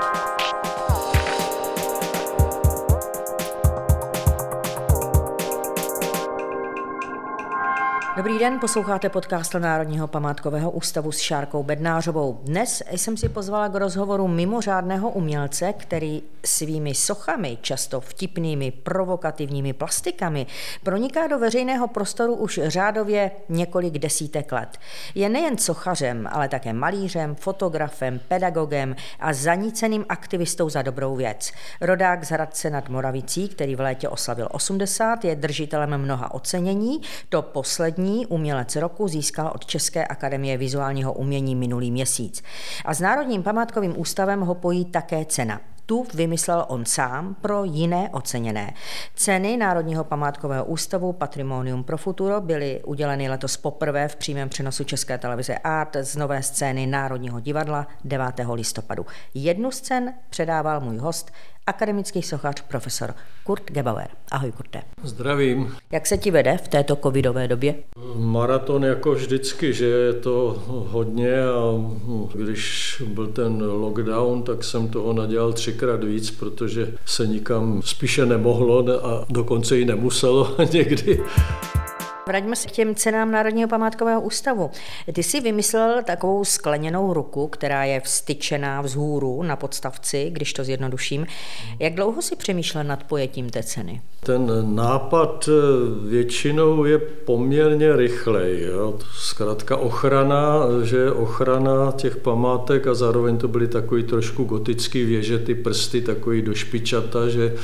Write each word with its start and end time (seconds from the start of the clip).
Bye. 0.00 0.29
Dobrý 8.20 8.38
den, 8.38 8.58
posloucháte 8.60 9.08
podcast 9.08 9.54
Národního 9.54 10.06
památkového 10.08 10.70
ústavu 10.70 11.12
s 11.12 11.18
Šárkou 11.18 11.62
Bednářovou. 11.62 12.40
Dnes 12.42 12.82
jsem 12.90 13.16
si 13.16 13.28
pozvala 13.28 13.68
k 13.68 13.74
rozhovoru 13.74 14.28
mimořádného 14.28 15.10
umělce, 15.10 15.72
který 15.72 16.22
svými 16.44 16.94
sochami, 16.94 17.58
často 17.62 18.00
vtipnými, 18.00 18.70
provokativními 18.70 19.72
plastikami, 19.72 20.46
proniká 20.82 21.26
do 21.26 21.38
veřejného 21.38 21.88
prostoru 21.88 22.34
už 22.34 22.60
řádově 22.64 23.30
několik 23.48 23.98
desítek 23.98 24.52
let. 24.52 24.78
Je 25.14 25.28
nejen 25.28 25.58
sochařem, 25.58 26.28
ale 26.32 26.48
také 26.48 26.72
malířem, 26.72 27.34
fotografem, 27.34 28.20
pedagogem 28.28 28.96
a 29.20 29.32
zaníceným 29.32 30.04
aktivistou 30.08 30.68
za 30.68 30.82
dobrou 30.82 31.16
věc. 31.16 31.52
Rodák 31.80 32.24
z 32.24 32.30
Hradce 32.30 32.70
nad 32.70 32.88
Moravicí, 32.88 33.48
který 33.48 33.76
v 33.76 33.80
létě 33.80 34.08
oslavil 34.08 34.48
80, 34.50 35.24
je 35.24 35.36
držitelem 35.36 35.98
mnoha 35.98 36.34
ocenění. 36.34 37.00
To 37.28 37.42
poslední 37.42 38.09
První 38.10 38.26
umělec 38.26 38.76
roku 38.76 39.08
získal 39.08 39.52
od 39.54 39.66
České 39.66 40.06
akademie 40.06 40.58
vizuálního 40.58 41.12
umění 41.12 41.54
minulý 41.54 41.90
měsíc. 41.90 42.42
A 42.84 42.94
s 42.94 43.00
Národním 43.00 43.42
památkovým 43.42 44.00
ústavem 44.00 44.40
ho 44.40 44.54
pojí 44.54 44.84
také 44.84 45.24
cena 45.24 45.60
tu 45.86 46.06
vymyslel 46.14 46.64
on 46.68 46.84
sám 46.84 47.36
pro 47.40 47.64
jiné 47.64 48.10
oceněné. 48.12 48.74
Ceny 49.14 49.56
Národního 49.56 50.04
památkového 50.04 50.64
ústavu 50.64 51.12
Patrimonium 51.12 51.84
pro 51.84 51.98
Futuro 51.98 52.40
byly 52.40 52.80
uděleny 52.84 53.28
letos 53.28 53.56
poprvé 53.56 54.08
v 54.08 54.16
přímém 54.16 54.48
přenosu 54.48 54.84
České 54.84 55.18
televize 55.18 55.58
Art 55.58 55.96
z 56.00 56.16
nové 56.16 56.42
scény 56.42 56.86
Národního 56.86 57.40
divadla 57.40 57.86
9. 58.04 58.26
listopadu. 58.52 59.06
Jednu 59.34 59.70
z 59.70 59.80
cen 59.80 60.14
předával 60.30 60.80
můj 60.80 60.98
host, 60.98 61.32
akademický 61.70 62.22
sochař 62.22 62.62
profesor 62.68 63.14
Kurt 63.44 63.62
Gebauer. 63.70 64.08
Ahoj 64.30 64.52
Kurte. 64.52 64.82
Zdravím. 65.02 65.74
Jak 65.92 66.06
se 66.06 66.18
ti 66.18 66.30
vede 66.30 66.58
v 66.64 66.68
této 66.68 66.96
covidové 66.96 67.48
době? 67.48 67.74
Maraton 68.16 68.84
jako 68.84 69.12
vždycky, 69.12 69.72
že 69.72 69.86
je 69.86 70.12
to 70.12 70.62
hodně 70.66 71.44
a 71.44 71.60
když 72.34 73.02
byl 73.06 73.26
ten 73.26 73.62
lockdown, 73.62 74.42
tak 74.42 74.64
jsem 74.64 74.88
toho 74.88 75.12
nadělal 75.12 75.52
třikrát 75.52 76.04
víc, 76.04 76.30
protože 76.30 76.92
se 77.06 77.26
nikam 77.26 77.82
spíše 77.84 78.26
nemohlo 78.26 79.06
a 79.06 79.24
dokonce 79.28 79.80
i 79.80 79.84
nemuselo 79.84 80.56
někdy. 80.72 81.20
Vraťme 82.30 82.56
se 82.56 82.68
k 82.68 82.70
těm 82.70 82.94
cenám 82.94 83.30
Národního 83.30 83.68
památkového 83.68 84.20
ústavu. 84.20 84.70
Ty 85.12 85.22
jsi 85.22 85.40
vymyslel 85.40 86.02
takovou 86.02 86.44
skleněnou 86.44 87.12
ruku, 87.12 87.48
která 87.48 87.84
je 87.84 88.00
vstyčená 88.00 88.80
vzhůru 88.80 89.42
na 89.42 89.56
podstavci, 89.56 90.30
když 90.32 90.52
to 90.52 90.64
zjednoduším. 90.64 91.26
Jak 91.78 91.94
dlouho 91.94 92.22
si 92.22 92.36
přemýšlel 92.36 92.84
nad 92.84 93.04
pojetím 93.04 93.50
té 93.50 93.62
ceny? 93.62 94.00
Ten 94.20 94.74
nápad 94.74 95.48
eh, 95.48 96.08
většinou 96.08 96.84
je 96.84 96.98
poměrně 96.98 97.96
rychlej. 97.96 98.62
Jo. 98.62 98.98
Zkrátka 99.16 99.76
ochrana, 99.76 100.62
že 100.82 101.12
ochrana 101.12 101.92
těch 101.96 102.16
památek 102.16 102.86
a 102.86 102.94
zároveň 102.94 103.38
to 103.38 103.48
byly 103.48 103.68
takový 103.68 104.02
trošku 104.02 104.44
gotický 104.44 105.04
věže, 105.04 105.38
ty 105.38 105.54
prsty 105.54 106.00
takový 106.00 106.42
do 106.42 106.54
špičata, 106.54 107.28
že 107.28 107.54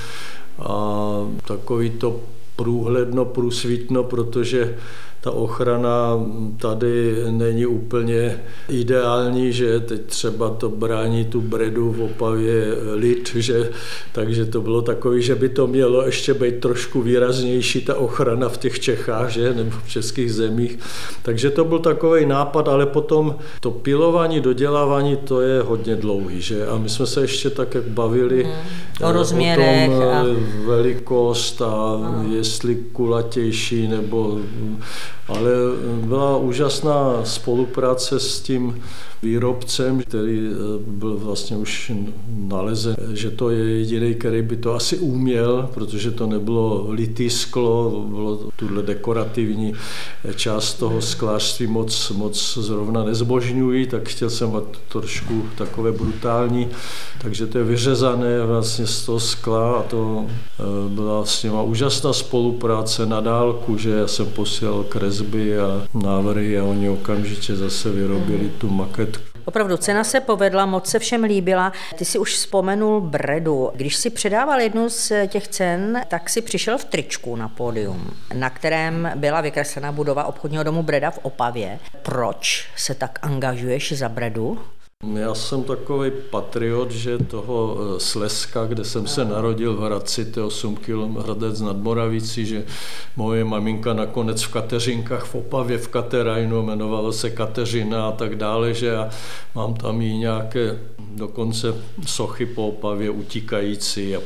a 0.58 1.26
takový 1.46 1.90
to 1.90 2.20
průhledno, 2.56 3.24
průsvitno, 3.24 4.04
protože 4.04 4.76
ta 5.26 5.32
ochrana 5.32 6.26
tady 6.58 7.16
není 7.30 7.66
úplně 7.66 8.40
ideální, 8.68 9.52
že 9.52 9.80
teď 9.80 10.00
třeba 10.06 10.50
to 10.50 10.68
brání 10.68 11.24
tu 11.24 11.40
bredu 11.40 11.92
v 11.92 12.02
Opavě 12.02 12.64
lid, 12.94 13.32
že, 13.34 13.70
takže 14.12 14.46
to 14.46 14.60
bylo 14.60 14.82
takový, 14.82 15.22
že 15.22 15.34
by 15.34 15.48
to 15.48 15.66
mělo 15.66 16.06
ještě 16.06 16.34
být 16.34 16.60
trošku 16.60 17.02
výraznější 17.02 17.80
ta 17.80 17.94
ochrana 17.94 18.48
v 18.48 18.58
těch 18.58 18.80
Čechách, 18.80 19.30
že, 19.30 19.54
nebo 19.54 19.70
v 19.84 19.88
českých 19.88 20.34
zemích. 20.34 20.78
Takže 21.22 21.50
to 21.50 21.64
byl 21.64 21.78
takový 21.78 22.26
nápad, 22.26 22.68
ale 22.68 22.86
potom 22.86 23.36
to 23.60 23.70
pilování, 23.70 24.40
dodělávání, 24.40 25.16
to 25.16 25.40
je 25.40 25.62
hodně 25.62 25.96
dlouhý, 25.96 26.40
že? 26.40 26.66
A 26.66 26.78
my 26.78 26.88
jsme 26.88 27.06
se 27.06 27.20
ještě 27.20 27.50
tak 27.50 27.76
bavili 27.88 28.44
hmm. 28.44 28.52
o 29.02 29.12
rozměrech, 29.12 29.90
o 29.90 29.92
tom 29.92 30.08
a... 30.08 30.24
velikost 30.66 31.62
a 31.62 31.96
hmm. 31.96 32.32
jestli 32.32 32.74
kulatější 32.92 33.88
nebo 33.88 34.38
ale 35.28 35.50
byla 36.04 36.36
úžasná 36.36 37.24
spolupráce 37.24 38.20
s 38.20 38.40
tím 38.40 38.82
výrobcem, 39.22 40.00
který 40.00 40.48
eh, 40.52 40.56
byl 40.86 41.16
vlastně 41.16 41.56
už 41.56 41.92
nalezen, 42.28 42.96
že 43.12 43.30
to 43.30 43.50
je 43.50 43.64
jediný, 43.64 44.14
který 44.14 44.42
by 44.42 44.56
to 44.56 44.74
asi 44.74 44.98
uměl, 44.98 45.70
protože 45.74 46.10
to 46.10 46.26
nebylo 46.26 46.86
litý 46.90 47.30
sklo, 47.30 48.04
bylo 48.08 48.38
tuhle 48.56 48.82
dekorativní 48.82 49.74
část 50.36 50.74
toho 50.74 51.02
sklářství 51.02 51.66
moc, 51.66 52.10
moc 52.10 52.58
zrovna 52.60 53.04
nezbožňují, 53.04 53.86
tak 53.86 54.08
chtěl 54.08 54.30
jsem 54.30 54.50
mít 54.50 54.78
trošku 54.88 55.42
takové 55.58 55.92
brutální, 55.92 56.68
takže 57.22 57.46
to 57.46 57.58
je 57.58 57.64
vyřezané 57.64 58.46
vlastně 58.46 58.86
z 58.86 59.06
toho 59.06 59.20
skla 59.20 59.76
a 59.76 59.82
to 59.82 60.26
eh, 60.26 60.62
byla 60.88 61.24
s 61.24 61.42
nima 61.42 61.62
úžasná 61.62 62.12
spolupráce 62.12 63.06
na 63.06 63.20
dálku, 63.20 63.78
že 63.78 63.90
já 63.90 64.06
jsem 64.06 64.26
posílal 64.26 64.84
kresby 65.16 65.58
a 65.58 65.88
návrhy 65.94 66.58
a 66.58 66.64
oni 66.64 66.88
okamžitě 66.88 67.56
zase 67.56 67.90
vyrobili 67.90 68.48
tu 68.48 68.68
maketu 68.68 69.20
Opravdu, 69.44 69.76
cena 69.76 70.04
se 70.04 70.20
povedla, 70.20 70.66
moc 70.66 70.86
se 70.86 70.98
všem 70.98 71.24
líbila. 71.24 71.72
Ty 71.94 72.04
si 72.04 72.18
už 72.18 72.34
vzpomenul 72.34 73.00
Bredu. 73.00 73.70
Když 73.74 73.96
si 73.96 74.10
předával 74.10 74.60
jednu 74.60 74.88
z 74.88 75.12
těch 75.26 75.48
cen, 75.48 76.00
tak 76.08 76.30
si 76.30 76.42
přišel 76.42 76.78
v 76.78 76.84
tričku 76.84 77.36
na 77.36 77.48
pódium, 77.48 78.10
na 78.34 78.50
kterém 78.50 79.12
byla 79.16 79.40
vykreslena 79.40 79.92
budova 79.92 80.24
obchodního 80.24 80.62
domu 80.62 80.82
Breda 80.82 81.10
v 81.10 81.18
Opavě. 81.22 81.78
Proč 82.02 82.68
se 82.76 82.94
tak 82.94 83.18
angažuješ 83.22 83.92
za 83.92 84.08
Bredu? 84.08 84.58
Já 85.14 85.34
jsem 85.34 85.62
takový 85.62 86.10
patriot, 86.30 86.90
že 86.90 87.18
toho 87.18 87.76
eh, 87.78 88.00
Slezska, 88.00 88.66
kde 88.66 88.84
jsem 88.84 89.06
se 89.06 89.24
narodil 89.24 89.74
v 89.74 89.80
Hradci, 89.80 90.24
to 90.24 90.40
je 90.40 90.44
8 90.44 90.76
km 90.76 91.16
Hradec 91.16 91.60
nad 91.60 91.76
Moravicí, 91.76 92.46
že 92.46 92.64
moje 93.16 93.44
maminka 93.44 93.92
nakonec 93.92 94.42
v 94.42 94.52
Kateřinkách 94.52 95.24
v 95.24 95.34
Opavě 95.34 95.78
v 95.78 95.88
Katerajnu 95.88 96.62
jmenovala 96.62 97.12
se 97.12 97.30
Kateřina 97.30 98.08
a 98.08 98.12
tak 98.12 98.36
dále, 98.36 98.74
že 98.74 98.86
já 98.86 99.10
mám 99.54 99.74
tam 99.74 100.00
i 100.00 100.16
nějaké 100.16 100.78
dokonce 101.14 101.74
sochy 102.06 102.46
po 102.46 102.68
Opavě 102.68 103.10
utíkající. 103.10 104.16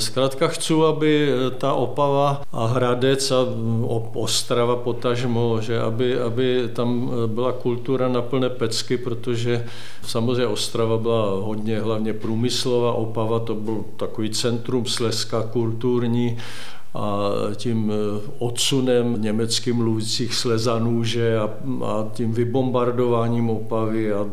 Zkrátka 0.00 0.48
chci, 0.48 0.74
aby 0.88 1.32
ta 1.58 1.72
Opava 1.72 2.42
a 2.52 2.66
Hradec 2.66 3.30
a 3.30 3.44
mm, 3.44 3.84
Ostrava 4.14 4.76
potažmo, 4.76 5.60
že 5.60 5.80
aby, 5.80 6.20
aby 6.20 6.68
tam 6.72 7.10
byla 7.26 7.52
kultura 7.52 8.08
na 8.08 8.22
plné 8.22 8.50
pecky, 8.50 8.98
protože 8.98 9.66
samozřejmě 10.06 10.46
Ostrava 10.46 10.98
byla 10.98 11.30
hodně 11.30 11.80
hlavně 11.80 12.12
průmyslová, 12.12 12.92
Opava 12.92 13.38
to 13.38 13.54
byl 13.54 13.84
takový 13.96 14.30
centrum 14.30 14.86
Slezska 14.86 15.42
kulturní, 15.42 16.38
a 16.94 17.30
tím 17.54 17.92
odsunem 18.38 19.22
německy 19.22 19.72
mluvících 19.72 20.34
slezanů 20.34 21.04
že 21.04 21.38
a, 21.38 21.50
a 21.84 22.06
tím 22.12 22.32
vybombardováním 22.32 23.50
Opavy 23.50 24.12
a 24.12 24.26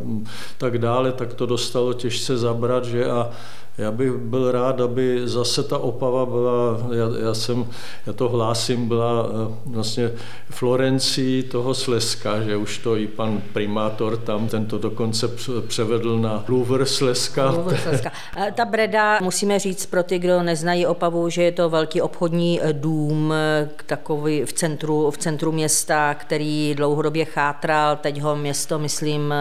tak 0.57 0.77
dále, 0.77 1.11
tak 1.11 1.33
to 1.33 1.45
dostalo 1.45 1.93
těžce 1.93 2.37
zabrat, 2.37 2.85
že 2.85 3.05
a 3.05 3.29
já 3.77 3.91
bych 3.91 4.11
byl 4.11 4.51
rád, 4.51 4.81
aby 4.81 5.21
zase 5.25 5.63
ta 5.63 5.77
Opava 5.77 6.25
byla, 6.25 6.77
já, 6.91 7.27
já, 7.27 7.33
jsem, 7.33 7.67
já 8.07 8.13
to 8.13 8.29
hlásím, 8.29 8.87
byla 8.87 9.29
eh, 9.29 9.55
vlastně 9.65 10.11
Florencí 10.49 11.43
toho 11.43 11.73
Slezska, 11.73 12.41
že 12.41 12.57
už 12.57 12.77
to 12.77 12.97
i 12.97 13.07
pan 13.07 13.41
primátor 13.53 14.17
tam, 14.17 14.47
tento 14.47 14.77
dokonce 14.77 15.27
převedl 15.67 16.19
na 16.19 16.43
Louvre 16.47 16.85
Slezska. 16.85 17.51
Louvre 17.51 17.77
Slezska. 17.77 18.11
Ta 18.55 18.65
Breda, 18.65 19.19
musíme 19.21 19.59
říct 19.59 19.85
pro 19.85 20.03
ty, 20.03 20.19
kdo 20.19 20.43
neznají 20.43 20.85
Opavu, 20.85 21.29
že 21.29 21.43
je 21.43 21.51
to 21.51 21.69
velký 21.69 22.01
obchodní 22.01 22.59
eh, 22.61 22.73
dům, 22.73 23.33
eh, 23.35 23.69
takový 23.85 24.45
v 24.45 24.53
centru, 24.53 25.11
v 25.11 25.17
centru 25.17 25.51
města, 25.51 26.13
který 26.13 26.75
dlouhodobě 26.77 27.25
chátral, 27.25 27.95
teď 27.95 28.21
ho 28.21 28.35
město, 28.35 28.79
myslím, 28.79 29.33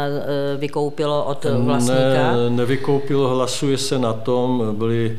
vykoupilo 0.58 1.24
od 1.24 1.44
vlastníka. 1.44 2.32
Ne, 2.36 2.50
nevykoupilo, 2.50 3.28
hlasuje 3.28 3.78
se 3.78 3.98
na 3.98 4.12
tom 4.26 4.74
byli 4.78 5.18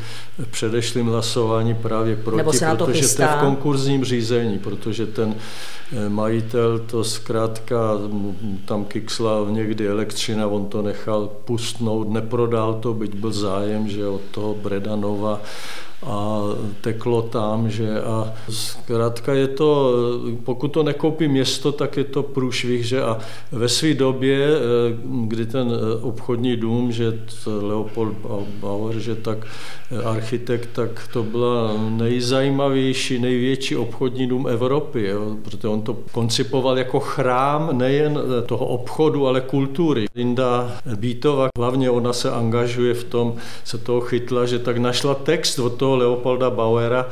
předešlým 0.52 1.08
hlasování 1.08 1.76
právě 1.76 2.16
proti, 2.16 2.38
Nebo 2.38 2.54
se 2.54 2.66
na 2.66 2.76
to 2.76 2.86
protože 2.86 3.00
chystá. 3.00 3.28
to 3.28 3.34
je 3.34 3.38
v 3.38 3.42
konkurzním 3.42 4.04
řízení, 4.04 4.60
protože 4.60 5.06
ten 5.06 5.36
eh, 5.36 6.10
majitel 6.10 6.80
to 6.80 7.04
zkrátka 7.04 7.92
tam 8.66 8.86
kiksla 8.86 9.46
někdy 9.50 9.88
elektřina, 9.88 10.48
on 10.48 10.66
to 10.66 10.82
nechal 10.82 11.30
pustnout, 11.46 12.10
neprodal 12.10 12.74
to, 12.74 12.94
byť 12.94 13.16
byl 13.16 13.32
zájem, 13.32 13.90
že 13.90 14.08
od 14.08 14.22
toho 14.32 14.54
Bredanova 14.56 15.42
a 16.08 16.42
teklo 16.82 17.22
tam, 17.22 17.70
že 17.70 18.02
a 18.02 18.34
zkrátka 18.50 19.34
je 19.34 19.48
to, 19.48 19.94
pokud 20.44 20.68
to 20.68 20.84
nekoupí 20.84 21.28
město, 21.28 21.72
tak 21.72 21.98
je 21.98 22.04
to 22.04 22.24
průšvih, 22.24 22.86
že 22.86 23.04
a 23.04 23.18
ve 23.52 23.70
své 23.70 23.94
době, 23.94 24.50
kdy 25.04 25.46
ten 25.46 25.72
obchodní 26.02 26.56
dům, 26.56 26.92
že 26.92 27.20
Leopold 27.46 28.14
Bauer, 28.60 29.00
že 29.00 29.16
tak 29.16 29.38
architekt, 30.04 30.70
tak 30.74 31.10
to 31.14 31.24
byla 31.24 31.72
nejzajímavější, 31.90 33.20
největší 33.20 33.76
obchodní 33.76 34.28
dům 34.28 34.48
Evropy, 34.48 35.08
jo, 35.08 35.36
protože 35.44 35.68
on 35.68 35.82
to 35.82 35.98
koncipoval 36.12 36.78
jako 36.78 37.00
chrám 37.00 37.78
nejen 37.78 38.20
toho 38.46 38.66
obchodu, 38.66 39.28
ale 39.28 39.42
kultury. 39.42 40.06
Linda 40.16 40.78
Bítova, 40.96 41.48
hlavně 41.58 41.90
ona 41.90 42.14
se 42.14 42.32
angažuje 42.32 42.94
v 42.94 43.04
tom, 43.04 43.36
se 43.64 43.78
toho 43.78 44.02
chytla, 44.02 44.46
že 44.46 44.60
tak 44.60 44.78
našla 44.78 45.16
text 45.16 45.60
od 45.60 45.74
toho 45.74 45.97
Leopolda 45.98 46.50
Bauera, 46.50 47.06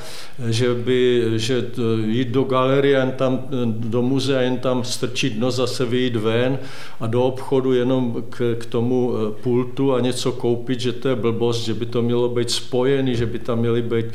že 0.48 0.74
by, 0.74 1.24
že 1.36 1.66
jít 2.06 2.28
do 2.28 2.44
galerie, 2.44 2.98
jen 2.98 3.12
tam 3.12 3.44
do 3.66 4.02
muzea, 4.02 4.42
jen 4.42 4.58
tam 4.58 4.84
strčit 4.84 5.34
no 5.40 5.52
zase 5.52 5.86
vyjít 5.86 6.16
ven 6.16 6.60
a 7.00 7.08
do 7.08 7.24
obchodu 7.24 7.74
jenom 7.74 8.24
k, 8.30 8.56
k 8.60 8.66
tomu 8.66 9.14
pultu 9.44 9.94
a 9.94 10.00
něco 10.00 10.32
koupit, 10.32 10.80
že 10.80 10.92
to 10.92 11.10
je 11.10 11.16
blbost, 11.16 11.66
že 11.66 11.74
by 11.74 11.86
to 11.86 12.02
mělo 12.02 12.30
být 12.30 12.52
spojený, 12.52 13.16
že 13.16 13.26
by 13.26 13.40
tam 13.40 13.60
měly 13.60 13.82
být 13.82 14.06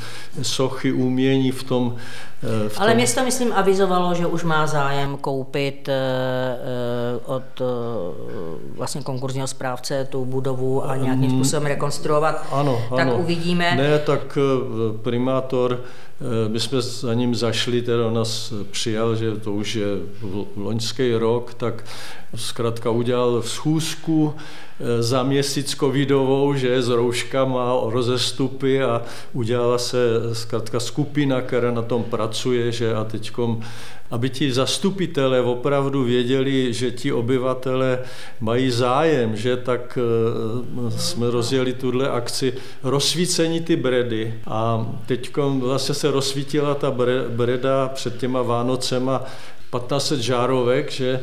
sochy, 0.42 0.92
umění 0.92 1.50
v 1.50 1.62
tom. 1.62 1.96
Eh, 2.42 2.68
v 2.68 2.74
tom. 2.74 2.82
Ale 2.82 2.94
město, 2.94 3.24
myslím, 3.24 3.52
avizovalo, 3.52 4.14
že 4.14 4.26
už 4.26 4.44
má 4.44 4.66
zájem 4.66 5.16
koupit 5.16 5.88
eh, 5.88 5.94
eh, 5.94 7.20
od 7.24 7.62
vlastně 8.76 9.02
konkurzního 9.02 9.46
správce 9.46 10.04
tu 10.10 10.24
budovu 10.24 10.84
a 10.84 10.96
nějakým 10.96 11.30
mm. 11.30 11.30
způsobem 11.30 11.66
rekonstruovat. 11.66 12.46
Ano, 12.52 12.82
tak 12.96 13.06
ano. 13.06 13.18
uvidíme. 13.18 13.74
Ne, 13.76 13.98
tak 13.98 14.38
primátor 15.02 15.78
my 16.48 16.60
jsme 16.60 16.82
za 16.82 17.14
ním 17.14 17.34
zašli, 17.34 17.82
teda 17.82 18.10
nás 18.10 18.52
přijal, 18.70 19.16
že 19.16 19.36
to 19.36 19.52
už 19.52 19.74
je 19.74 19.86
loňský 20.56 21.14
rok, 21.14 21.54
tak 21.54 21.84
zkrátka 22.34 22.90
udělal 22.90 23.42
schůzku 23.42 24.34
eh, 24.34 25.02
za 25.02 25.22
měsíc 25.22 25.76
covidovou, 25.76 26.54
že 26.54 26.82
s 26.82 26.88
rouškama, 26.88 27.72
rozestupy 27.84 28.82
a 28.82 29.02
udělala 29.32 29.78
se 29.78 29.98
zkrátka 30.32 30.80
skupina, 30.80 31.40
která 31.40 31.70
na 31.70 31.82
tom 31.82 32.04
pracuje, 32.04 32.72
že 32.72 32.94
a 32.94 33.04
teďkom 33.04 33.62
aby 34.10 34.30
ti 34.30 34.52
zastupitelé 34.52 35.40
opravdu 35.40 36.04
věděli, 36.04 36.72
že 36.72 36.90
ti 36.90 37.12
obyvatele 37.12 37.98
mají 38.40 38.70
zájem, 38.70 39.36
že 39.36 39.56
tak 39.56 39.98
eh, 39.98 40.90
jsme 40.90 41.30
rozjeli 41.30 41.72
tuhle 41.72 42.08
akci 42.08 42.52
rozsvícení 42.82 43.60
ty 43.60 43.76
bredy 43.76 44.34
a 44.46 44.86
teď 45.06 45.36
vlastně 45.36 45.94
se 45.94 46.09
rozsvítila 46.10 46.74
ta 46.74 46.94
breda 47.28 47.88
před 47.94 48.18
těma 48.18 48.42
Vánocema 48.42 49.18
1500 49.18 50.20
žárovek, 50.20 50.90
že, 50.90 51.20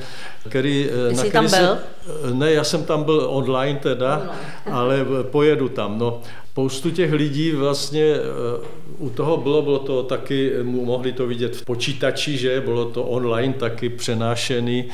který, 0.50 0.90
eh, 0.90 1.10
Jsi 1.10 1.16
na 1.16 1.20
který 1.24 1.32
tam 1.32 1.50
byl? 1.50 1.78
Se, 2.30 2.34
ne, 2.34 2.52
já 2.52 2.64
jsem 2.64 2.84
tam 2.84 3.04
byl 3.04 3.28
online 3.30 3.80
teda, 3.80 4.32
ale 4.72 5.06
pojedu 5.22 5.70
tam. 5.70 6.00
No, 6.00 6.22
spoustu 6.52 6.92
těch 6.92 7.14
lidí 7.14 7.52
vlastně 7.52 8.04
eh, 8.04 8.68
u 8.98 9.10
toho 9.10 9.38
bylo, 9.38 9.62
bylo 9.62 9.80
to 9.80 10.04
taky, 10.04 10.52
mohli 10.64 11.12
to 11.12 11.28
vidět 11.28 11.56
v 11.56 11.66
počítači, 11.66 12.38
že 12.38 12.62
bylo 12.62 12.86
to 12.86 13.04
online 13.04 13.54
taky 13.54 13.90
přenášený 13.90 14.86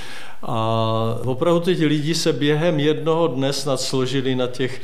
a 0.43 1.19
opravdu 1.25 1.59
teď 1.59 1.79
lidi 1.79 2.15
se 2.15 2.33
během 2.33 2.79
jednoho 2.79 3.27
dne 3.27 3.53
snad 3.53 3.81
složili 3.81 4.35
na 4.35 4.47
těch 4.47 4.81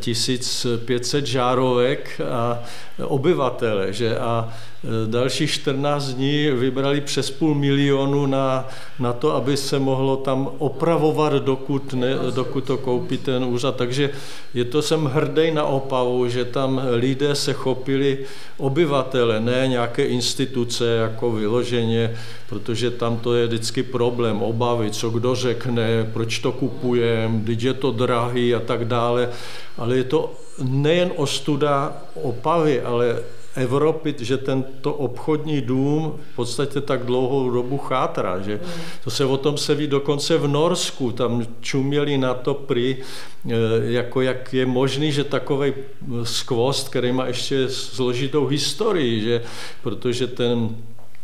1500 0.00 1.26
žárovek 1.26 2.20
a 2.30 2.62
obyvatele, 3.04 3.92
že 3.92 4.18
a 4.18 4.48
e, 4.48 5.10
dalších 5.10 5.50
14 5.50 6.04
dní 6.04 6.50
vybrali 6.50 7.00
přes 7.00 7.30
půl 7.30 7.54
milionu 7.54 8.26
na, 8.26 8.68
na 8.98 9.12
to, 9.12 9.34
aby 9.34 9.56
se 9.56 9.78
mohlo 9.78 10.16
tam 10.16 10.50
opravovat, 10.58 11.32
dokud, 11.32 11.94
ne, 11.94 12.14
dokud 12.34 12.64
to 12.64 12.78
koupí 12.78 13.18
ten 13.18 13.44
úřad. 13.44 13.76
Takže 13.76 14.10
je 14.54 14.64
to, 14.64 14.82
jsem 14.82 15.04
hrdý 15.04 15.50
na 15.50 15.64
Opavu, 15.64 16.28
že 16.28 16.44
tam 16.44 16.80
lidé 16.90 17.34
se 17.34 17.52
chopili 17.52 18.18
obyvatele, 18.58 19.40
ne 19.40 19.68
nějaké 19.68 20.04
instituce 20.04 20.86
jako 20.86 21.32
vyloženě, 21.32 22.16
protože 22.48 22.90
tam 22.90 23.16
to 23.16 23.34
je 23.34 23.46
vždycky 23.46 23.82
problém, 23.82 24.42
obavy, 24.42 24.90
co 24.90 25.10
kdo 25.10 25.34
řekne, 25.34 26.10
proč 26.12 26.38
to 26.38 26.52
kupujeme, 26.52 27.38
když 27.38 27.62
je 27.62 27.74
to 27.74 27.90
drahý 27.90 28.54
a 28.54 28.60
tak 28.60 28.84
dále 28.84 29.28
ale 29.76 29.96
je 29.96 30.04
to 30.04 30.32
nejen 30.62 31.12
ostuda 31.16 32.02
Opavy, 32.14 32.80
ale 32.82 33.22
Evropy, 33.54 34.14
že 34.18 34.36
tento 34.36 34.94
obchodní 34.94 35.60
dům 35.60 36.20
v 36.32 36.36
podstatě 36.36 36.80
tak 36.80 37.04
dlouhou 37.04 37.50
dobu 37.50 37.78
chátra, 37.78 38.40
že 38.40 38.60
to 39.04 39.10
se 39.10 39.24
o 39.24 39.36
tom 39.36 39.58
se 39.58 39.74
ví 39.74 39.86
dokonce 39.86 40.38
v 40.38 40.48
Norsku, 40.48 41.12
tam 41.12 41.46
čuměli 41.60 42.18
na 42.18 42.34
to 42.34 42.54
prý, 42.54 42.96
e, 42.96 43.54
jako 43.92 44.20
jak 44.20 44.54
je 44.54 44.66
možný, 44.66 45.12
že 45.12 45.24
takový 45.24 45.72
skvost, 46.22 46.88
který 46.88 47.12
má 47.12 47.26
ještě 47.26 47.68
složitou 47.68 48.46
historii, 48.46 49.20
že 49.20 49.42
protože 49.82 50.26
ten 50.26 50.76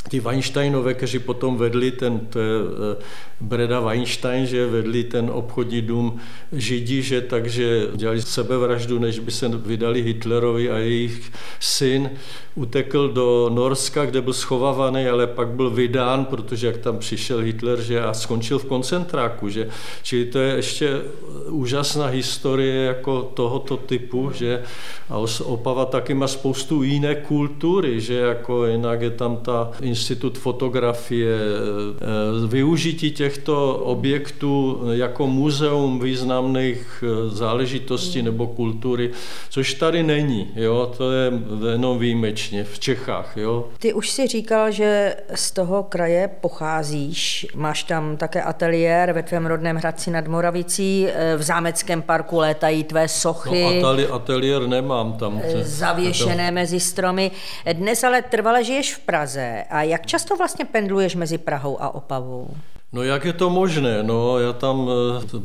ti 0.08 0.20
Weinsteinové, 0.20 0.94
kteří 0.94 1.18
potom 1.18 1.56
vedli 1.56 1.90
ten, 1.90 2.18
to 2.18 2.38
je 2.38 2.54
eh, 2.92 3.02
Breda 3.40 3.80
Weinstein, 3.80 4.46
že 4.46 4.66
vedli 4.66 5.04
ten 5.04 5.30
obchodní 5.32 5.82
dům 5.82 6.20
Židi, 6.52 7.02
že 7.02 7.20
takže 7.20 7.86
dělali 7.94 8.22
sebevraždu, 8.22 8.98
než 8.98 9.18
by 9.18 9.30
se 9.30 9.48
vydali 9.48 10.02
Hitlerovi 10.02 10.70
a 10.70 10.78
jejich 10.78 11.32
syn. 11.60 12.10
Utekl 12.54 13.08
do 13.08 13.50
Norska, 13.54 14.06
kde 14.06 14.22
byl 14.22 14.32
schovávaný, 14.32 15.08
ale 15.08 15.26
pak 15.26 15.48
byl 15.48 15.70
vydán, 15.70 16.24
protože 16.24 16.66
jak 16.66 16.76
tam 16.76 16.98
přišel 16.98 17.38
Hitler, 17.38 17.80
že 17.80 18.02
a 18.02 18.14
skončil 18.14 18.58
v 18.58 18.64
koncentráku, 18.64 19.48
že? 19.48 19.68
Čili 20.02 20.24
to 20.24 20.38
je 20.38 20.56
ještě 20.56 21.00
úžasná 21.48 22.06
historie 22.06 22.84
jako 22.84 23.22
tohoto 23.22 23.76
typu, 23.76 24.30
že? 24.34 24.62
A 25.10 25.18
Opava 25.44 25.84
taky 25.84 26.14
má 26.14 26.28
spoustu 26.28 26.82
jiné 26.82 27.14
kultury, 27.14 28.00
že? 28.00 28.14
Jako 28.14 28.66
jinak 28.66 29.00
je 29.00 29.10
tam 29.10 29.36
ta 29.36 29.70
institut 29.96 30.38
fotografie, 30.38 31.34
e, 31.34 32.46
využití 32.46 33.10
těchto 33.10 33.76
objektů 33.76 34.80
jako 34.92 35.26
muzeum 35.26 36.00
významných 36.00 37.04
e, 37.06 37.30
záležitostí 37.30 38.22
nebo 38.22 38.46
kultury, 38.46 39.10
což 39.50 39.74
tady 39.74 40.02
není, 40.02 40.52
jo, 40.56 40.92
to 40.96 41.12
je 41.12 41.32
jenom 41.72 41.98
výjimečně 41.98 42.64
v 42.64 42.78
Čechách, 42.78 43.36
jo. 43.36 43.68
Ty 43.78 43.92
už 43.92 44.10
si 44.10 44.26
říkal, 44.26 44.70
že 44.70 45.16
z 45.34 45.50
toho 45.50 45.82
kraje 45.82 46.30
pocházíš, 46.40 47.46
máš 47.54 47.82
tam 47.82 48.16
také 48.16 48.42
ateliér 48.42 49.12
ve 49.12 49.22
tvém 49.22 49.46
rodném 49.46 49.76
Hradci 49.76 50.10
nad 50.10 50.26
Moravicí, 50.28 51.08
e, 51.08 51.36
v 51.36 51.42
Zámeckém 51.42 52.02
parku 52.02 52.38
létají 52.38 52.84
tvé 52.84 53.08
sochy. 53.08 53.62
No, 53.62 53.88
ateli, 53.88 54.06
ateliér 54.06 54.66
nemám 54.66 55.12
tam. 55.12 55.42
Zavěšené 55.62 56.50
mezi 56.50 56.80
stromy. 56.80 57.30
Dnes 57.72 58.04
ale 58.04 58.22
trvale 58.22 58.64
žiješ 58.64 58.94
v 58.94 58.98
Praze 58.98 59.64
a 59.70 59.82
jak 59.88 60.06
často 60.06 60.36
vlastně 60.36 60.64
pendluješ 60.64 61.14
mezi 61.14 61.38
Prahou 61.38 61.82
a 61.82 61.94
Opavou? 61.94 62.48
No 62.92 63.02
jak 63.02 63.24
je 63.24 63.32
to 63.32 63.50
možné? 63.50 64.02
No 64.02 64.38
já 64.38 64.52
tam 64.52 64.90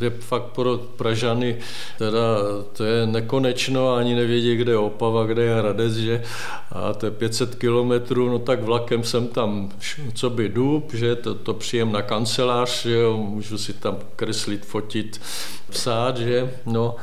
eh, 0.01 0.05
je 0.05 0.09
fakt 0.09 0.43
pro 0.43 0.77
Pražany, 0.77 1.57
teda 1.97 2.19
to 2.73 2.83
je 2.83 3.07
nekonečno, 3.07 3.93
ani 3.93 4.15
nevědí, 4.15 4.55
kde 4.55 4.71
je 4.71 4.77
Opava, 4.77 5.25
kde 5.25 5.43
je 5.43 5.55
Hradec, 5.55 5.93
že? 5.93 6.23
A 6.71 6.93
to 6.93 7.05
je 7.05 7.11
500 7.11 7.55
kilometrů, 7.55 8.29
no 8.29 8.39
tak 8.39 8.63
vlakem 8.63 9.03
jsem 9.03 9.27
tam, 9.27 9.69
co 10.13 10.29
by 10.29 10.49
dub, 10.49 10.93
že 10.93 11.15
to, 11.15 11.35
to 11.35 11.53
přijem 11.53 11.91
na 11.91 12.01
kancelář, 12.01 12.81
že 12.81 12.95
jo? 12.95 13.17
můžu 13.17 13.57
si 13.57 13.73
tam 13.73 13.97
kreslit, 14.15 14.65
fotit, 14.65 15.21
psát, 15.69 16.17
že? 16.17 16.53
No, 16.65 16.95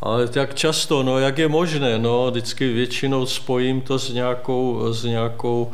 ale 0.00 0.28
jak 0.34 0.54
často, 0.54 1.02
no 1.02 1.18
jak 1.18 1.38
je 1.38 1.48
možné, 1.48 1.98
no 1.98 2.30
vždycky 2.30 2.72
většinou 2.72 3.26
spojím 3.26 3.80
to 3.80 3.98
s 3.98 4.12
nějakou, 4.12 4.92
s 4.92 5.04
nějakou 5.04 5.70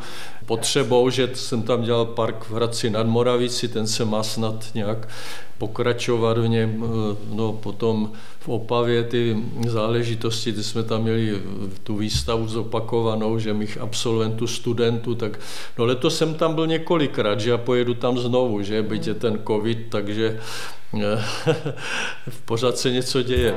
potřebou, 0.51 1.09
že 1.09 1.29
jsem 1.33 1.63
tam 1.63 1.83
dělal 1.83 2.05
park 2.05 2.43
v 2.49 2.51
Hradci 2.51 2.89
nad 2.89 3.07
Moravici, 3.07 3.67
ten 3.67 3.87
se 3.87 4.05
má 4.05 4.23
snad 4.23 4.65
nějak 4.75 5.07
pokračovat 5.57 6.37
v 6.37 6.47
něm, 6.47 6.83
no 7.33 7.53
potom 7.53 8.11
v 8.39 8.49
Opavě 8.49 9.03
ty 9.03 9.37
záležitosti, 9.67 10.53
ty 10.53 10.63
jsme 10.63 10.83
tam 10.83 11.03
měli 11.03 11.41
tu 11.83 11.95
výstavu 11.95 12.47
zopakovanou, 12.47 13.39
že 13.39 13.53
mých 13.53 13.77
absolventů, 13.77 14.47
studentů, 14.47 15.15
tak 15.15 15.39
no 15.77 15.85
letos 15.85 16.17
jsem 16.17 16.33
tam 16.33 16.55
byl 16.55 16.67
několikrát, 16.67 17.39
že 17.39 17.49
já 17.49 17.57
pojedu 17.57 17.93
tam 17.93 18.17
znovu, 18.17 18.61
že 18.61 18.83
byť 18.83 19.07
je 19.07 19.13
ten 19.13 19.39
covid, 19.47 19.87
takže 19.89 20.39
v 22.29 22.41
pořád 22.45 22.77
se 22.77 22.91
něco 22.91 23.21
děje. 23.21 23.55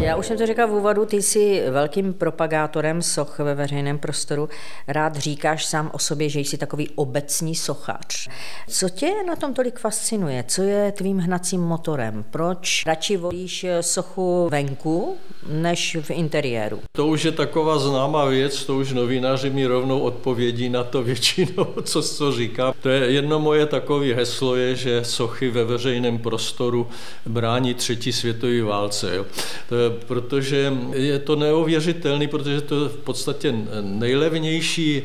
Já 0.00 0.16
už 0.16 0.26
jsem 0.26 0.38
to 0.38 0.46
říkal 0.46 0.68
v 0.68 0.72
úvodu, 0.72 1.04
ty 1.04 1.22
jsi 1.22 1.62
velkým 1.70 2.12
propagátorem 2.12 3.02
soch 3.02 3.38
ve 3.38 3.54
veřejném 3.54 3.98
prostoru. 3.98 4.48
Rád 4.88 5.16
říkáš 5.16 5.66
sám 5.66 5.90
o 5.94 5.98
sobě, 5.98 6.28
že 6.28 6.40
jsi 6.40 6.58
takový 6.58 6.88
obecní 6.94 7.54
sochař. 7.54 8.28
Co 8.68 8.88
tě 8.88 9.10
na 9.26 9.36
tom 9.36 9.54
tolik 9.54 9.78
fascinuje? 9.78 10.44
Co 10.48 10.62
je 10.62 10.92
tvým 10.92 11.18
hnacím 11.18 11.60
motorem? 11.60 12.24
Proč 12.30 12.86
radši 12.86 13.16
volíš 13.16 13.66
sochu 13.80 14.48
venku 14.50 15.16
než 15.48 15.96
v 16.00 16.10
interiéru? 16.10 16.80
To 16.92 17.06
už 17.06 17.24
je 17.24 17.32
taková 17.32 17.78
známá 17.78 18.24
věc, 18.24 18.64
to 18.64 18.76
už 18.76 18.92
novináři 18.92 19.50
mi 19.50 19.66
rovnou 19.66 20.00
odpovědí 20.00 20.68
na 20.68 20.84
to 20.84 21.02
většinou, 21.02 21.66
co, 21.82 22.02
co 22.02 22.32
říká. 22.32 22.74
To 22.82 22.88
je 22.88 23.12
jedno 23.12 23.40
moje 23.40 23.66
takové 23.66 24.14
heslo 24.14 24.56
je, 24.56 24.76
že 24.76 25.04
sochy 25.04 25.50
ve 25.50 25.64
veřejném 25.64 26.18
prostoru 26.18 26.86
brání 27.26 27.74
třetí 27.74 28.12
světové 28.12 28.62
válce. 28.62 29.16
Jo. 29.16 29.26
To 29.68 29.76
je, 29.76 29.87
protože 29.90 30.72
je 30.92 31.18
to 31.18 31.36
neuvěřitelný, 31.36 32.28
protože 32.28 32.60
to 32.60 32.82
je 32.82 32.88
v 32.88 32.96
podstatě 32.96 33.54
nejlevnější 33.80 35.02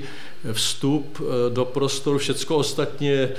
vstup 0.51 1.21
eh, 1.21 1.49
do 1.53 1.65
prostoru, 1.65 2.17
všecko 2.17 2.57
ostatně 2.57 3.29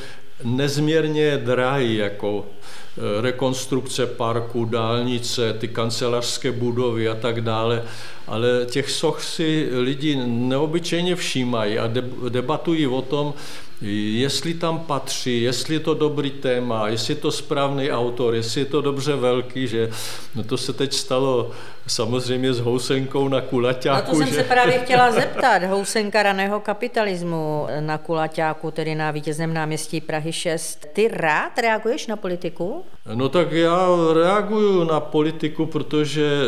nezměrně 0.45 1.39
drahý, 1.39 1.97
jako 1.97 2.47
eh, 2.47 3.21
rekonstrukce 3.21 4.07
parku, 4.07 4.65
dálnice, 4.65 5.53
ty 5.53 5.69
kancelářské 5.69 6.53
budovy 6.53 7.09
a 7.09 7.15
tak 7.15 7.41
dále. 7.41 7.83
Ale 8.27 8.67
těch 8.71 8.91
soch 8.91 9.23
si 9.23 9.69
lidi 9.73 10.17
neobyčejně 10.27 11.17
všímají 11.17 11.79
a 11.79 11.91
debatují 12.29 12.87
o 12.87 13.03
tom, 13.03 13.35
jestli 13.81 14.55
tam 14.55 14.79
patří, 14.79 15.43
jestli 15.43 15.75
je 15.75 15.81
to 15.81 15.95
dobrý 15.95 16.31
téma, 16.31 16.89
jestli 16.89 17.13
je 17.13 17.21
to 17.21 17.33
správný 17.33 17.91
autor, 17.91 18.35
jestli 18.35 18.61
je 18.61 18.65
to 18.65 18.81
dobře 18.81 19.17
velký, 19.17 19.67
že 19.67 19.91
no 20.35 20.45
to 20.45 20.57
se 20.57 20.73
teď 20.73 20.93
stalo 20.93 21.51
samozřejmě 21.87 22.55
s 22.55 22.61
housenkou 22.61 23.29
na 23.29 23.41
kulaťáku. 23.41 24.07
No 24.07 24.13
to 24.13 24.19
jsem 24.19 24.27
že... 24.27 24.35
se 24.35 24.45
právě 24.45 24.79
chtěla 24.79 25.13
zeptat. 25.21 25.63
Housenka 25.63 26.23
raného 26.23 26.61
kapitalismu 26.61 27.67
na 27.81 27.99
kulaťáku, 27.99 28.71
tedy 28.71 28.95
na 28.95 29.11
vítězném 29.11 29.55
náměstí 29.55 30.01
Prahy 30.01 30.33
6. 30.33 30.87
Ty 30.93 31.09
rád 31.09 31.59
reaguješ 31.59 32.07
na 32.07 32.17
politiku? 32.17 32.85
No 33.15 33.29
tak 33.29 33.53
já 33.53 33.89
reaguju 34.15 34.85
na 34.85 35.01
politiku, 35.01 35.67
protože 35.67 36.43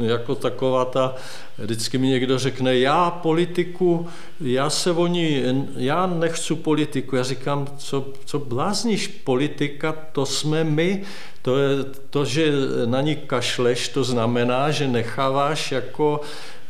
eh, 0.00 0.06
jako 0.06 0.34
taková 0.34 0.84
ta, 0.84 1.14
vždycky 1.58 1.98
mi 1.98 2.06
někdo 2.06 2.38
řekne, 2.38 2.78
já 2.78 3.10
politiku, 3.10 4.08
já 4.40 4.70
se 4.70 4.92
o 4.92 5.06
ní, 5.06 5.42
já 5.76 6.06
nechci 6.06 6.54
politiku. 6.54 7.16
Já 7.16 7.22
říkám, 7.22 7.66
co, 7.78 8.06
co 8.24 8.38
blázníš 8.38 9.06
politika, 9.06 9.94
to 10.12 10.26
jsme 10.26 10.64
my, 10.64 11.02
to, 11.42 11.58
je, 11.58 11.84
to, 12.10 12.24
že 12.24 12.52
na 12.86 13.00
ní 13.00 13.16
kašleš, 13.16 13.88
to 13.88 14.04
znamená, 14.04 14.70
že 14.70 14.88
necháváš 14.88 15.72
jako 15.72 16.20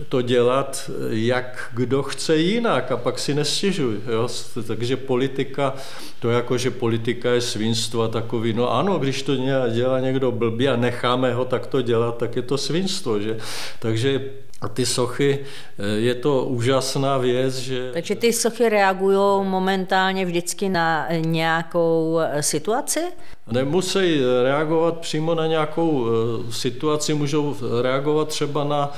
to 0.08 0.22
dělat, 0.22 0.90
jak 1.10 1.70
kdo 1.74 2.02
chce 2.02 2.36
jinak 2.36 2.92
a 2.92 2.96
pak 2.96 3.18
si 3.18 3.34
nestěžuj. 3.34 3.96
Jo? 4.12 4.28
Takže 4.66 4.96
politika, 4.96 5.74
to 6.20 6.30
jako, 6.30 6.58
že 6.58 6.70
politika 6.70 7.30
je 7.30 7.40
svinstvo 7.40 8.02
a 8.02 8.08
takový, 8.08 8.52
no 8.52 8.72
ano, 8.72 8.98
když 8.98 9.22
to 9.22 9.36
dělá 9.70 10.00
někdo 10.00 10.32
blbý 10.32 10.68
a 10.68 10.76
necháme 10.76 11.34
ho 11.34 11.44
takto 11.44 11.82
dělat, 11.82 12.16
tak 12.16 12.36
je 12.36 12.42
to 12.42 12.58
svinstvo. 12.58 13.20
Že? 13.20 13.36
Takže 13.78 14.20
a 14.60 14.68
ty 14.68 14.86
sochy, 14.86 15.38
eh, 15.78 15.84
je 15.86 16.14
to 16.14 16.44
úžasná 16.44 17.18
věc, 17.18 17.56
že... 17.56 17.90
Takže 17.92 18.14
ty 18.14 18.32
sochy 18.32 18.68
reagují 18.68 19.44
momentálně 19.44 20.24
vždycky 20.24 20.68
na 20.68 21.08
nějakou 21.10 22.18
eh, 22.20 22.42
situaci? 22.42 23.00
Nemusí 23.52 24.20
reagovat 24.42 24.98
přímo 24.98 25.34
na 25.34 25.46
nějakou 25.46 26.06
eh, 26.06 26.52
situaci, 26.52 27.14
můžou 27.14 27.56
reagovat 27.82 28.28
třeba 28.28 28.64
na 28.64 28.92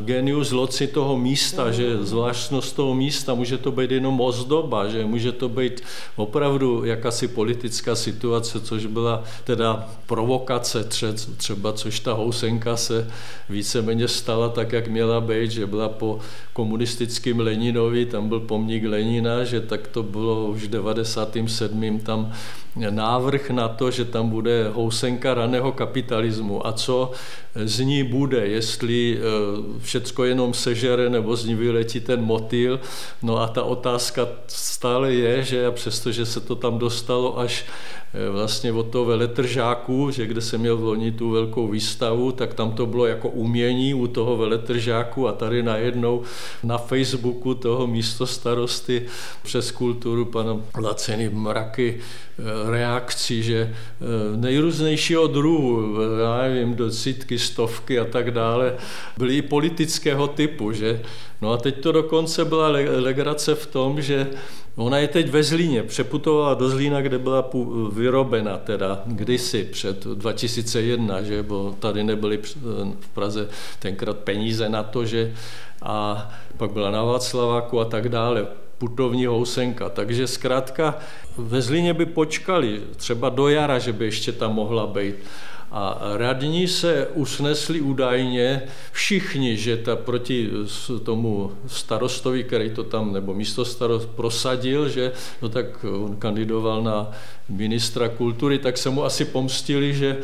genius 0.00 0.50
loci 0.50 0.86
toho 0.86 1.18
místa, 1.18 1.70
že 1.70 2.04
zvláštnost 2.04 2.76
toho 2.76 2.94
místa, 2.94 3.34
může 3.34 3.58
to 3.58 3.72
být 3.72 3.90
jenom 3.90 4.20
ozdoba, 4.20 4.88
že 4.88 5.04
může 5.04 5.32
to 5.32 5.48
být 5.48 5.80
opravdu 6.16 6.84
jakási 6.84 7.28
politická 7.28 7.94
situace, 7.94 8.60
což 8.60 8.86
byla 8.86 9.24
teda 9.44 9.88
provokace 10.06 10.84
třeba, 11.36 11.72
což 11.72 12.00
ta 12.00 12.12
housenka 12.12 12.76
se 12.76 13.10
víceméně 13.48 14.08
stala 14.08 14.48
tak, 14.48 14.72
jak 14.72 14.88
měla 14.88 15.20
být, 15.20 15.50
že 15.50 15.66
byla 15.66 15.88
po 15.88 16.18
komunistickém 16.52 17.40
Leninovi, 17.40 18.06
tam 18.06 18.28
byl 18.28 18.40
pomník 18.40 18.84
Lenina, 18.84 19.44
že 19.44 19.60
tak 19.60 19.88
to 19.88 20.02
bylo 20.02 20.46
už 20.46 20.62
v 20.62 20.68
97. 20.68 22.00
tam 22.00 22.32
návrh 22.76 23.50
na 23.50 23.61
to, 23.68 23.90
že 23.90 24.04
tam 24.04 24.30
bude 24.30 24.70
housenka 24.72 25.34
raného 25.34 25.72
kapitalismu 25.72 26.66
a 26.66 26.72
co 26.72 27.10
z 27.54 27.80
ní 27.80 28.02
bude, 28.04 28.46
jestli 28.46 29.18
eh, 29.18 29.22
všecko 29.78 30.24
jenom 30.24 30.54
sežere 30.54 31.10
nebo 31.10 31.36
z 31.36 31.44
ní 31.44 31.54
vyletí 31.54 32.00
ten 32.00 32.22
motýl. 32.22 32.80
No 33.22 33.38
a 33.38 33.46
ta 33.46 33.62
otázka 33.62 34.28
stále 34.46 35.12
je, 35.12 35.42
že 35.42 35.70
přestože 35.70 36.26
se 36.26 36.40
to 36.40 36.56
tam 36.56 36.78
dostalo 36.78 37.38
až 37.38 37.64
vlastně 38.30 38.72
od 38.72 38.82
toho 38.82 39.04
veletržáku, 39.04 40.10
že 40.10 40.26
kde 40.26 40.40
jsem 40.40 40.60
měl 40.60 40.76
v 40.76 40.84
loni 40.84 41.12
tu 41.12 41.30
velkou 41.30 41.68
výstavu, 41.68 42.32
tak 42.32 42.54
tam 42.54 42.72
to 42.72 42.86
bylo 42.86 43.06
jako 43.06 43.28
umění 43.28 43.94
u 43.94 44.06
toho 44.06 44.36
veletržáku 44.36 45.28
a 45.28 45.32
tady 45.32 45.62
najednou 45.62 46.22
na 46.62 46.78
Facebooku 46.78 47.54
toho 47.54 47.86
místo 47.86 48.26
starosty 48.26 49.06
přes 49.42 49.70
kulturu 49.70 50.24
pana 50.24 50.60
Laceny 50.80 51.28
mraky 51.28 51.98
eh, 51.98 52.70
reakcí, 52.70 53.42
že 53.42 53.74
nejrůznějšího 54.36 55.26
druhu, 55.26 55.96
já 56.20 56.42
nevím, 56.42 56.74
do 56.74 56.90
citky 56.90 57.38
stovky 57.38 57.98
a 57.98 58.04
tak 58.04 58.30
dále, 58.30 58.76
byly 59.18 59.36
i 59.36 59.42
politického 59.42 60.28
typu, 60.28 60.72
že? 60.72 61.02
No 61.42 61.52
a 61.52 61.56
teď 61.56 61.80
to 61.80 61.92
dokonce 61.92 62.44
byla 62.44 62.68
legrace 62.96 63.54
v 63.54 63.66
tom, 63.66 64.02
že 64.02 64.26
ona 64.76 64.98
je 64.98 65.08
teď 65.08 65.30
ve 65.30 65.42
Zlíně, 65.42 65.82
přeputovala 65.82 66.54
do 66.54 66.68
Zlína, 66.68 67.00
kde 67.00 67.18
byla 67.18 67.50
vyrobena 67.92 68.56
teda 68.56 69.02
kdysi 69.06 69.64
před 69.64 70.04
2001, 70.04 71.22
že? 71.22 71.42
Bo 71.42 71.74
tady 71.78 72.04
nebyly 72.04 72.38
v 73.00 73.08
Praze 73.14 73.48
tenkrát 73.78 74.16
peníze 74.16 74.68
na 74.68 74.82
to, 74.82 75.04
že 75.06 75.34
a 75.82 76.30
pak 76.56 76.70
byla 76.70 76.90
na 76.90 77.04
Václaváku 77.04 77.80
a 77.80 77.84
tak 77.84 78.08
dále 78.08 78.46
putovní 78.78 79.26
housenka. 79.26 79.88
Takže 79.88 80.26
zkrátka 80.26 80.98
ve 81.36 81.62
Zlíně 81.62 81.94
by 81.94 82.06
počkali, 82.06 82.80
třeba 82.96 83.28
do 83.28 83.48
jara, 83.48 83.78
že 83.78 83.92
by 83.92 84.04
ještě 84.04 84.32
tam 84.32 84.54
mohla 84.54 84.86
být. 84.86 85.14
A 85.74 85.98
radní 86.16 86.68
se 86.68 87.06
usnesli 87.14 87.80
údajně 87.80 88.62
všichni, 88.92 89.56
že 89.56 89.76
ta 89.76 89.96
proti 89.96 90.50
tomu 91.02 91.52
starostovi, 91.66 92.44
který 92.44 92.70
to 92.70 92.84
tam, 92.84 93.12
nebo 93.12 93.34
místo 93.34 93.64
starost 93.64 94.08
prosadil, 94.08 94.88
že 94.88 95.12
no 95.42 95.48
tak 95.48 95.84
on 95.84 96.16
kandidoval 96.16 96.82
na 96.82 97.10
ministra 97.56 98.08
kultury, 98.08 98.58
tak 98.58 98.78
se 98.78 98.90
mu 98.90 99.04
asi 99.04 99.24
pomstili, 99.24 99.94
že, 99.94 100.16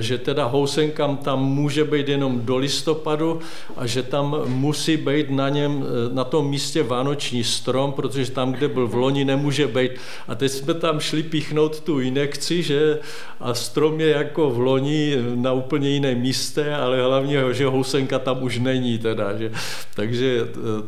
že 0.00 0.18
teda 0.18 0.44
housenkam 0.44 1.16
tam 1.16 1.44
může 1.44 1.84
být 1.84 2.08
jenom 2.08 2.40
do 2.40 2.56
listopadu 2.56 3.40
a 3.76 3.86
že 3.86 4.02
tam 4.02 4.36
musí 4.46 4.96
být 4.96 5.30
na 5.30 5.48
něm, 5.48 5.84
na 6.12 6.24
tom 6.24 6.50
místě 6.50 6.82
vánoční 6.82 7.44
strom, 7.44 7.92
protože 7.92 8.30
tam, 8.30 8.52
kde 8.52 8.68
byl 8.68 8.86
v 8.88 8.94
loni, 8.94 9.24
nemůže 9.24 9.66
být. 9.66 9.90
A 10.28 10.34
teď 10.34 10.52
jsme 10.52 10.74
tam 10.74 11.00
šli 11.00 11.22
píchnout 11.22 11.80
tu 11.80 12.00
inekci, 12.00 12.62
že 12.62 12.98
a 13.40 13.54
strom 13.54 14.00
je 14.00 14.08
jako 14.08 14.50
v 14.50 14.58
loni 14.58 15.16
na 15.34 15.52
úplně 15.52 15.88
jiném 15.88 16.18
místě, 16.18 16.74
ale 16.74 17.02
hlavně, 17.02 17.40
že 17.52 17.66
housenka 17.66 18.18
tam 18.18 18.42
už 18.42 18.58
není 18.58 18.98
teda, 18.98 19.36
že. 19.36 19.52
Takže, 19.94 20.38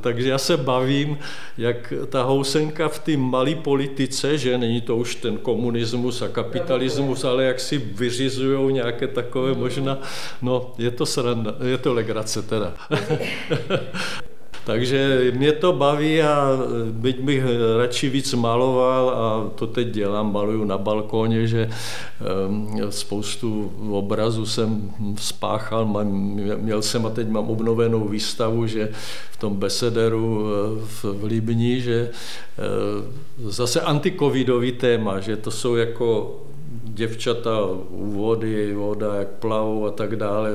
takže 0.01 0.29
já 0.29 0.39
se 0.39 0.57
bavím, 0.57 1.19
jak 1.59 1.93
ta 2.09 2.23
housenka 2.23 2.89
v 2.89 2.99
té 2.99 3.17
malé 3.17 3.55
politice, 3.55 4.39
že 4.39 4.59
není 4.59 4.81
to 4.81 4.97
už 4.97 5.15
ten 5.15 5.39
komunismus 5.65 6.23
a 6.23 6.29
kapitalismus, 6.29 7.25
ale 7.25 7.45
jak 7.45 7.61
si 7.61 7.79
vyřizují 7.79 8.75
nějaké 8.75 9.07
takové 9.07 9.55
možná, 9.55 9.99
no 10.43 10.75
je 10.79 10.91
to 10.91 11.07
sranda, 11.07 11.55
je 11.65 11.79
to 11.79 11.93
legrace 11.93 12.43
teda. 12.43 12.75
Takže 14.65 15.33
mě 15.35 15.53
to 15.53 15.73
baví 15.73 16.23
a 16.23 16.49
byť 16.91 17.21
bych 17.21 17.43
radši 17.79 18.09
víc 18.09 18.35
maloval 18.35 19.11
a 19.11 19.51
to 19.55 19.67
teď 19.67 19.89
dělám, 19.89 20.33
maluju 20.33 20.65
na 20.65 20.79
balkóně, 20.79 21.47
že 21.47 21.71
spoustu 22.91 23.73
obrazů 23.91 24.47
jsem 24.47 24.91
spáchal, 25.19 26.05
měl 26.57 26.83
jsem 26.83 27.07
a 27.07 27.11
teď 27.11 27.29
mám 27.29 27.51
obnovenou 27.51 28.09
výstavu, 28.09 28.67
že 28.67 28.89
v 29.31 29.37
tom 29.37 29.57
Besederu 29.57 30.47
eh, 30.47 30.81
v 31.03 31.25
Líbni, 31.25 31.81
že 31.81 32.11
zase 33.39 33.81
antikovidový 33.81 34.73
téma, 34.73 35.21
že 35.21 35.37
to 35.37 35.51
jsou 35.51 35.75
jako 35.75 36.41
děvčata 36.95 37.51
u 37.89 38.11
vody, 38.11 38.75
voda, 38.75 39.15
jak 39.15 39.29
plavou 39.29 39.87
a 39.87 39.91
tak 39.91 40.17
dále 40.17 40.51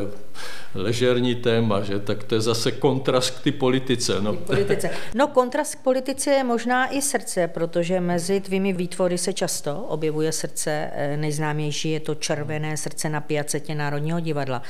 ležerní 0.75 1.35
téma, 1.35 1.81
že? 1.81 1.99
tak 1.99 2.23
to 2.23 2.35
je 2.35 2.41
zase 2.41 2.71
kontrast 2.71 3.39
k 3.39 3.43
ty 3.43 3.51
politice. 3.51 4.21
No. 4.21 4.33
politice. 4.33 4.89
no 5.15 5.27
kontrast 5.27 5.75
k 5.75 5.79
politice 5.79 6.29
je 6.29 6.43
možná 6.43 6.87
i 6.87 7.01
srdce, 7.01 7.47
protože 7.47 7.99
mezi 7.99 8.41
tvými 8.41 8.73
výtvory 8.73 9.17
se 9.17 9.33
často 9.33 9.75
objevuje 9.75 10.31
srdce. 10.31 10.89
Eh, 10.93 11.17
nejznámější 11.17 11.91
je 11.91 11.99
to 11.99 12.15
Červené 12.15 12.77
srdce 12.77 13.09
na 13.09 13.21
piacetě 13.21 13.75
Národního 13.75 14.19
divadla, 14.19 14.61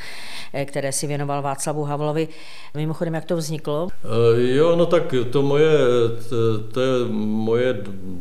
eh, 0.53 0.65
které 0.65 0.91
si 0.91 1.07
věnoval 1.07 1.41
Václavu 1.41 1.83
Havlovi. 1.83 2.27
Mimochodem, 2.73 3.13
jak 3.13 3.25
to 3.25 3.37
vzniklo? 3.37 3.87
Eh, 4.03 4.41
jo, 4.55 4.75
no 4.75 4.85
tak 4.85 5.13
to 5.31 5.41
moje, 5.41 5.77
to, 6.29 6.59
to 6.71 6.81
je 6.81 7.05
moje 7.21 7.77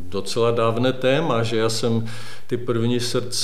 docela 0.09 0.51
dávné 0.51 0.93
téma, 0.93 1.43
že 1.43 1.57
já 1.57 1.69
jsem 1.69 2.07
ty 2.47 2.57
první 2.57 3.01
srdce 3.01 3.38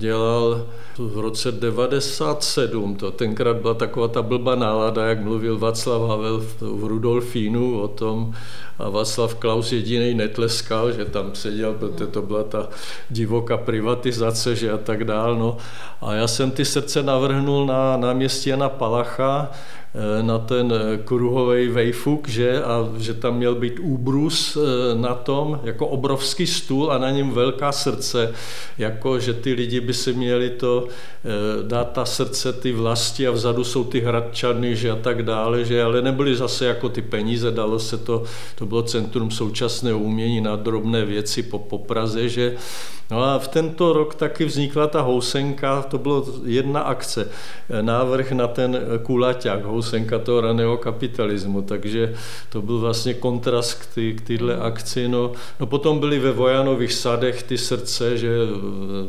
dělal 0.00 0.66
v 0.98 1.18
roce 1.18 1.52
97. 1.52 2.96
To 2.96 3.10
tenkrát 3.10 3.56
byla 3.56 3.74
taková 3.74 4.08
ta 4.08 4.22
blbá 4.22 4.54
nálada, 4.54 5.06
jak 5.06 5.20
mluvil 5.20 5.58
Václav 5.58 6.08
Havel 6.08 6.44
v 6.60 6.84
Rudolfínu 6.84 7.80
o 7.80 7.88
tom 7.88 8.34
a 8.78 8.88
Václav 8.88 9.34
Klaus 9.34 9.72
jediný 9.72 10.14
netleskal, 10.14 10.92
že 10.92 11.04
tam 11.04 11.30
seděl, 11.34 11.74
protože 11.74 12.06
to 12.06 12.22
byla 12.22 12.44
ta 12.44 12.68
divoká 13.10 13.56
privatizace 13.56 14.56
že 14.56 14.72
a 14.72 14.78
tak 14.78 15.04
dál. 15.04 15.36
No. 15.36 15.56
A 16.00 16.14
já 16.14 16.28
jsem 16.28 16.50
ty 16.50 16.64
srdce 16.64 17.02
navrhnul 17.02 17.66
na 17.66 17.96
náměstí 17.96 18.50
Jana 18.50 18.68
Palacha, 18.68 19.50
Eh, 19.94 20.22
na 20.22 20.38
ten 20.38 20.72
eh, 20.72 20.98
kruhový 21.04 21.68
vejfuk, 21.68 22.28
že, 22.28 22.62
a 22.62 22.88
že 22.98 23.14
tam 23.14 23.36
měl 23.36 23.54
být 23.54 23.78
úbrus 23.78 24.56
eh, 24.56 24.94
na 24.98 25.14
tom, 25.14 25.60
jako 25.64 25.86
obrovský 25.86 26.46
stůl 26.46 26.92
a 26.92 26.98
na 26.98 27.10
něm 27.10 27.30
velká 27.30 27.72
srdce, 27.72 28.32
jako 28.78 29.18
že 29.18 29.34
ty 29.34 29.52
lidi 29.52 29.80
by 29.80 29.94
si 29.94 30.12
měli 30.12 30.50
to 30.50 30.88
dát 31.62 31.92
ta 31.92 32.04
srdce, 32.04 32.52
ty 32.52 32.72
vlasti 32.72 33.26
a 33.28 33.30
vzadu 33.30 33.64
jsou 33.64 33.84
ty 33.84 34.00
hradčany, 34.00 34.76
že 34.76 34.90
a 34.90 34.96
tak 34.96 35.22
dále, 35.22 35.64
že 35.64 35.82
ale 35.82 36.02
nebyly 36.02 36.36
zase 36.36 36.66
jako 36.66 36.88
ty 36.88 37.02
peníze, 37.02 37.50
dalo 37.50 37.78
se 37.78 37.98
to, 37.98 38.22
to 38.54 38.66
bylo 38.68 38.82
Centrum 38.82 39.30
současného 39.30 39.98
umění 39.98 40.40
na 40.40 40.56
drobné 40.56 41.04
věci 41.04 41.42
po, 41.42 41.58
po 41.58 41.78
Praze, 41.78 42.28
že 42.28 42.56
No 43.10 43.24
a 43.24 43.38
v 43.38 43.48
tento 43.48 43.92
rok 43.92 44.14
taky 44.14 44.44
vznikla 44.44 44.86
ta 44.86 45.00
housenka, 45.00 45.82
to 45.82 45.98
bylo 45.98 46.24
jedna 46.44 46.80
akce, 46.80 47.28
návrh 47.80 48.32
na 48.32 48.46
ten 48.46 48.80
kulaťák, 49.02 49.64
housenka 49.64 50.18
toho 50.18 50.40
raného 50.40 50.76
kapitalismu, 50.76 51.62
takže 51.62 52.14
to 52.48 52.62
byl 52.62 52.78
vlastně 52.78 53.14
kontrast 53.14 53.74
k, 53.74 53.94
ty, 53.94 54.14
k 54.14 54.20
tyhle 54.20 54.56
akci. 54.56 55.08
No, 55.08 55.32
no 55.60 55.66
potom 55.66 56.00
byly 56.00 56.18
ve 56.18 56.32
Vojanových 56.32 56.92
sadech 56.92 57.42
ty 57.42 57.58
srdce, 57.58 58.18
že 58.18 58.28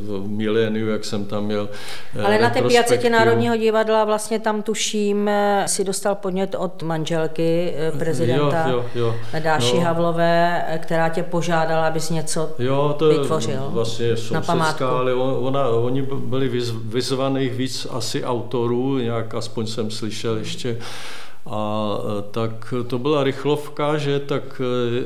v 0.01 0.27
miléniu, 0.27 0.87
jak 0.87 1.05
jsem 1.05 1.25
tam 1.25 1.45
měl. 1.45 1.69
Eh, 2.15 2.23
Ale 2.23 2.39
na 2.39 2.49
té 2.49 2.61
piacetě 2.61 3.09
Národního 3.09 3.57
divadla 3.57 4.05
vlastně 4.05 4.39
tam 4.39 4.61
tuším 4.61 5.27
eh, 5.27 5.63
si 5.67 5.83
dostal 5.83 6.15
podnět 6.15 6.55
od 6.55 6.83
manželky 6.83 7.73
eh, 7.77 7.91
prezidenta 7.91 8.69
jo, 8.69 8.85
jo, 8.95 9.01
jo. 9.01 9.15
Dáši 9.49 9.75
no. 9.75 9.81
Havlové, 9.81 10.63
která 10.83 11.09
tě 11.09 11.23
požádala, 11.23 11.87
abys 11.87 12.09
něco 12.09 12.49
jo, 12.59 12.95
to 12.99 13.09
vytvořil. 13.09 13.59
Vlastně 13.69 14.07
vlastně 14.07 14.15
sousedská, 14.15 14.89
ale 14.89 15.13
ona, 15.13 15.67
oni 15.67 16.01
byli 16.01 16.49
vyzvaných 16.83 17.53
víc 17.53 17.87
asi 17.89 18.23
autorů, 18.23 18.97
nějak 18.97 19.35
aspoň 19.35 19.67
jsem 19.67 19.91
slyšel 19.91 20.37
ještě. 20.37 20.77
A 21.45 21.89
e, 22.19 22.21
tak 22.31 22.73
to 22.87 22.99
byla 22.99 23.23
rychlovka, 23.23 23.97
že 23.97 24.19
tak 24.19 24.61
e, 24.61 24.99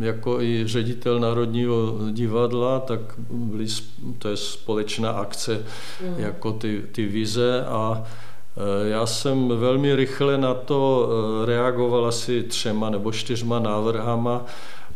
e, 0.00 0.06
jako 0.06 0.40
i 0.40 0.62
ředitel 0.66 1.20
Národního 1.20 1.94
divadla, 2.10 2.80
tak 2.80 3.00
byly, 3.30 3.66
to 4.18 4.28
je 4.28 4.36
společná 4.36 5.10
akce 5.10 5.62
mm. 6.02 6.14
jako 6.18 6.52
ty, 6.52 6.82
ty 6.92 7.06
vize 7.06 7.64
a 7.66 8.04
já 8.84 9.06
jsem 9.06 9.48
velmi 9.48 9.96
rychle 9.96 10.38
na 10.38 10.54
to 10.54 11.08
reagoval 11.44 12.06
asi 12.06 12.42
třema 12.42 12.90
nebo 12.90 13.12
čtyřma 13.12 13.58
návrhama 13.58 14.44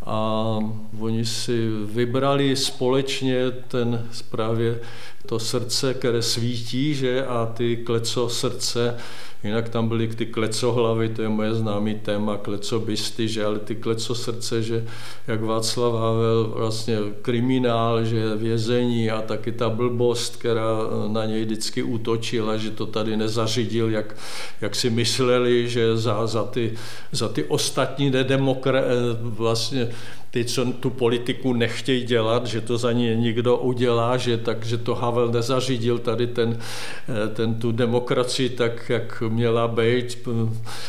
a 0.07 0.59
oni 1.01 1.25
si 1.25 1.69
vybrali 1.85 2.57
společně 2.57 3.51
ten 3.51 4.09
právě 4.31 4.81
to 5.27 5.39
srdce, 5.39 5.95
které 5.95 6.23
svítí, 6.23 6.95
že? 6.95 7.27
A 7.27 7.47
ty 7.47 7.77
kleco 7.77 8.29
srdce 8.29 8.97
Jinak 9.45 9.69
tam 9.69 9.89
byly 9.89 10.09
ty 10.09 10.27
klecohlavy, 10.27 11.09
to 11.09 11.23
je 11.23 11.29
moje 11.29 11.55
známý 11.55 11.95
téma, 11.95 12.37
klecobysty, 12.37 13.29
že? 13.29 13.45
Ale 13.45 13.59
ty 13.59 13.75
kleco 13.75 14.15
srdce, 14.15 14.63
že? 14.63 14.85
Jak 15.27 15.43
Václav 15.43 15.93
Havel 15.93 16.53
vlastně 16.57 16.99
kriminál, 17.23 18.05
že? 18.05 18.37
Vězení 18.37 19.11
a 19.11 19.23
taky 19.23 19.53
ta 19.53 19.71
blbost, 19.71 20.37
která 20.37 20.77
na 21.09 21.25
něj 21.25 21.45
vždycky 21.45 21.83
útočila, 21.83 22.57
že 22.57 22.71
to 22.71 22.87
tady 22.87 23.17
nezařídil, 23.17 23.91
jak, 23.91 24.17
jak 24.61 24.75
si 24.75 24.91
mysleli, 24.91 25.69
že 25.69 25.97
za, 25.97 26.27
za, 26.27 26.45
ty, 26.45 26.73
za 27.13 27.29
ty 27.29 27.45
ostatní 27.45 28.11
nedemokra, 28.11 28.81
vlastně 29.21 29.91
ty, 30.35 30.45
co 30.45 30.65
tu 30.65 30.91
politiku 30.91 31.53
nechtějí 31.53 32.05
dělat, 32.05 32.47
že 32.47 32.61
to 32.61 32.79
za 32.79 32.93
ně 32.93 33.17
někdo 33.17 33.57
udělá, 33.57 34.17
že 34.17 34.37
takže 34.37 34.79
to 34.79 34.95
Havel 34.95 35.29
nezařídil 35.29 35.99
tady 35.99 36.27
ten, 36.27 36.59
eh, 36.59 37.29
ten 37.29 37.55
tu 37.55 37.73
demokracii 37.73 38.49
tak, 38.49 38.91
jak 38.91 39.23
měla 39.29 39.69
být. 39.69 40.29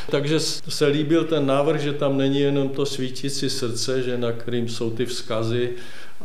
Takže 0.09 0.39
se 0.39 0.87
líbil 0.87 1.24
ten 1.24 1.46
návrh, 1.46 1.81
že 1.81 1.93
tam 1.93 2.17
není 2.17 2.39
jenom 2.39 2.70
to 2.70 2.85
svítící 2.85 3.50
srdce, 3.50 4.01
že 4.01 4.17
na 4.17 4.31
kterým 4.31 4.70
jsou 4.70 4.89
ty 4.89 5.05
vzkazy, 5.05 5.70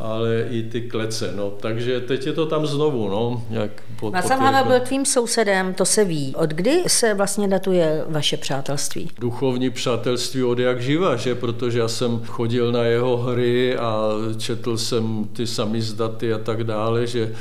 ale 0.01 0.47
i 0.51 0.63
ty 0.63 0.81
klece. 0.81 1.33
No. 1.37 1.51
Takže 1.51 2.01
teď 2.01 2.27
je 2.27 2.33
to 2.33 2.47
tam 2.47 2.67
znovu. 2.67 3.09
No, 3.09 3.43
jak 3.51 3.71
pod, 4.01 4.13
Václav 4.13 4.41
Havel 4.41 4.65
byl 4.65 4.81
tvým 4.81 5.05
sousedem, 5.05 5.75
to 5.75 5.85
se 5.85 6.05
ví. 6.05 6.35
Od 6.37 6.51
kdy 6.51 6.83
se 6.87 7.15
vlastně 7.15 7.49
datuje 7.49 8.05
vaše 8.09 8.37
přátelství? 8.37 9.11
Duchovní 9.19 9.71
přátelství 9.71 10.45
od 10.45 10.59
jak 10.59 10.83
živa, 10.83 11.17
že? 11.17 11.35
protože 11.35 11.79
já 11.79 11.89
jsem 11.89 12.21
chodil 12.27 12.73
na 12.73 12.83
jeho 12.83 13.17
hry 13.17 13.77
a 13.77 14.11
četl 14.39 14.77
jsem 14.77 15.25
ty 15.33 15.47
samizdaty 15.47 16.33
a 16.33 16.39
tak 16.39 16.65
dále, 16.65 17.07
že 17.07 17.33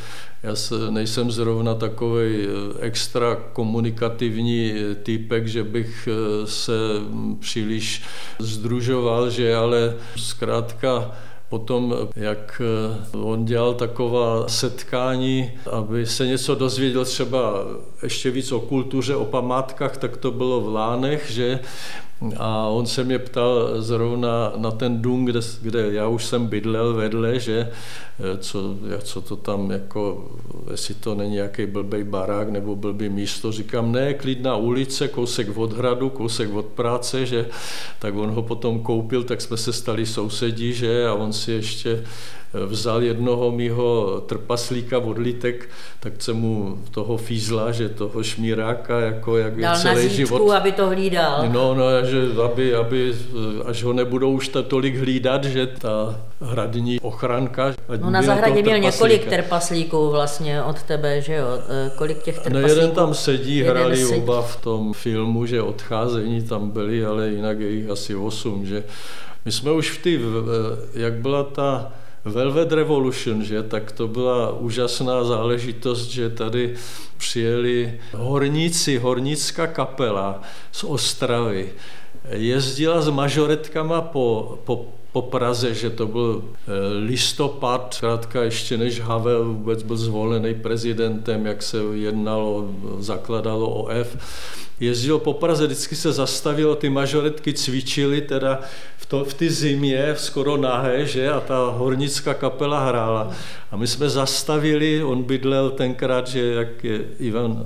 já 0.43 0.55
se, 0.55 0.75
nejsem 0.89 1.31
zrovna 1.31 1.75
takový 1.75 2.25
eh, 2.25 2.47
extra 2.79 3.37
komunikativní 3.53 4.73
typek, 5.03 5.47
že 5.47 5.63
bych 5.63 6.09
eh, 6.11 6.47
se 6.47 6.71
příliš 7.39 8.03
združoval, 8.39 9.29
že 9.29 9.55
ale 9.55 9.95
zkrátka 10.15 11.11
Potom, 11.49 11.95
jak 12.15 12.61
on 13.21 13.45
dělal 13.45 13.73
taková 13.73 14.47
setkání, 14.47 15.51
aby 15.71 16.05
se 16.05 16.27
něco 16.27 16.55
dozvěděl 16.55 17.05
třeba 17.05 17.53
ještě 18.03 18.31
víc 18.31 18.51
o 18.51 18.59
kultuře, 18.59 19.15
o 19.15 19.25
památkách, 19.25 19.97
tak 19.97 20.17
to 20.17 20.31
bylo 20.31 20.61
v 20.61 20.73
Lánech, 20.73 21.31
že? 21.31 21.59
A 22.37 22.67
on 22.67 22.85
se 22.85 23.03
mě 23.03 23.19
ptal 23.19 23.81
zrovna 23.81 24.53
na 24.57 24.71
ten 24.71 25.01
dům, 25.01 25.25
kde, 25.25 25.39
kde 25.61 25.93
já 25.93 26.07
už 26.07 26.25
jsem 26.25 26.47
bydlel 26.47 26.93
vedle, 26.93 27.39
že? 27.39 27.59
eh, 27.61 28.08
co, 28.39 28.75
co 29.03 29.21
to 29.21 29.35
tam 29.35 29.71
jako, 29.71 30.31
jestli 30.71 30.93
to 30.93 31.15
není 31.15 31.33
nějaký 31.33 31.65
blbej 31.65 32.03
barák 32.03 32.49
nebo 32.49 32.75
blbý 32.75 33.09
místo. 33.09 33.51
Říkám, 33.51 33.91
ne, 33.91 34.13
klidná 34.13 34.55
ulice, 34.55 35.07
kousek 35.07 35.57
od 35.57 35.73
hradu, 35.73 36.09
kousek 36.09 36.53
od 36.53 36.65
práce, 36.65 37.25
že 37.25 37.45
tak 37.99 38.15
on 38.15 38.29
ho 38.29 38.41
potom 38.41 38.79
koupil, 38.79 39.23
tak 39.23 39.41
jsme 39.41 39.57
se 39.57 39.73
stali 39.73 40.05
sousedí, 40.05 40.73
že 40.73 41.07
a 41.07 41.13
on 41.13 41.33
si 41.33 41.51
ještě 41.51 42.03
vzal 42.53 43.03
jednoho 43.03 43.51
mýho 43.51 44.21
trpaslíka 44.25 44.97
odlitek, 44.97 45.69
tak 45.99 46.13
se 46.21 46.33
mu 46.33 46.79
toho 46.91 47.17
fízla, 47.17 47.71
že 47.71 47.89
toho 47.89 48.23
šmíráka, 48.23 48.99
jako 48.99 49.37
jak 49.37 49.61
Dal 49.61 49.75
je 49.75 49.81
celý 49.81 50.01
zítku, 50.01 50.15
život. 50.15 50.51
aby 50.51 50.71
to 50.71 50.87
hlídal. 50.87 51.49
No, 51.51 51.75
no, 51.75 51.83
že 52.05 52.27
aby, 52.45 52.75
aby, 52.75 53.13
až 53.65 53.83
ho 53.83 53.93
nebudou 53.93 54.31
už 54.31 54.47
tolik 54.67 54.95
hlídat, 54.95 55.43
že 55.43 55.67
ta 55.67 56.21
hradní 56.41 56.99
ochranka. 56.99 57.73
No 58.09 58.13
na 58.13 58.21
zahradě 58.21 58.61
měl 58.61 58.79
několik 58.79 59.25
trpaslíků 59.25 60.09
vlastně 60.09 60.63
od 60.63 60.83
tebe, 60.83 61.21
že 61.21 61.33
jo? 61.33 61.47
E, 61.87 61.91
kolik 61.97 62.23
těch 62.23 62.39
trpaslíků? 62.39 62.67
No 62.67 62.67
jeden 62.67 62.91
tam 62.91 63.13
sedí, 63.13 63.57
jeden 63.57 63.77
hrali 63.77 63.97
sedí. 63.97 64.21
oba 64.21 64.41
v 64.41 64.61
tom 64.61 64.93
filmu, 64.93 65.45
že 65.45 65.61
odcházení 65.61 66.43
tam 66.43 66.69
byli, 66.69 67.05
ale 67.05 67.29
jinak 67.29 67.59
je 67.59 67.69
jich 67.69 67.89
asi 67.89 68.15
osm, 68.15 68.65
že 68.65 68.83
my 69.45 69.51
jsme 69.51 69.71
už 69.71 69.91
v 69.91 70.01
ty, 70.01 70.19
jak 70.93 71.13
byla 71.13 71.43
ta 71.43 71.91
Velvet 72.25 72.71
Revolution, 72.71 73.43
že, 73.43 73.63
tak 73.63 73.91
to 73.91 74.07
byla 74.07 74.51
úžasná 74.51 75.23
záležitost, 75.23 76.07
že 76.07 76.29
tady 76.29 76.75
přijeli 77.17 77.99
horníci, 78.13 78.97
hornická 78.97 79.67
kapela 79.67 80.41
z 80.71 80.83
Ostravy. 80.83 81.69
Jezdila 82.29 83.01
s 83.01 83.09
mažoretkama 83.09 84.01
po, 84.01 84.59
po, 84.63 84.85
po 85.11 85.21
Praze, 85.21 85.73
že 85.73 85.89
to 85.89 86.07
byl 86.07 86.43
eh, 86.43 86.71
listopad, 87.05 87.93
zkrátka 87.93 88.43
ještě 88.43 88.77
než 88.77 88.99
Havel 88.99 89.45
vůbec 89.45 89.83
byl 89.83 89.97
zvolený 89.97 90.53
prezidentem, 90.53 91.45
jak 91.45 91.63
se 91.63 91.77
jednalo, 91.93 92.69
zakladalo 92.99 93.69
OF, 93.69 94.17
jezdil 94.79 95.19
po 95.19 95.33
Praze, 95.33 95.65
vždycky 95.65 95.95
se 95.95 96.11
zastavil, 96.11 96.75
ty 96.75 96.89
mažoretky 96.89 97.53
cvičili 97.53 98.21
teda 98.21 98.59
v, 98.97 99.05
to, 99.05 99.25
v 99.25 99.33
ty 99.33 99.49
zimě, 99.49 100.13
skoro 100.17 100.57
nahé, 100.57 101.05
že, 101.05 101.31
a 101.31 101.39
ta 101.39 101.73
hornická 101.77 102.33
kapela 102.33 102.85
hrála. 102.85 103.31
A 103.71 103.77
my 103.77 103.87
jsme 103.87 104.09
zastavili, 104.09 105.03
on 105.03 105.23
bydlel 105.23 105.69
tenkrát, 105.69 106.27
že 106.27 106.53
jak 106.53 106.83
je 106.83 106.99
Ivan, 107.19 107.65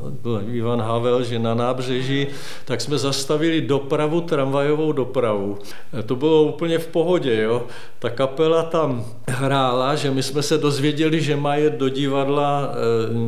Ivan 0.52 0.82
Havel, 0.82 1.24
že 1.24 1.40
na 1.40 1.54
nábřeží, 1.54 2.28
tak 2.66 2.82
jsme 2.82 2.98
zastavili 2.98 3.62
dopravu, 3.62 4.22
tramvajovou 4.22 4.92
dopravu. 4.92 5.58
To 6.06 6.16
bylo 6.16 6.44
úplně 6.44 6.80
v 6.80 6.88
pohodě, 6.88 7.42
jo. 7.42 7.64
Ta 8.00 8.10
kapela 8.10 8.64
tam 8.64 9.06
hrála, 9.28 9.96
že 9.96 10.12
my 10.12 10.24
jsme 10.24 10.42
se 10.42 10.58
dozvěděli, 10.58 11.22
že 11.22 11.36
má 11.36 11.56
jet 11.56 11.74
do 11.74 11.90
divadla 11.90 12.70
eh, 12.72 12.78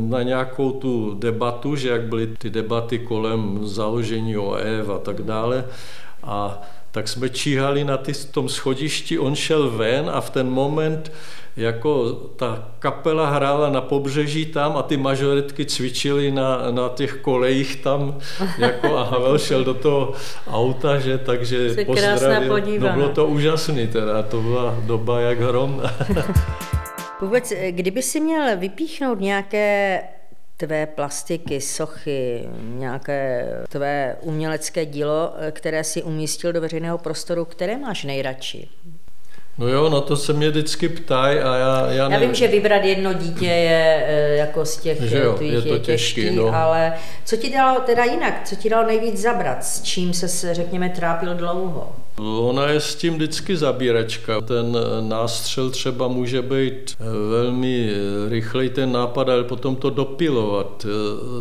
na 0.09 0.23
nějakou 0.23 0.71
tu 0.71 1.15
debatu, 1.19 1.75
že 1.75 1.89
jak 1.89 2.01
byly 2.01 2.27
ty 2.27 2.49
debaty 2.49 2.99
kolem 2.99 3.59
založení 3.75 4.37
OEV 4.37 4.89
a 4.89 4.99
tak 4.99 5.21
dále. 5.21 5.65
A 6.23 6.61
tak 6.91 7.07
jsme 7.07 7.29
číhali 7.29 7.83
na 7.83 7.97
ty, 7.97 8.13
tom 8.31 8.49
schodišti, 8.49 9.19
on 9.19 9.35
šel 9.35 9.69
ven 9.69 10.09
a 10.13 10.21
v 10.21 10.29
ten 10.29 10.49
moment 10.49 11.11
jako 11.57 12.11
ta 12.35 12.67
kapela 12.79 13.29
hrála 13.29 13.69
na 13.69 13.81
pobřeží 13.81 14.45
tam 14.45 14.77
a 14.77 14.83
ty 14.83 14.97
mažoretky 14.97 15.65
cvičily 15.65 16.31
na, 16.31 16.71
na 16.71 16.89
těch 16.95 17.13
kolejích 17.21 17.75
tam 17.75 18.17
jako 18.57 18.97
a 18.97 19.03
Havel 19.03 19.37
šel 19.37 19.63
do 19.63 19.73
toho 19.73 20.13
auta, 20.47 20.99
že 20.99 21.17
takže 21.17 21.75
pozdravil. 21.85 22.79
No 22.79 22.89
bylo 22.89 23.09
to 23.09 23.27
úžasný 23.27 23.87
teda, 23.87 24.23
to 24.23 24.41
byla 24.41 24.75
doba 24.79 25.19
jak 25.19 25.39
hrom. 25.39 25.83
Vůbec, 27.21 27.53
kdyby 27.69 28.01
si 28.01 28.19
měl 28.19 28.57
vypíchnout 28.57 29.19
nějaké 29.19 29.99
tvé 30.57 30.85
plastiky, 30.85 31.61
sochy, 31.61 32.49
nějaké 32.61 33.47
tvé 33.69 34.15
umělecké 34.21 34.85
dílo, 34.85 35.33
které 35.51 35.83
si 35.83 36.03
umístil 36.03 36.53
do 36.53 36.61
veřejného 36.61 36.97
prostoru, 36.97 37.45
které 37.45 37.77
máš 37.77 38.03
nejradši? 38.03 38.69
No 39.57 39.67
jo, 39.67 39.89
na 39.89 40.01
to 40.01 40.17
se 40.17 40.33
mě 40.33 40.49
vždycky 40.49 40.89
ptají 40.89 41.39
a 41.39 41.55
já... 41.55 41.91
Já, 41.91 42.09
já 42.09 42.19
vím, 42.19 42.35
že 42.35 42.47
vybrat 42.47 42.83
jedno 42.83 43.13
dítě 43.13 43.45
je 43.45 44.05
eh, 44.07 44.35
jako 44.35 44.65
z 44.65 44.77
těch 44.77 45.01
že 45.01 45.17
jo, 45.17 45.33
tvých 45.33 45.53
je, 45.53 45.61
to 45.61 45.73
je 45.73 45.79
těžký, 45.79 46.21
těžký 46.21 46.35
no. 46.35 46.55
ale 46.55 46.93
co 47.25 47.37
ti 47.37 47.49
dalo 47.49 47.79
teda 47.79 48.03
jinak, 48.03 48.41
co 48.45 48.55
ti 48.55 48.69
dalo 48.69 48.87
nejvíc 48.87 49.21
zabrat, 49.21 49.65
s 49.65 49.81
čím 49.81 50.13
se, 50.13 50.53
řekněme, 50.53 50.89
trápil 50.89 51.35
dlouho? 51.35 51.95
Ona 52.17 52.67
je 52.67 52.79
s 52.79 52.95
tím 52.95 53.13
vždycky 53.13 53.57
zabíračka. 53.57 54.41
Ten 54.41 54.77
nástřel 54.99 55.69
třeba 55.69 56.07
může 56.07 56.41
být 56.41 56.95
eh, 56.99 57.03
velmi 57.29 57.89
eh, 57.89 58.29
rychlej 58.29 58.69
ten 58.69 58.91
nápad, 58.91 59.29
ale 59.29 59.43
potom 59.43 59.75
to 59.75 59.89
dopilovat. 59.89 60.85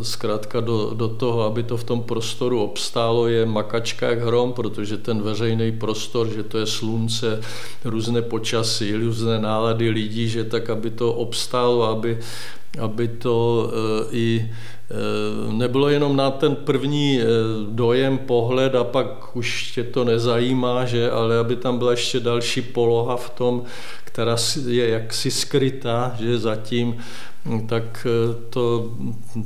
Zkrátka 0.02 0.60
do, 0.60 0.90
do 0.94 1.08
toho, 1.08 1.42
aby 1.42 1.62
to 1.62 1.76
v 1.76 1.84
tom 1.84 2.02
prostoru 2.02 2.62
obstálo, 2.62 3.28
je 3.28 3.46
makačka 3.46 4.08
jak 4.08 4.20
hrom, 4.20 4.52
protože 4.52 4.96
ten 4.96 5.22
veřejný 5.22 5.72
prostor, 5.72 6.28
že 6.28 6.42
to 6.42 6.58
je 6.58 6.66
slunce, 6.66 7.40
různé 7.84 8.22
počasí, 8.22 8.94
různé 8.94 9.38
nálady 9.38 9.90
lidí, 9.90 10.28
že 10.28 10.44
tak, 10.44 10.70
aby 10.70 10.90
to 10.90 11.12
obstálo, 11.12 11.82
aby, 11.82 12.18
aby 12.80 13.08
to 13.08 13.70
e, 13.70 14.16
i 14.16 14.50
e, 14.90 15.52
nebylo 15.52 15.88
jenom 15.88 16.16
na 16.16 16.30
ten 16.30 16.56
první 16.56 17.20
e, 17.20 17.24
dojem, 17.70 18.18
pohled 18.18 18.74
a 18.74 18.84
pak 18.84 19.36
už 19.36 19.72
tě 19.72 19.84
to 19.84 20.04
nezajímá, 20.04 20.84
že, 20.84 21.10
ale 21.10 21.38
aby 21.38 21.56
tam 21.56 21.78
byla 21.78 21.90
ještě 21.90 22.20
další 22.20 22.62
poloha 22.62 23.16
v 23.16 23.30
tom, 23.30 23.62
která 24.04 24.36
je 24.66 24.88
jaksi 24.88 25.30
skrytá, 25.30 26.16
že 26.18 26.38
zatím, 26.38 26.96
tak 27.66 28.06
to, 28.50 28.90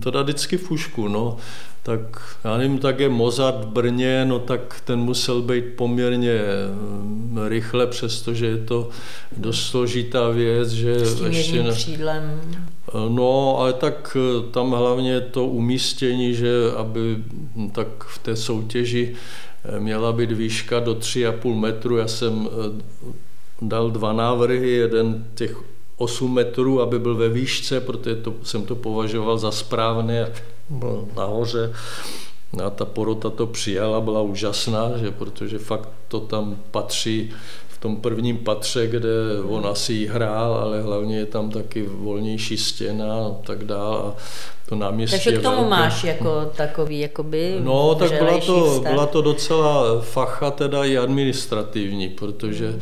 to 0.00 0.10
dá 0.10 0.22
vždycky 0.22 0.56
fušku. 0.56 1.08
No 1.08 1.36
tak 1.82 2.36
já 2.44 2.56
nevím, 2.56 2.78
tak 2.78 3.00
je 3.00 3.08
Mozart 3.08 3.64
v 3.64 3.66
Brně, 3.66 4.24
no 4.24 4.38
tak 4.38 4.80
ten 4.84 4.98
musel 4.98 5.42
být 5.42 5.64
poměrně 5.64 6.40
mm, 6.72 7.38
rychle, 7.46 7.86
přestože 7.86 8.46
je 8.46 8.56
to 8.56 8.88
dost 9.36 9.66
složitá 9.66 10.28
věc, 10.28 10.68
že 10.68 11.06
S 11.06 11.14
tím 11.14 11.26
ještě 11.26 11.62
ne... 11.62 11.70
křídlem. 11.70 12.40
No, 13.08 13.58
ale 13.58 13.72
tak 13.72 14.16
eh, 14.16 14.50
tam 14.50 14.70
hlavně 14.70 15.20
to 15.20 15.46
umístění, 15.46 16.34
že 16.34 16.72
aby 16.76 17.16
hm, 17.56 17.70
tak 17.70 18.04
v 18.04 18.18
té 18.18 18.36
soutěži 18.36 19.14
eh, 19.64 19.80
měla 19.80 20.12
být 20.12 20.32
výška 20.32 20.80
do 20.80 20.94
3,5 20.94 21.54
metru. 21.54 21.96
Já 21.96 22.08
jsem 22.08 22.48
eh, 22.48 22.82
dal 23.62 23.90
dva 23.90 24.12
návrhy, 24.12 24.70
jeden 24.70 25.26
těch 25.34 25.56
8 25.96 26.34
metrů, 26.34 26.80
aby 26.80 26.98
byl 26.98 27.14
ve 27.14 27.28
výšce, 27.28 27.80
protože 27.80 28.16
to, 28.16 28.34
jsem 28.42 28.62
to 28.62 28.74
považoval 28.74 29.38
za 29.38 29.50
správné, 29.50 30.32
byl 30.68 31.08
nahoře. 31.16 31.72
A 32.64 32.70
ta 32.70 32.84
porota 32.84 33.30
to 33.30 33.46
přijala, 33.46 34.00
byla 34.00 34.22
úžasná, 34.22 34.98
že 34.98 35.10
protože 35.10 35.58
fakt 35.58 35.88
to 36.08 36.20
tam 36.20 36.56
patří 36.70 37.30
v 37.78 37.80
tom 37.80 37.96
prvním 37.96 38.38
patře, 38.38 38.86
kde 38.86 39.08
on 39.48 39.66
asi 39.66 40.06
hrál, 40.06 40.54
ale 40.54 40.82
hlavně 40.82 41.18
je 41.18 41.26
tam 41.26 41.50
taky 41.50 41.82
volnější 41.82 42.56
stěna 42.56 43.14
a 43.14 43.30
tak 43.46 43.64
dále. 43.64 43.98
A 43.98 44.14
to 44.68 44.74
náměstí 44.74 45.16
Takže 45.16 45.38
k 45.38 45.42
tomu 45.42 45.56
velké. 45.56 45.70
máš 45.70 46.04
jako 46.04 46.50
takový 46.56 47.00
jakoby 47.00 47.56
No, 47.60 47.94
tak 47.94 48.12
byla 48.12 48.40
to, 48.40 48.80
byla 48.88 49.06
to 49.06 49.22
docela 49.22 50.00
facha 50.00 50.50
teda 50.50 50.84
i 50.84 50.98
administrativní, 50.98 52.08
protože 52.08 52.80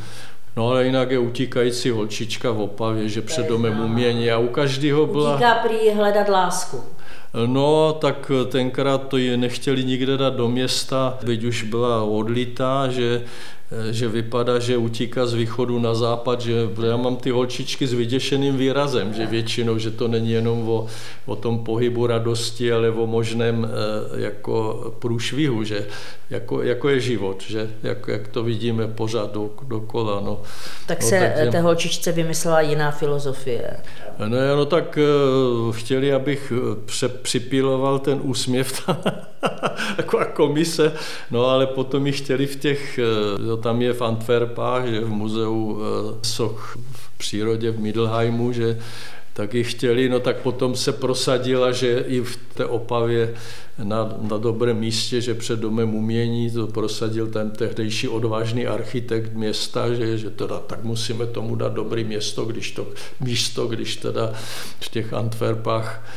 No 0.56 0.68
ale 0.68 0.84
jinak 0.84 1.10
je 1.10 1.18
utíkající 1.18 1.90
holčička 1.90 2.50
v 2.50 2.60
Opavě, 2.60 3.08
že 3.08 3.22
před 3.22 3.46
domem 3.48 3.80
umění 3.80 4.30
a 4.30 4.38
u 4.38 4.48
každého 4.48 5.06
byla... 5.06 5.34
Utíká 5.34 5.54
prý 5.54 5.90
hledat 5.90 6.28
lásku. 6.28 6.80
No, 7.46 7.92
tak 7.92 8.30
tenkrát 8.48 9.08
to 9.08 9.16
je 9.16 9.36
nechtěli 9.36 9.84
nikde 9.84 10.16
dát 10.16 10.34
do 10.34 10.48
města, 10.48 11.18
byť 11.24 11.44
už 11.44 11.62
byla 11.62 12.02
odlitá, 12.02 12.88
že 12.88 13.22
že 13.90 14.08
vypadá, 14.08 14.58
že 14.58 14.76
utíká 14.76 15.26
z 15.26 15.34
východu 15.34 15.78
na 15.78 15.94
západ, 15.94 16.40
že 16.40 16.52
já 16.86 16.96
mám 16.96 17.16
ty 17.16 17.30
holčičky 17.30 17.86
s 17.86 17.92
vyděšeným 17.92 18.56
výrazem, 18.56 19.14
že 19.14 19.26
většinou, 19.26 19.78
že 19.78 19.90
to 19.90 20.08
není 20.08 20.30
jenom 20.30 20.68
o, 20.68 20.86
o 21.26 21.36
tom 21.36 21.64
pohybu 21.64 22.06
radosti, 22.06 22.72
ale 22.72 22.90
o 22.90 23.06
možném 23.06 23.64
eh, 23.66 24.20
jako 24.20 24.94
průšvihu, 24.98 25.64
že 25.64 25.86
jako, 26.30 26.62
jako 26.62 26.88
je 26.88 27.00
život, 27.00 27.42
že 27.42 27.70
jak, 27.82 28.08
jak 28.08 28.28
to 28.28 28.42
vidíme 28.42 28.88
pořád 28.88 29.32
do, 29.32 29.50
dokola. 29.62 30.20
No. 30.20 30.40
Tak 30.86 31.02
no, 31.02 31.08
se 31.08 31.32
takže, 31.36 31.50
té 31.50 31.60
holčičce 31.60 32.12
vymyslela 32.12 32.60
jiná 32.60 32.90
filozofie. 32.90 33.70
No, 34.18 34.56
no 34.56 34.64
tak 34.64 34.98
uh, 34.98 35.72
chtěli, 35.72 36.12
abych 36.12 36.52
eh, 37.02 37.08
připiloval 37.22 37.98
ten 37.98 38.20
úsměv, 38.22 38.90
taková 39.96 40.24
komise, 40.24 40.92
no 41.30 41.46
ale 41.46 41.66
potom 41.66 42.06
ji 42.06 42.12
chtěli 42.12 42.46
v 42.46 42.56
těch, 42.56 43.00
uh, 43.48 43.60
tam 43.60 43.82
je 43.82 43.92
v 43.92 44.02
Antwerpách, 44.02 44.86
že 44.86 45.00
v 45.00 45.08
muzeu 45.08 45.80
soch 46.22 46.76
v 46.92 47.18
přírodě 47.18 47.70
v 47.70 47.80
Middelheimu, 47.80 48.52
že 48.52 48.78
taky 49.36 49.64
chtěli, 49.64 50.08
no 50.08 50.20
tak 50.20 50.36
potom 50.36 50.76
se 50.76 50.92
prosadila, 50.92 51.72
že 51.72 52.04
i 52.08 52.20
v 52.20 52.36
té 52.54 52.66
Opavě 52.66 53.34
na, 53.82 54.16
na 54.20 54.38
dobrém 54.38 54.76
místě, 54.76 55.20
že 55.20 55.34
před 55.34 55.60
domem 55.60 55.94
umění 55.94 56.50
to 56.50 56.66
prosadil 56.66 57.26
ten 57.26 57.50
tehdejší 57.50 58.08
odvážný 58.08 58.66
architekt 58.66 59.32
města, 59.32 59.94
že, 59.94 60.18
že 60.18 60.30
teda 60.30 60.58
tak 60.58 60.84
musíme 60.84 61.26
tomu 61.26 61.54
dát 61.54 61.72
dobrý 61.72 62.04
město, 62.04 62.44
když 62.44 62.70
to 62.70 62.86
místo, 63.20 63.66
když 63.66 63.96
teda 63.96 64.32
v 64.80 64.88
těch 64.88 65.12
Antwerpách 65.12 66.08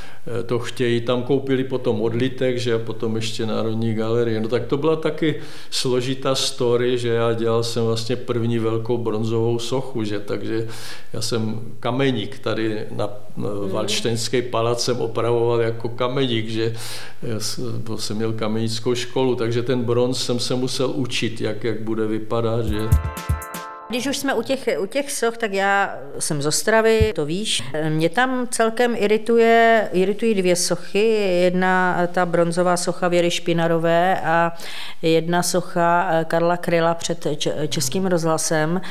to 0.45 0.59
chtějí. 0.59 1.01
Tam 1.01 1.23
koupili 1.23 1.63
potom 1.63 2.01
odlitek, 2.01 2.57
že 2.57 2.73
a 2.73 2.79
potom 2.79 3.15
ještě 3.15 3.45
Národní 3.45 3.93
galerie. 3.93 4.41
No 4.41 4.47
tak 4.47 4.65
to 4.65 4.77
byla 4.77 4.95
taky 4.95 5.35
složitá 5.69 6.35
story, 6.35 6.97
že 6.97 7.09
já 7.09 7.33
dělal 7.33 7.63
jsem 7.63 7.83
vlastně 7.83 8.15
první 8.15 8.59
velkou 8.59 8.97
bronzovou 8.97 9.59
sochu, 9.59 10.03
že 10.03 10.19
takže 10.19 10.67
já 11.13 11.21
jsem 11.21 11.59
kameník 11.79 12.39
tady 12.39 12.85
na 12.91 13.09
mhm. 13.37 13.69
Valštejnský 13.69 14.41
palác 14.41 14.83
jsem 14.83 14.97
opravoval 14.97 15.61
jako 15.61 15.89
kameník, 15.89 16.49
že 16.49 16.75
jsem 17.97 18.17
měl 18.17 18.33
kamenickou 18.33 18.95
školu, 18.95 19.35
takže 19.35 19.63
ten 19.63 19.83
bronz 19.83 20.25
jsem 20.25 20.39
se 20.39 20.55
musel 20.55 20.91
učit, 20.95 21.41
jak, 21.41 21.63
jak 21.63 21.81
bude 21.81 22.07
vypadat, 22.07 22.65
že. 22.65 22.89
Když 23.89 24.07
už 24.07 24.17
jsme 24.17 24.33
u 24.33 24.41
těch, 24.41 24.69
u 24.79 24.85
těch 24.85 25.11
soch, 25.11 25.37
tak 25.37 25.53
já 25.53 25.99
jsem 26.19 26.41
z 26.41 26.45
Ostravy, 26.45 27.13
to 27.15 27.25
víš. 27.25 27.63
Mě 27.89 28.09
tam 28.09 28.47
celkem 28.51 28.95
irituje, 28.97 29.89
iritují 29.93 30.35
dvě 30.35 30.55
sochy. 30.55 31.07
Jedna 31.43 31.99
ta 32.07 32.25
bronzová 32.25 32.77
socha 32.77 33.07
Věry 33.07 33.31
Špinarové 33.31 34.21
a 34.21 34.51
jedna 35.01 35.43
socha 35.43 36.09
eh, 36.11 36.25
Karla 36.25 36.57
Kryla 36.57 36.93
před 36.93 37.27
Českým 37.69 38.05
rozhlasem. 38.05 38.81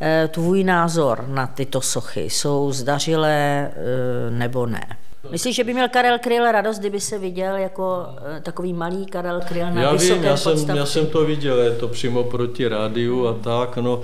Eh, 0.00 0.28
tvůj 0.32 0.64
názor 0.64 1.24
na 1.28 1.46
tyto 1.46 1.80
sochy 1.80 2.30
jsou 2.30 2.72
zdařilé 2.72 3.70
eh, 3.70 4.30
nebo 4.30 4.66
ne? 4.66 4.86
Myslíš, 5.30 5.56
že 5.56 5.64
by 5.64 5.74
měl 5.74 5.88
Karel 5.88 6.18
Kryl 6.18 6.52
radost, 6.52 6.78
kdyby 6.78 7.00
se 7.00 7.18
viděl 7.18 7.56
jako 7.56 8.06
takový 8.42 8.72
malý 8.72 9.06
Karel 9.06 9.40
Kryl 9.40 9.70
na 9.70 9.82
já 9.82 9.92
vysokém 9.92 10.22
vím, 10.22 10.24
já 10.24 10.36
jsem, 10.36 10.76
já 10.76 10.86
jsem 10.86 11.06
to 11.06 11.24
viděl, 11.24 11.60
je 11.60 11.70
to 11.70 11.88
přímo 11.88 12.24
proti 12.24 12.68
rádiu 12.68 13.26
a 13.26 13.34
tak, 13.34 13.76
no 13.76 14.02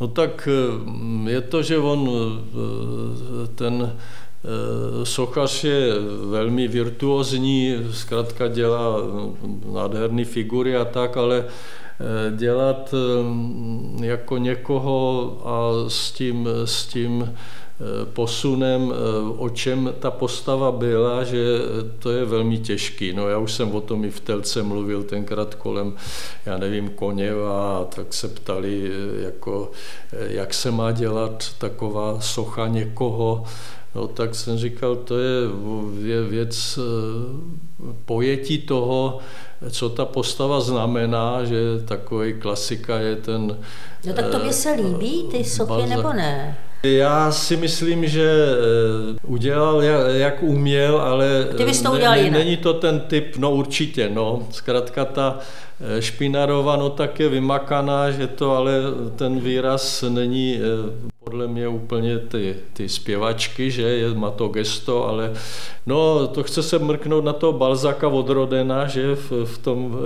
No 0.00 0.08
tak 0.08 0.48
eh, 0.48 1.30
je 1.30 1.40
to, 1.40 1.62
že 1.62 1.78
on 1.78 2.10
eh, 2.10 3.46
ten 3.54 3.96
sochař 5.04 5.64
je 5.64 5.94
velmi 6.30 6.68
virtuózní, 6.68 7.76
zkrátka 7.90 8.48
dělá 8.48 8.96
nádherné 9.72 10.24
figury 10.24 10.76
a 10.76 10.84
tak, 10.84 11.16
ale 11.16 11.44
dělat 12.36 12.94
jako 14.00 14.38
někoho 14.38 15.32
a 15.44 15.90
s 15.90 16.12
tím, 16.12 16.48
s 16.64 16.86
tím 16.86 17.34
posunem, 18.12 18.92
o 19.36 19.48
čem 19.48 19.94
ta 19.98 20.10
postava 20.10 20.72
byla, 20.72 21.24
že 21.24 21.58
to 21.98 22.10
je 22.10 22.24
velmi 22.24 22.58
těžký. 22.58 23.12
No 23.12 23.28
já 23.28 23.38
už 23.38 23.52
jsem 23.52 23.74
o 23.74 23.80
tom 23.80 24.04
i 24.04 24.10
v 24.10 24.20
Telce 24.20 24.62
mluvil 24.62 25.02
tenkrát 25.02 25.54
kolem, 25.54 25.94
já 26.46 26.58
nevím, 26.58 26.88
Koněva 26.88 27.78
a 27.78 27.84
tak 27.84 28.14
se 28.14 28.28
ptali, 28.28 28.90
jako, 29.18 29.70
jak 30.12 30.54
se 30.54 30.70
má 30.70 30.92
dělat 30.92 31.44
taková 31.58 32.20
socha 32.20 32.68
někoho, 32.68 33.44
No 33.96 34.06
tak 34.08 34.34
jsem 34.34 34.58
říkal, 34.58 34.96
to 34.96 35.18
je, 35.18 35.40
je 36.02 36.22
věc 36.22 36.78
eh, 36.78 37.92
pojetí 38.04 38.58
toho, 38.58 39.18
co 39.70 39.88
ta 39.88 40.04
postava 40.04 40.60
znamená, 40.60 41.44
že 41.44 41.56
takový 41.84 42.34
klasika 42.40 42.98
je 42.98 43.16
ten... 43.16 43.58
No 44.06 44.12
tak 44.12 44.28
to 44.28 44.38
by 44.38 44.52
se 44.52 44.72
líbí, 44.72 45.28
ty 45.30 45.44
sochy, 45.44 45.86
nebo 45.86 46.12
ne? 46.12 46.58
Já 46.82 47.32
si 47.32 47.56
myslím, 47.56 48.06
že 48.08 48.30
eh, 48.30 49.18
udělal 49.26 49.82
jak 50.08 50.42
uměl, 50.42 51.00
ale 51.00 51.44
to 51.82 51.92
udělal 51.92 52.14
ne, 52.16 52.22
jinak. 52.22 52.38
není 52.38 52.56
to 52.56 52.74
ten 52.74 53.00
typ, 53.00 53.36
no 53.36 53.50
určitě, 53.50 54.10
no. 54.14 54.46
Zkrátka 54.50 55.04
ta 55.04 55.38
eh, 55.38 55.65
Špinarova, 56.00 56.76
no 56.76 56.90
tak 56.90 57.20
je 57.20 57.28
vymakaná, 57.28 58.10
že 58.10 58.26
to 58.26 58.56
ale 58.56 58.72
ten 59.16 59.40
výraz 59.40 60.04
není 60.08 60.56
eh, 60.56 61.12
podle 61.26 61.46
mě 61.46 61.68
úplně 61.68 62.18
ty, 62.18 62.56
ty 62.72 62.88
zpěvačky, 62.88 63.70
že 63.70 63.82
je, 63.82 64.14
má 64.14 64.30
to 64.30 64.48
gesto, 64.48 65.08
ale 65.08 65.32
no 65.86 66.26
to 66.26 66.42
chce 66.42 66.62
se 66.62 66.78
mrknout 66.78 67.24
na 67.24 67.32
toho 67.32 67.52
Balzaka 67.52 68.08
od 68.08 68.28
Rodena, 68.28 68.86
že 68.86 69.14
v, 69.14 69.32
v 69.44 69.58
tom 69.58 69.98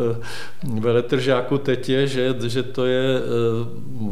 veletržáku 0.80 1.58
teď 1.58 1.88
je, 1.88 2.06
že, 2.06 2.34
že 2.46 2.62
to 2.62 2.86
je 2.86 3.20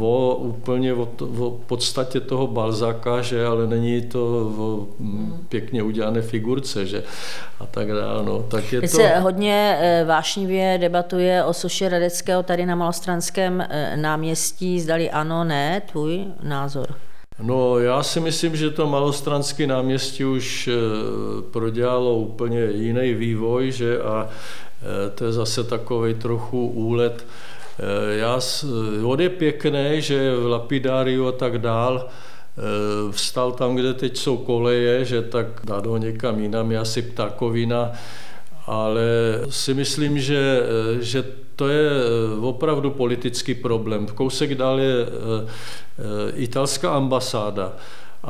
o, 0.00 0.34
úplně 0.34 0.94
o, 0.94 1.08
o 1.38 1.50
podstatě 1.50 2.20
toho 2.20 2.46
Balzaka, 2.46 3.22
že 3.22 3.46
ale 3.46 3.66
není 3.66 4.02
to 4.02 4.20
o 4.58 4.86
pěkně 5.48 5.82
udělané 5.82 6.22
figurce, 6.22 6.86
že 6.86 7.02
a 7.60 7.66
tak 7.66 7.92
dále. 7.92 8.22
No. 8.24 8.42
Tak 8.42 8.72
je 8.72 8.80
Teď 8.80 8.90
to... 8.90 8.96
se 8.96 9.18
hodně 9.18 9.78
vášnivě 10.06 10.78
debatuje 10.80 11.44
o 11.48 11.52
soše 11.52 11.88
Radeckého 11.88 12.42
tady 12.42 12.66
na 12.66 12.74
Malostranském 12.74 13.64
náměstí. 13.94 14.80
Zdali 14.80 15.10
ano, 15.10 15.44
ne, 15.44 15.82
tvůj 15.92 16.24
názor? 16.42 16.86
No, 17.42 17.78
já 17.78 18.02
si 18.02 18.20
myslím, 18.20 18.56
že 18.56 18.70
to 18.70 18.86
malostranské 18.86 19.66
náměstí 19.66 20.24
už 20.24 20.68
prodělalo 21.50 22.14
úplně 22.14 22.64
jiný 22.64 23.14
vývoj, 23.14 23.72
že 23.72 23.98
a 24.00 24.28
to 25.14 25.24
je 25.24 25.32
zase 25.32 25.64
takový 25.64 26.14
trochu 26.14 26.68
úlet. 26.68 27.26
Já, 28.10 28.40
on 29.04 29.20
je 29.20 29.28
pěkný, 29.28 29.86
že 29.98 30.36
v 30.36 30.46
lapidáriu 30.46 31.26
a 31.26 31.32
tak 31.32 31.58
dál, 31.58 32.08
vstal 33.10 33.52
tam, 33.52 33.74
kde 33.74 33.94
teď 33.94 34.16
jsou 34.16 34.36
koleje, 34.36 35.04
že 35.04 35.22
tak 35.22 35.46
dá 35.64 35.82
ho 35.86 35.96
někam 35.96 36.38
jinam, 36.40 36.72
je 36.72 36.78
asi 36.78 37.02
ptákovina, 37.02 37.92
ale 38.68 39.00
si 39.48 39.74
myslím, 39.74 40.20
že, 40.20 40.62
že 41.00 41.24
to 41.56 41.68
je 41.68 41.90
opravdu 42.40 42.90
politický 42.90 43.54
problém. 43.54 44.06
Kousek 44.06 44.54
dál 44.54 44.80
je 44.80 44.94
italská 46.34 46.90
ambasáda. 46.92 47.72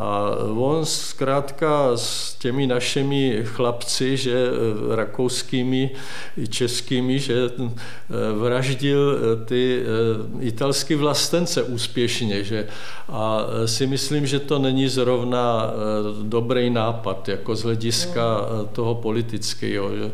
A 0.01 0.31
on 0.57 0.87
zkrátka 0.87 1.91
s 1.97 2.35
těmi 2.35 2.67
našimi 2.67 3.41
chlapci, 3.45 4.17
že 4.17 4.47
rakouskými 4.95 5.91
i 6.37 6.49
českými, 6.49 7.19
že 7.19 7.51
vraždil 8.39 9.19
ty 9.45 9.83
italské 10.41 10.97
vlastence 10.97 11.63
úspěšně. 11.63 12.45
Že? 12.45 12.67
A 13.09 13.47
si 13.67 13.87
myslím, 13.87 14.27
že 14.27 14.39
to 14.41 14.59
není 14.59 14.89
zrovna 14.89 15.71
dobrý 16.23 16.71
nápad, 16.71 17.29
jako 17.29 17.57
z 17.57 17.63
hlediska 17.63 18.41
toho 18.73 18.95
politického. 18.95 19.97
Že? 19.97 20.11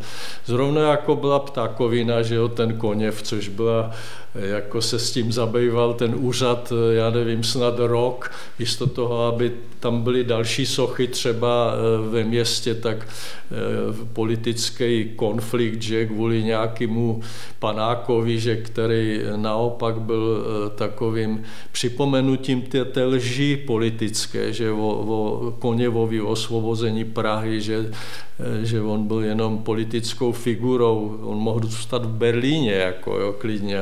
Zrovna 0.47 0.91
jako 0.91 1.17
byla 1.17 1.39
ptákovina, 1.39 2.23
že 2.23 2.35
jo, 2.35 2.49
ten 2.49 2.77
koněv, 2.77 3.23
což 3.23 3.49
byla 3.49 3.91
jako 4.35 4.83
se 4.83 4.99
s 4.99 5.13
tím 5.13 5.33
zabýval 5.33 5.95
ten 5.95 6.15
úřad, 6.19 6.73
já 6.93 7.11
nevím, 7.11 7.45
snad 7.45 7.75
rok, 7.79 8.31
místo 8.59 8.87
toho, 8.87 9.27
aby 9.27 9.53
tam 9.81 10.03
byly 10.03 10.25
další 10.25 10.67
sochy 10.67 11.07
třeba 11.07 11.75
ve 12.11 12.25
městě, 12.25 12.75
tak 12.75 13.09
politický 14.13 15.11
konflikt, 15.17 15.83
že 15.83 16.07
kvůli 16.07 16.43
nějakému 16.43 17.23
panákovi, 17.59 18.41
že 18.41 18.57
který 18.57 19.21
naopak 19.37 20.01
byl 20.01 20.47
takovým 20.75 21.43
připomenutím 21.73 22.63
té, 22.63 22.85
té 22.85 23.05
lži 23.05 23.63
politické, 23.67 24.53
že 24.53 24.71
o, 24.71 24.89
o 24.89 25.51
Koněvovi 25.59 26.21
osvobození 26.21 27.05
Prahy, 27.05 27.61
že, 27.61 27.91
že 28.63 28.81
on 28.81 29.07
byl 29.07 29.21
jenom 29.21 29.59
politickou 29.59 30.33
figurou, 30.33 31.21
on 31.23 31.39
mohl 31.39 31.61
zůstat 31.63 32.05
v 32.05 32.09
Berlíně, 32.09 32.73
jako 32.73 33.19
jo, 33.19 33.33
klidně. 33.33 33.79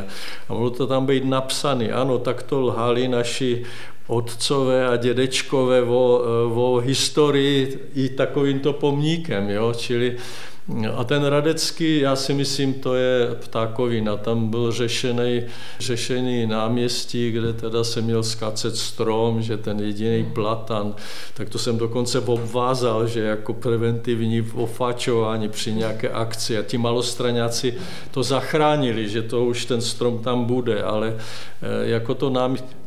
A 0.48 0.52
mohlo 0.52 0.70
to 0.70 0.86
tam 0.86 1.06
být 1.06 1.24
napsané. 1.24 1.88
Ano, 1.88 2.18
tak 2.18 2.42
to 2.42 2.60
lhali 2.60 3.08
naši 3.08 3.64
otcové 4.06 4.88
a 4.88 4.96
dědečkové 4.96 5.82
o, 5.82 6.22
o 6.54 6.76
historii 6.78 7.90
i 7.94 8.08
takovýmto 8.08 8.72
pomníkem. 8.72 9.50
Jo? 9.50 9.72
Čili 9.76 10.16
a 10.96 11.04
ten 11.04 11.24
Radecký, 11.24 12.00
já 12.00 12.16
si 12.16 12.34
myslím, 12.34 12.74
to 12.74 12.94
je 12.94 13.28
ptákovina. 13.34 14.16
Tam 14.16 14.50
byl 14.50 14.72
řešený, 14.72 15.42
řešený 15.80 16.46
náměstí, 16.46 17.30
kde 17.30 17.52
teda 17.52 17.84
se 17.84 18.00
měl 18.00 18.22
skácet 18.22 18.76
strom, 18.76 19.42
že 19.42 19.56
ten 19.56 19.80
jediný 19.80 20.24
platan, 20.24 20.94
tak 21.34 21.48
to 21.48 21.58
jsem 21.58 21.78
dokonce 21.78 22.20
obvázal, 22.20 23.06
že 23.06 23.20
jako 23.20 23.54
preventivní 23.54 24.42
ofačování 24.54 25.48
při 25.48 25.72
nějaké 25.72 26.08
akci. 26.08 26.58
A 26.58 26.62
ti 26.62 26.78
malostraňáci 26.78 27.74
to 28.10 28.22
zachránili, 28.22 29.08
že 29.08 29.22
to 29.22 29.44
už 29.44 29.64
ten 29.64 29.80
strom 29.80 30.18
tam 30.18 30.44
bude, 30.44 30.82
ale 30.82 31.16
jako 31.82 32.14
to 32.14 32.30
náměstí 32.30 32.81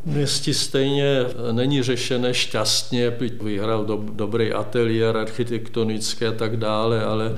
stejně 0.54 1.20
není 1.52 1.84
řešené 1.84 2.34
šťastně, 2.34 3.12
vyhrál 3.44 3.86
do, 3.86 4.06
dobrý 4.12 4.52
ateliér 4.52 5.18
architektonický 5.18 6.26
a 6.26 6.32
tak 6.32 6.58
dále, 6.58 7.04
ale 7.04 7.36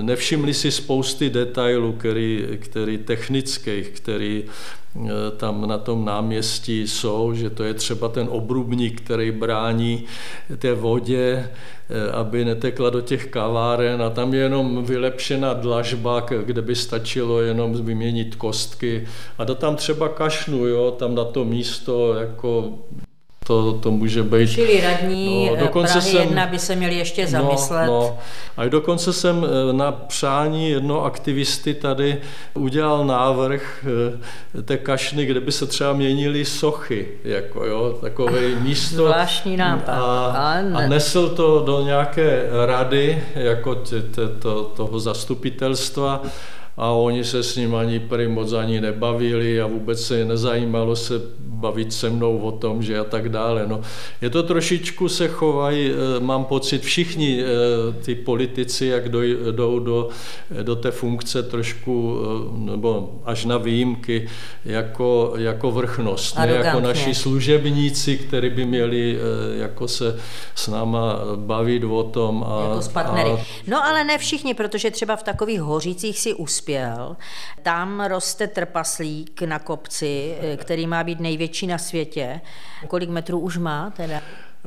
nevšimli 0.00 0.54
si 0.54 0.70
spousty 0.70 1.30
detailů, 1.30 1.92
který, 1.92 2.46
který 2.60 2.98
technických, 2.98 3.88
který 3.90 4.44
tam 5.36 5.68
na 5.68 5.78
tom 5.78 6.04
náměstí 6.04 6.88
jsou, 6.88 7.34
že 7.34 7.50
to 7.50 7.64
je 7.64 7.74
třeba 7.74 8.08
ten 8.08 8.28
obrubník, 8.30 9.00
který 9.00 9.30
brání 9.30 10.04
té 10.58 10.74
vodě, 10.74 11.50
aby 12.12 12.44
netekla 12.44 12.90
do 12.90 13.00
těch 13.00 13.26
kaváren. 13.26 14.02
A 14.02 14.10
tam 14.10 14.34
je 14.34 14.40
jenom 14.40 14.84
vylepšená 14.84 15.54
dlažba, 15.54 16.26
kde 16.44 16.62
by 16.62 16.74
stačilo 16.74 17.40
jenom 17.40 17.84
vyměnit 17.84 18.34
kostky. 18.34 19.08
A 19.38 19.44
to 19.44 19.54
tam 19.54 19.76
třeba 19.76 20.08
kašnu, 20.08 20.66
jo, 20.66 20.90
tam 20.90 21.14
na 21.14 21.24
to 21.24 21.44
místo 21.44 22.14
jako 22.14 22.78
to, 23.44 23.72
to 23.72 23.90
může 23.90 24.22
být. 24.22 24.50
Čili 24.50 24.80
radní 24.80 25.50
no, 25.50 25.56
dokonce 25.56 25.92
Prahy 25.92 26.10
jsem, 26.10 26.20
1 26.28 26.46
by 26.46 26.58
se 26.58 26.76
měli 26.76 26.94
ještě 26.94 27.26
zamyslet. 27.26 27.86
No, 27.86 27.92
no. 27.92 28.18
A 28.56 28.68
dokonce 28.68 29.12
jsem 29.12 29.46
na 29.72 29.92
přání 29.92 30.70
jedno 30.70 31.04
aktivisty 31.04 31.74
tady 31.74 32.18
udělal 32.54 33.04
návrh 33.04 33.86
té 34.64 34.76
kašny, 34.76 35.26
kde 35.26 35.40
by 35.40 35.52
se 35.52 35.66
třeba 35.66 35.92
měnily 35.92 36.44
sochy, 36.44 37.08
jako 37.24 37.64
jo, 37.64 37.98
takové 38.00 38.40
místo. 38.60 38.96
Zvláštní 38.96 39.56
nápad. 39.56 39.92
A, 39.92 40.62
a 40.74 40.80
nesl 40.86 41.28
to 41.28 41.62
do 41.66 41.82
nějaké 41.82 42.46
rady, 42.66 43.22
jako 43.34 43.74
tě, 43.74 44.00
tě, 44.00 44.28
to, 44.38 44.64
toho 44.64 45.00
zastupitelstva 45.00 46.22
a 46.82 46.90
oni 46.90 47.24
se 47.24 47.42
s 47.42 47.56
ním 47.56 47.74
ani 47.74 48.00
prý 48.00 48.28
moc 48.28 48.52
ani 48.52 48.80
nebavili 48.80 49.60
a 49.60 49.66
vůbec 49.66 50.06
se 50.06 50.18
je 50.18 50.24
nezajímalo 50.24 50.96
se 50.96 51.14
bavit 51.62 51.92
se 51.92 52.10
mnou 52.10 52.38
o 52.38 52.52
tom, 52.52 52.82
že 52.82 52.98
a 52.98 53.04
tak 53.04 53.28
dále. 53.28 53.66
No, 53.66 53.80
je 54.20 54.30
to 54.30 54.42
trošičku 54.42 55.08
se 55.08 55.28
chovají, 55.28 55.90
mám 56.18 56.44
pocit, 56.44 56.82
všichni 56.82 57.42
ty 58.04 58.14
politici, 58.14 58.86
jak 58.86 59.08
jdou 59.08 59.78
do, 59.78 60.08
do 60.62 60.76
té 60.76 60.90
funkce 60.90 61.42
trošku, 61.42 62.18
nebo 62.54 63.20
až 63.24 63.44
na 63.44 63.58
výjimky, 63.58 64.28
jako, 64.64 65.34
jako 65.36 65.70
vrchnost, 65.70 66.38
ne 66.38 66.46
jako 66.46 66.80
naši 66.80 67.14
služebníci, 67.14 68.16
kteří 68.16 68.50
by 68.50 68.64
měli 68.66 69.18
jako 69.58 69.88
se 69.88 70.18
s 70.54 70.68
náma 70.68 71.18
bavit 71.36 71.84
o 71.84 72.02
tom. 72.02 72.44
A, 72.48 72.62
jako 72.62 72.82
s 72.82 72.88
partnery. 72.88 73.30
A... 73.30 73.46
No 73.66 73.84
ale 73.84 74.04
ne 74.04 74.18
všichni, 74.18 74.54
protože 74.54 74.90
třeba 74.90 75.16
v 75.16 75.22
takových 75.22 75.60
hořících 75.60 76.18
si 76.18 76.34
uspěl. 76.72 77.16
Tam 77.62 78.00
roste 78.00 78.46
trpaslík 78.46 79.42
na 79.42 79.58
kopci, 79.58 80.36
který 80.56 80.86
má 80.86 81.04
být 81.04 81.20
největší 81.20 81.66
na 81.66 81.78
světě. 81.78 82.40
Kolik 82.88 83.10
metrů 83.10 83.38
už 83.38 83.58
má 83.58 83.90
teda? 83.90 84.20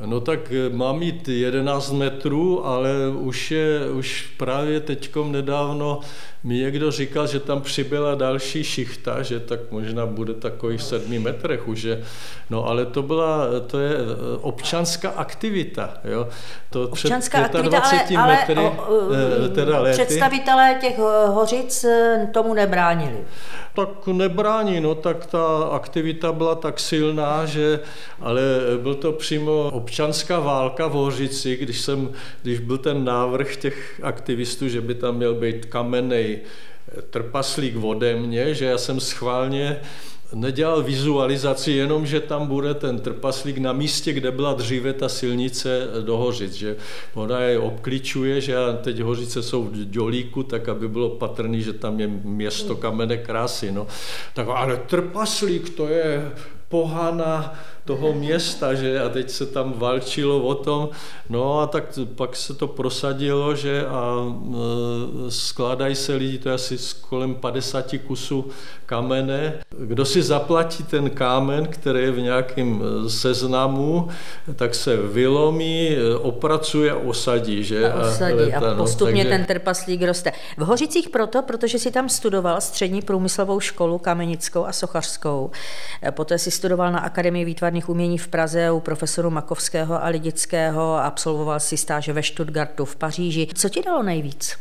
No 0.06 0.20
tak 0.22 0.52
eh, 0.52 0.70
má 0.70 0.94
mít 0.94 1.28
11 1.28 1.92
metrů, 1.92 2.66
ale 2.66 2.90
už 3.20 3.52
je, 3.52 3.92
už 3.92 4.34
právě 4.38 4.80
teďkom 4.80 5.32
nedávno 5.32 6.00
mi 6.46 6.56
někdo 6.56 6.92
říkal, 6.92 7.28
že 7.28 7.40
tam 7.40 7.62
přibyla 7.62 8.16
další 8.16 8.64
šichta, 8.64 9.22
že 9.22 9.40
tak 9.40 9.60
možná 9.72 10.06
bude 10.06 10.34
takových 10.34 10.82
sedmi 10.82 11.20
metrech 11.20 11.68
už. 11.68 11.84
Je. 11.84 12.04
No 12.50 12.68
ale 12.68 12.86
to 12.86 13.04
byla, 13.04 13.48
to 13.68 13.80
je 13.80 13.92
eh, 13.94 14.38
občanská 14.42 15.10
aktivita. 15.10 15.94
Jo. 16.04 16.28
To 16.70 16.84
občanská 16.84 17.38
před 17.38 17.56
aktivita, 17.56 17.82
ale, 17.82 18.18
ale 18.18 18.36
metry, 18.36 18.56
ale, 18.56 19.50
teda 19.50 19.80
lety. 19.80 20.04
představitelé 20.06 20.78
těch 20.82 20.98
hořic 21.28 21.86
tomu 22.34 22.54
nebránili. 22.54 23.18
Tak 23.76 24.08
nebrání, 24.08 24.80
no 24.80 24.96
tak 24.96 25.26
ta 25.26 25.64
aktivita 25.72 26.32
byla 26.32 26.56
tak 26.56 26.80
silná, 26.80 27.46
že, 27.46 27.80
ale 28.22 28.42
byl 28.82 28.96
to 28.96 29.12
přímo 29.12 29.70
občanská 29.74 30.40
válka 30.40 30.88
v 30.88 30.92
Hořici, 30.92 31.56
když, 31.56 31.82
jsem, 31.82 32.10
když 32.42 32.60
byl 32.60 32.78
ten 32.78 33.06
návrh 33.06 33.56
těch 33.56 34.00
aktivistů, 34.04 34.70
že 34.70 34.82
by 34.82 34.96
tam 34.96 35.16
měl 35.16 35.36
být 35.36 35.66
trpaslík 37.10 37.76
ode 37.84 38.16
mě, 38.16 38.54
že 38.54 38.66
já 38.66 38.78
jsem 38.78 39.00
schválně 39.00 39.80
nedělal 40.34 40.84
vizualizaci, 40.84 41.72
jenom, 41.72 42.06
že 42.06 42.20
tam 42.20 42.48
bude 42.48 42.74
ten 42.74 43.00
trpaslík 43.00 43.58
na 43.58 43.74
místě, 43.74 44.14
kde 44.14 44.32
byla 44.32 44.54
dříve 44.54 44.94
ta 44.94 45.10
silnice 45.10 45.88
do 46.06 46.18
Hořic, 46.18 46.54
že 46.54 46.76
ona 47.14 47.40
je 47.40 47.60
obklíčuje, 47.60 48.42
že 48.42 48.56
teď 48.82 49.00
Hořice 49.00 49.44
jsou 49.44 49.64
v 49.64 49.86
Dělíku, 49.86 50.44
tak 50.44 50.70
aby 50.70 50.88
bylo 50.88 51.10
patrný, 51.10 51.62
že 51.62 51.74
tam 51.74 52.00
je 52.00 52.08
město 52.08 52.76
kamene 52.76 53.18
krásy, 53.18 53.72
no. 53.72 53.88
Tak 54.34 54.48
ale 54.50 54.78
trpaslík, 54.78 55.70
to 55.70 55.88
je 55.88 56.32
pohana 56.70 57.60
toho 57.86 58.14
města, 58.14 58.74
že 58.74 59.02
a 59.02 59.10
teď 59.10 59.30
se 59.30 59.46
tam 59.46 59.74
valčilo 59.78 60.42
o 60.42 60.56
tom, 60.56 60.90
no 61.30 61.60
a 61.60 61.68
tak 61.68 62.00
pak 62.16 62.36
se 62.36 62.54
to 62.54 62.68
prosadilo, 62.68 63.56
že 63.56 63.86
a 63.86 64.16
e, 65.28 65.32
skládají 65.32 65.96
se 65.96 66.16
lidi, 66.16 66.38
to 66.38 66.50
je 66.50 66.56
asi 66.56 66.78
kolem 67.02 67.36
50 67.36 67.86
kusů 68.08 68.46
kamene. 68.86 69.54
Kdo 69.80 70.06
si 70.06 70.24
zaplatí 70.24 70.84
ten 70.84 71.10
kámen, 71.10 71.68
který 71.68 72.00
je 72.00 72.12
v 72.12 72.20
nějakém 72.20 72.84
e, 73.06 73.10
seznamu, 73.10 74.08
tak 74.56 74.76
se 74.76 74.98
vylomí, 74.98 75.90
e, 75.90 76.16
opracuje 76.16 76.92
a 76.92 76.96
osadí. 76.96 77.64
Že? 77.64 77.92
A 77.92 78.08
osadí 78.08 78.34
a, 78.34 78.36
leta, 78.36 78.58
a 78.58 78.74
no, 78.74 78.76
postupně 78.76 79.24
no, 79.24 79.30
takže... 79.30 79.38
ten 79.38 79.46
trpaslík 79.46 80.02
roste. 80.02 80.32
V 80.58 80.62
Hořicích 80.62 81.10
proto, 81.10 81.42
protože 81.42 81.80
si 81.80 81.92
tam 81.92 82.10
studoval 82.10 82.62
střední 82.62 83.02
průmyslovou 83.02 83.60
školu 83.60 83.98
kamenickou 83.98 84.66
a 84.66 84.74
sochařskou. 84.74 85.52
Poté 86.12 86.38
si 86.40 86.52
studoval 86.52 86.92
na 86.92 87.00
Akademii 87.00 87.46
výtvarných 87.46 87.75
umění 87.84 88.18
v 88.18 88.28
Praze 88.28 88.72
u 88.72 88.80
profesoru 88.80 89.30
Makovského 89.30 90.04
a 90.04 90.08
Lidického, 90.08 90.98
absolvoval 90.98 91.60
si 91.60 91.78
stáže 91.78 92.14
ve 92.14 92.24
Stuttgartu 92.24 92.86
v 92.86 92.96
Paříži. 92.96 93.48
Co 93.56 93.70
ti 93.70 93.82
dalo 93.82 94.04
nejvíc? 94.04 94.58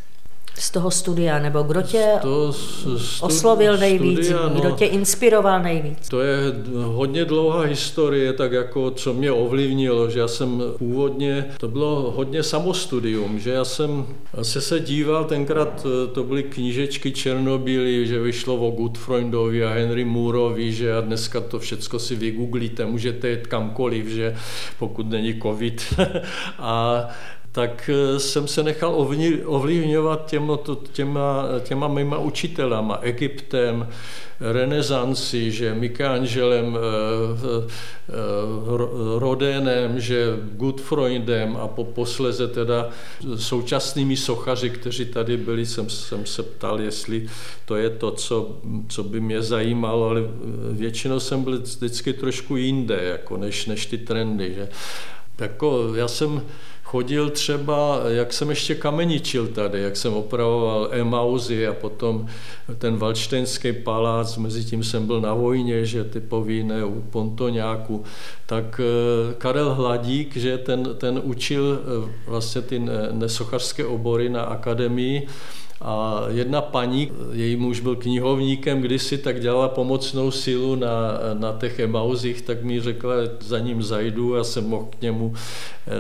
Z 0.58 0.70
toho 0.70 0.90
studia, 0.90 1.38
nebo 1.38 1.62
kdo 1.62 1.82
tě 1.82 2.04
to, 2.22 2.50
studi- 2.50 3.24
oslovil 3.24 3.76
nejvíc, 3.76 4.26
studia, 4.26 4.48
no, 4.48 4.60
kdo 4.60 4.70
tě 4.70 4.86
inspiroval 4.86 5.62
nejvíc? 5.62 6.08
To 6.08 6.20
je 6.20 6.36
hodně 6.74 7.24
dlouhá 7.24 7.60
historie, 7.60 8.32
tak 8.32 8.52
jako 8.52 8.90
co 8.90 9.14
mě 9.14 9.32
ovlivnilo, 9.32 10.10
že 10.10 10.18
já 10.18 10.28
jsem 10.28 10.62
původně, 10.78 11.44
to 11.60 11.68
bylo 11.68 12.12
hodně 12.16 12.42
samostudium, 12.42 13.38
že 13.38 13.50
já 13.50 13.64
jsem 13.64 14.06
se 14.42 14.60
se 14.60 14.80
díval, 14.80 15.24
tenkrát 15.24 15.86
eh, 15.86 16.06
to 16.14 16.24
byly 16.24 16.42
knížečky 16.42 17.12
Černobíly, 17.12 18.06
že 18.06 18.20
vyšlo 18.20 18.56
o 18.56 18.70
Goodfreundovi 18.70 19.64
a 19.64 19.70
Henry 19.70 20.04
Mooreovi, 20.04 20.72
že 20.72 20.96
a 20.96 21.00
dneska 21.00 21.40
to 21.40 21.58
všecko 21.58 21.98
si 21.98 22.16
vygooglíte, 22.16 22.86
můžete 22.86 23.30
jít 23.30 23.46
kamkoliv, 23.46 24.06
že 24.06 24.36
pokud 24.78 25.10
není 25.10 25.40
covid. 25.40 25.94
a 26.58 27.08
tak 27.54 27.90
eh, 27.92 28.20
jsem 28.20 28.48
se 28.48 28.62
nechal 28.62 28.94
ovlivňovat 29.44 30.26
těma, 30.30 30.58
těma, 30.92 31.44
těma 31.60 31.88
mýma 31.88 32.18
učitelama, 32.18 32.98
Egyptem, 33.02 33.88
renesanci, 34.40 35.50
že 35.50 35.74
Michelangelem, 35.74 36.76
eh, 36.76 37.72
eh, 38.08 39.18
Rodénem, 39.18 40.00
že 40.00 40.36
Gutfreundem 40.52 41.56
a 41.56 41.68
po 41.68 41.84
posleze 41.84 42.48
teda 42.48 42.88
současnými 43.36 44.16
sochaři, 44.16 44.70
kteří 44.70 45.04
tady 45.04 45.36
byli, 45.36 45.66
jsem, 45.66 45.90
jsem 45.90 46.26
se 46.26 46.42
ptal, 46.42 46.80
jestli 46.80 47.28
to 47.64 47.76
je 47.76 47.90
to, 47.90 48.10
co, 48.10 48.58
co 48.88 49.02
by 49.02 49.20
mě 49.20 49.42
zajímalo, 49.42 50.08
ale 50.08 50.20
většinou 50.72 51.20
jsem 51.20 51.44
byl 51.44 51.58
vždycky 51.58 52.12
trošku 52.12 52.56
jinde, 52.56 52.98
jako 53.02 53.36
než, 53.36 53.66
než 53.66 53.86
ty 53.86 53.98
trendy. 53.98 54.54
Že. 54.54 54.68
Jako, 55.38 55.94
já 55.94 56.08
jsem 56.08 56.42
chodil 56.94 57.30
třeba, 57.30 58.00
jak 58.06 58.32
jsem 58.32 58.50
ještě 58.50 58.74
kameničil 58.74 59.46
tady, 59.46 59.80
jak 59.80 59.96
jsem 59.96 60.14
opravoval 60.14 60.88
Emauzy 60.90 61.66
a 61.66 61.72
potom 61.74 62.26
ten 62.78 62.96
Valštejnský 62.96 63.72
palác, 63.72 64.36
mezi 64.36 64.64
tím 64.64 64.84
jsem 64.84 65.06
byl 65.06 65.20
na 65.20 65.34
vojně, 65.34 65.86
že 65.86 66.04
typový 66.04 66.62
ne, 66.64 66.84
u 66.84 67.02
Pontoňáku, 67.10 68.04
tak 68.46 68.80
eh, 68.80 69.34
Karel 69.38 69.74
Hladík, 69.74 70.36
že 70.36 70.58
ten, 70.58 70.94
ten 70.98 71.20
učil 71.22 71.78
eh, 71.82 72.10
vlastně 72.26 72.62
ty 72.62 72.78
nesochařské 73.12 73.84
obory 73.84 74.28
na 74.28 74.42
akademii, 74.42 75.26
a 75.80 76.24
jedna 76.28 76.62
paní, 76.62 77.10
její 77.32 77.56
muž 77.56 77.80
byl 77.80 77.96
knihovníkem 77.96 78.80
kdysi, 78.80 79.18
tak 79.18 79.40
dělala 79.40 79.68
pomocnou 79.68 80.30
sílu 80.30 80.74
na, 80.74 80.88
na 81.34 81.52
těch 81.52 81.78
emauzích, 81.78 82.42
tak 82.42 82.62
mi 82.62 82.80
řekla, 82.80 83.14
za 83.40 83.58
ním 83.58 83.82
zajdu 83.82 84.36
a 84.36 84.44
jsem 84.44 84.68
mohl 84.68 84.88
k 84.98 85.02
němu 85.02 85.34
eh, 85.34 85.90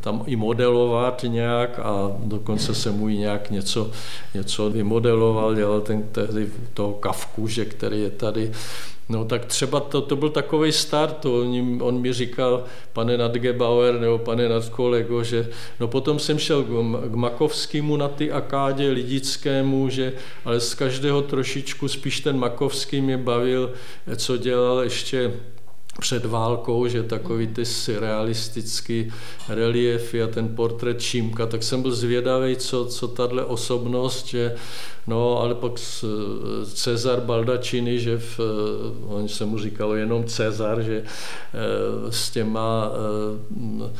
tam 0.00 0.22
i 0.26 0.36
modelovat 0.36 1.24
nějak 1.28 1.78
a 1.78 2.12
dokonce 2.24 2.74
jsem 2.74 2.94
mu 2.94 3.08
i 3.08 3.16
nějak 3.16 3.50
něco, 3.50 3.90
něco 4.34 4.70
vymodeloval, 4.70 5.54
dělal 5.54 5.80
ten 5.80 6.02
tehdy 6.02 6.48
toho 6.74 6.92
kavku, 6.92 7.48
že 7.48 7.64
který 7.64 8.00
je 8.00 8.10
tady 8.10 8.52
No 9.10 9.24
tak 9.24 9.44
třeba 9.44 9.80
to, 9.80 10.00
to 10.00 10.16
byl 10.16 10.30
takový 10.30 10.72
start, 10.72 11.26
on, 11.26 11.78
on 11.82 12.00
mi 12.00 12.12
říkal, 12.12 12.64
pane 12.92 13.18
Nadgebauer 13.18 14.00
nebo 14.00 14.18
pane 14.18 14.48
Nadkolego, 14.48 15.24
že 15.24 15.48
no 15.80 15.88
potom 15.88 16.18
jsem 16.18 16.38
šel 16.38 16.62
k, 16.62 16.66
k 17.10 17.14
Makovskému 17.14 17.96
na 17.96 18.08
ty 18.08 18.32
akádě, 18.32 18.90
Lidickému, 18.90 19.88
že 19.88 20.12
ale 20.44 20.60
z 20.60 20.74
každého 20.74 21.22
trošičku 21.22 21.88
spíš 21.88 22.20
ten 22.20 22.38
Makovský 22.38 23.00
mě 23.00 23.18
bavil, 23.18 23.72
co 24.16 24.36
dělal 24.36 24.80
ještě 24.80 25.32
před 25.98 26.24
válkou, 26.24 26.86
že 26.88 27.02
takový 27.02 27.46
ty 27.46 27.64
surrealistický 27.64 29.12
reliefy 29.48 30.22
a 30.22 30.26
ten 30.26 30.48
portrét 30.48 31.00
Šímka, 31.00 31.46
tak 31.46 31.62
jsem 31.62 31.82
byl 31.82 31.92
zvědavý, 31.92 32.56
co, 32.56 32.84
co 32.84 33.08
tahle 33.08 33.44
osobnost, 33.44 34.26
že 34.26 34.54
no, 35.06 35.38
ale 35.38 35.54
pak 35.54 35.72
Cezar 36.74 37.20
Baldacini, 37.20 38.00
že 38.00 38.18
v, 38.18 38.40
on 39.06 39.28
se 39.28 39.44
mu 39.44 39.58
říkalo 39.58 39.94
jenom 39.94 40.24
Cezar, 40.24 40.82
že 40.82 41.02
eh, 41.04 42.12
s 42.12 42.30
těma 42.30 42.90
eh, 42.92 43.90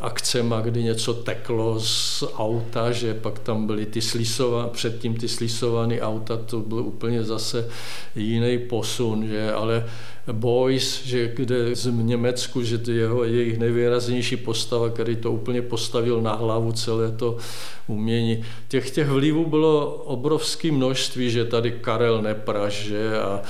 akcema, 0.00 0.60
kdy 0.60 0.82
něco 0.82 1.14
teklo 1.14 1.80
z 1.80 2.24
auta, 2.36 2.92
že 2.92 3.14
pak 3.14 3.38
tam 3.38 3.66
byly 3.66 3.86
ty 3.86 4.02
slisova, 4.02 4.68
předtím 4.68 5.14
ty 5.14 5.28
slisované 5.28 6.00
auta, 6.00 6.36
to 6.36 6.60
byl 6.60 6.78
úplně 6.78 7.24
zase 7.24 7.68
jiný 8.16 8.58
posun, 8.58 9.28
že, 9.28 9.52
ale 9.52 9.86
Boys, 10.32 11.04
že 11.04 11.32
kde 11.36 11.76
z 11.76 11.86
Německu, 11.86 12.62
že 12.62 12.78
jeho, 12.92 13.24
jejich 13.24 13.58
nejvýraznější 13.58 14.36
postava, 14.36 14.90
který 14.90 15.16
to 15.16 15.32
úplně 15.32 15.62
postavil 15.62 16.22
na 16.22 16.34
hlavu 16.34 16.72
celé 16.72 17.12
to 17.12 17.36
umění. 17.86 18.44
Těch, 18.68 18.90
těch 18.90 19.08
vlivů 19.08 19.44
bylo 19.44 19.94
obrovské 19.94 20.72
množství, 20.72 21.30
že 21.30 21.44
tady 21.44 21.72
Karel 21.72 22.22
Nepraž, 22.22 22.72
že 22.72 23.18
a 23.18 23.42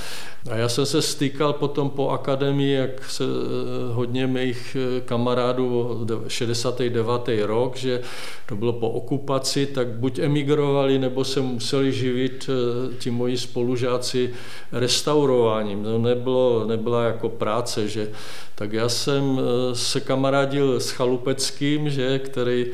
a 0.51 0.57
já 0.57 0.69
jsem 0.69 0.87
se 0.87 1.03
stýkal 1.03 1.53
potom 1.53 1.91
po 1.91 2.09
akademii, 2.11 2.73
jak 2.73 3.11
se 3.11 3.25
eh, 3.25 3.93
hodně 3.93 4.27
mých 4.27 4.77
eh, 4.77 5.01
kamarádů 5.01 6.01
69. 6.29 7.29
rok, 7.43 7.77
že 7.77 8.01
to 8.49 8.57
bylo 8.57 8.73
po 8.73 8.91
okupaci, 8.91 9.67
tak 9.67 9.89
buď 9.89 10.19
emigrovali, 10.19 10.99
nebo 10.99 11.25
se 11.25 11.41
museli 11.41 11.93
živit 11.93 12.51
eh, 12.51 12.95
ti 12.99 13.11
moji 13.11 13.39
spolužáci 13.39 14.31
restaurováním. 14.73 15.85
To 15.85 15.99
nebylo, 15.99 16.65
nebyla 16.67 17.05
jako 17.05 17.29
práce, 17.29 17.89
že 17.89 18.11
tak 18.55 18.73
já 18.73 18.89
jsem 18.89 19.41
se 19.73 20.01
kamarádil 20.01 20.81
s 20.81 20.91
Chalupeckým, 20.91 21.91
že, 21.91 22.19
který 22.19 22.67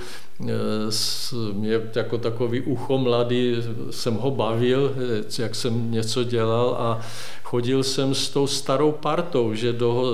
mě 1.53 1.81
jako 1.95 2.19
takový 2.19 2.61
ucho 2.61 2.99
mladý 2.99 3.57
jsem 3.91 4.15
ho 4.15 4.31
bavil, 4.31 4.95
jak 5.39 5.55
jsem 5.55 5.91
něco 5.91 6.25
dělal 6.25 6.77
a 6.79 7.01
chodil 7.43 7.83
jsem 7.83 8.15
s 8.15 8.29
tou 8.29 8.47
starou 8.47 8.93
partou, 8.93 9.55
že 9.55 9.73
do, 9.73 10.05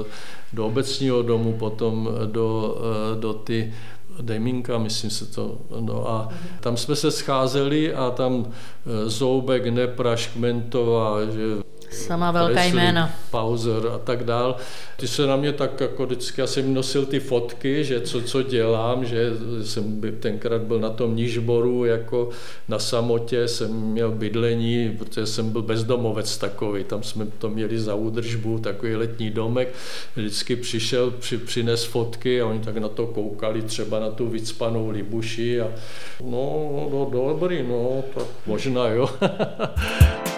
eh, 0.00 0.04
do 0.52 0.66
obecního 0.66 1.22
domu, 1.22 1.52
potom 1.52 2.08
do, 2.26 2.76
eh, 2.80 3.20
do 3.20 3.32
ty 3.34 3.74
Deminka, 4.22 4.78
myslím 4.78 5.10
se 5.10 5.26
to, 5.26 5.58
no 5.80 6.10
a 6.10 6.28
tam 6.60 6.76
jsme 6.76 6.96
se 6.96 7.10
scházeli 7.10 7.94
a 7.94 8.10
tam 8.10 8.46
eh, 8.46 9.10
Zoubek, 9.10 9.66
Nepraš, 9.66 10.26
Kmentová, 10.26 11.24
že 11.24 11.69
Sama 11.90 12.30
velká 12.30 12.52
Presley, 12.52 12.72
jména. 12.72 13.14
Pauser 13.30 13.86
a 13.94 13.98
tak 13.98 14.24
dál. 14.24 14.56
Ty 14.96 15.08
se 15.08 15.26
na 15.26 15.36
mě 15.36 15.52
tak 15.52 15.80
jako 15.80 16.06
vždycky, 16.06 16.40
já 16.40 16.46
jsem 16.46 16.74
nosil 16.74 17.06
ty 17.06 17.20
fotky, 17.20 17.84
že 17.84 18.00
co, 18.00 18.22
co 18.22 18.42
dělám, 18.42 19.04
že 19.04 19.30
jsem 19.62 20.00
tenkrát 20.20 20.62
byl 20.62 20.80
na 20.80 20.90
tom 20.90 21.16
nížboru, 21.16 21.84
jako 21.84 22.28
na 22.68 22.78
samotě, 22.78 23.48
jsem 23.48 23.70
měl 23.72 24.10
bydlení, 24.10 24.96
protože 24.98 25.26
jsem 25.26 25.50
byl 25.50 25.62
bezdomovec 25.62 26.38
takový, 26.38 26.84
tam 26.84 27.02
jsme 27.02 27.26
to 27.38 27.50
měli 27.50 27.80
za 27.80 27.94
údržbu, 27.94 28.58
takový 28.58 28.96
letní 28.96 29.30
domek, 29.30 29.74
vždycky 30.16 30.56
přišel, 30.56 31.10
při, 31.10 31.38
přines 31.38 31.84
fotky 31.84 32.40
a 32.40 32.46
oni 32.46 32.60
tak 32.60 32.76
na 32.76 32.88
to 32.88 33.06
koukali, 33.06 33.62
třeba 33.62 34.00
na 34.00 34.10
tu 34.10 34.28
vycpanou 34.28 34.90
libuši 34.90 35.60
a 35.60 35.68
no, 36.24 36.70
no 36.92 37.08
dobrý, 37.12 37.62
no, 37.68 38.04
tak 38.14 38.26
možná 38.46 38.86
jo. 38.86 39.10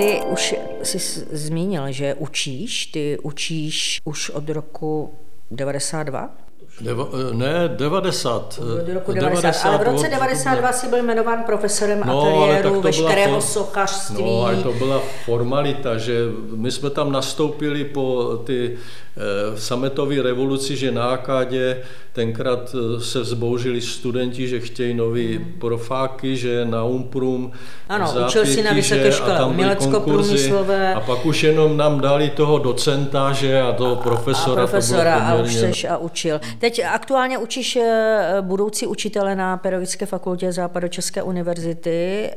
Ty 0.00 0.20
už 0.32 0.54
jsi 0.82 0.98
zmínil, 1.32 1.92
že 1.92 2.14
učíš, 2.14 2.86
ty 2.86 3.18
učíš 3.22 4.00
už 4.04 4.30
od 4.30 4.48
roku 4.48 5.14
92? 5.50 6.36
Deva, 6.80 7.08
ne, 7.32 7.70
90. 7.76 8.60
Do 8.86 8.94
roku 8.94 9.12
90. 9.12 9.42
90 9.42 9.68
ale 9.68 9.78
v 9.78 9.82
roce 9.82 10.08
92 10.08 10.72
jsi 10.72 10.88
byl 10.88 10.98
jmenován 10.98 11.42
profesorem 11.46 12.02
no, 12.06 12.20
ateliéru 12.20 12.80
veškerého 12.80 13.40
for... 13.40 13.48
sochařství. 13.50 14.24
No, 14.24 14.42
ale 14.42 14.56
to 14.56 14.72
byla 14.72 15.02
formalita, 15.24 15.98
že 15.98 16.28
my 16.56 16.70
jsme 16.70 16.90
tam 16.90 17.12
nastoupili 17.12 17.84
po 17.84 18.36
ty 18.44 18.76
Eh, 19.16 19.58
sametové 19.58 20.22
revoluci, 20.22 20.76
že 20.76 20.92
na 20.92 21.04
Akádě 21.04 21.76
tenkrát 22.12 22.74
eh, 22.74 23.00
se 23.00 23.24
zbouřili 23.24 23.80
studenti, 23.80 24.48
že 24.48 24.60
chtějí 24.60 24.94
nový 24.94 25.46
profáky, 25.58 26.36
že 26.36 26.64
na 26.64 26.84
Umprum 26.84 27.52
Ano, 27.88 28.06
zápěky, 28.06 28.26
učil 28.26 28.46
si 28.46 28.62
na 28.62 28.72
vysoké 28.72 29.12
škole 29.12 29.44
umělecko-průmyslové. 29.44 30.94
A 30.94 31.00
pak 31.00 31.26
už 31.26 31.42
jenom 31.42 31.76
nám 31.76 32.00
dali 32.00 32.30
toho 32.30 32.58
docenta, 32.58 33.32
že 33.32 33.60
a 33.60 33.72
toho 33.72 33.96
profesora. 33.96 34.62
A 34.62 34.66
profesora 34.66 35.14
to 35.14 35.24
bylo 35.24 35.38
a 35.38 35.70
už 35.72 35.84
a 35.84 35.96
učil. 35.96 36.40
Teď 36.58 36.69
aktuálně 36.78 37.38
učíš 37.38 37.76
eh, 37.76 38.36
budoucí 38.40 38.86
učitele 38.86 39.36
na 39.36 39.56
Pedagogické 39.56 40.06
fakultě 40.06 40.52
Západočeské 40.52 41.22
univerzity. 41.22 42.30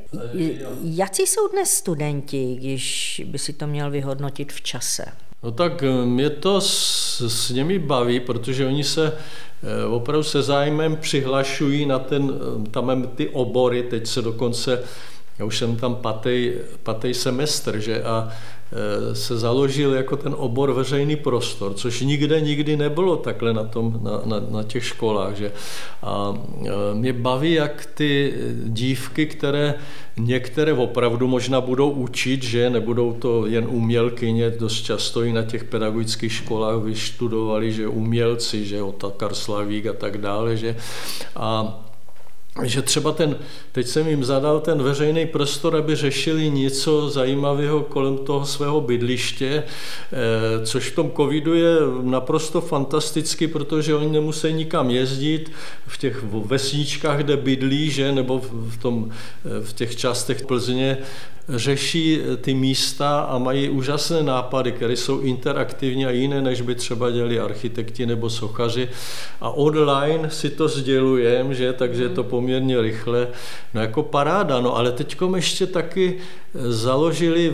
Jací 0.83 1.27
jsou 1.27 1.47
dnes 1.47 1.71
studenti, 1.71 2.55
když 2.55 3.21
by 3.25 3.39
si 3.39 3.53
to 3.53 3.67
měl 3.67 3.91
vyhodnotit 3.91 4.53
v 4.53 4.61
čase? 4.61 5.05
No 5.43 5.51
tak 5.51 5.83
eh, 5.83 6.05
mě 6.05 6.29
to 6.29 6.61
s, 6.61 7.21
s 7.21 7.49
nimi 7.49 7.79
baví, 7.79 8.19
protože 8.19 8.65
oni 8.65 8.83
se 8.83 9.13
eh, 9.63 9.85
opravdu 9.85 10.23
se 10.23 10.41
zájmem 10.41 10.97
přihlašují 10.97 11.85
na 11.85 11.99
ten, 11.99 12.33
eh, 12.65 12.69
tam 12.69 13.07
ty 13.15 13.29
obory, 13.29 13.83
teď 13.83 14.07
se 14.07 14.21
dokonce, 14.21 14.83
já 15.39 15.45
už 15.45 15.57
jsem 15.57 15.75
tam 15.75 15.95
patý, 15.95 16.51
patý 16.83 17.13
semestr, 17.13 17.79
že 17.79 18.03
a 18.03 18.31
Eh, 18.75 19.15
se 19.15 19.37
založil 19.37 19.93
jako 19.93 20.17
ten 20.17 20.35
obor 20.37 20.71
veřejný 20.71 21.15
prostor, 21.15 21.73
což 21.73 22.01
nikde 22.01 22.41
nikdy 22.41 22.77
nebylo 22.77 23.15
takhle 23.15 23.53
na, 23.53 23.63
tom, 23.63 23.99
na, 24.03 24.21
na, 24.25 24.45
na 24.49 24.63
těch 24.63 24.85
školách. 24.85 25.35
Že? 25.35 25.51
A 26.03 26.33
eh, 26.65 26.69
mě 26.93 27.13
baví, 27.13 27.53
jak 27.53 27.85
ty 27.85 28.33
dívky, 28.65 29.25
které 29.25 29.75
některé 30.17 30.73
opravdu 30.73 31.27
možná 31.27 31.61
budou 31.61 31.89
učit, 31.89 32.43
že 32.43 32.69
nebudou 32.69 33.13
to 33.13 33.47
jen 33.47 33.67
umělkyně, 33.69 34.49
dost 34.49 34.81
často 34.81 35.23
i 35.23 35.33
na 35.33 35.43
těch 35.43 35.63
pedagogických 35.63 36.33
školách 36.33 36.83
vyštudovali, 36.83 37.73
že 37.73 37.87
umělci, 37.87 38.65
že 38.65 38.81
Otakar 38.83 39.33
Slavík 39.33 39.85
a 39.85 39.93
tak 39.93 40.17
dále, 40.17 40.57
že 40.57 40.75
a 41.35 41.79
že 42.61 42.81
třeba 42.81 43.11
ten, 43.11 43.35
teď 43.71 43.87
jsem 43.87 44.07
jim 44.07 44.23
zadal 44.23 44.59
ten 44.59 44.83
veřejný 44.83 45.25
prostor, 45.25 45.75
aby 45.75 45.95
řešili 45.95 46.49
něco 46.49 47.09
zajímavého 47.09 47.81
kolem 47.81 48.17
toho 48.17 48.45
svého 48.45 48.81
bydliště, 48.81 49.63
eh, 49.63 50.65
což 50.65 50.89
v 50.89 50.95
tom 50.95 51.11
covidu 51.11 51.53
je 51.53 51.75
naprosto 52.01 52.61
fantasticky, 52.61 53.47
protože 53.47 53.95
oni 53.95 54.09
nemusí 54.09 54.53
nikam 54.53 54.89
jezdit 54.89 55.51
v 55.87 55.97
těch 55.97 56.23
vesničkách, 56.23 57.17
kde 57.17 57.37
bydlí, 57.37 57.89
že, 57.89 58.11
nebo 58.11 58.41
v, 58.51 58.77
tom, 58.77 59.09
eh, 59.09 59.65
v 59.65 59.73
těch 59.73 59.95
částech 59.95 60.45
Plzně, 60.45 60.97
řeší 61.49 62.19
ty 62.41 62.53
místa 62.53 63.19
a 63.19 63.37
mají 63.37 63.69
úžasné 63.69 64.23
nápady, 64.23 64.71
které 64.71 64.95
jsou 64.95 65.19
interaktivní 65.19 66.05
a 66.05 66.09
jiné, 66.09 66.41
než 66.41 66.61
by 66.61 66.75
třeba 66.75 67.11
dělali 67.11 67.39
architekti 67.39 68.05
nebo 68.05 68.29
sochaři. 68.29 68.89
A 69.41 69.49
online 69.49 70.29
si 70.29 70.49
to 70.49 70.67
sdělujeme, 70.67 71.55
že, 71.55 71.73
takže 71.73 72.03
je 72.03 72.09
to 72.09 72.23
poměrně 72.23 72.81
rychle. 72.81 73.27
No 73.73 73.81
jako 73.81 74.03
paráda, 74.03 74.61
no 74.61 74.77
ale 74.77 74.91
teď 74.91 75.17
ještě 75.35 75.67
taky 75.67 76.17
založili 76.53 77.53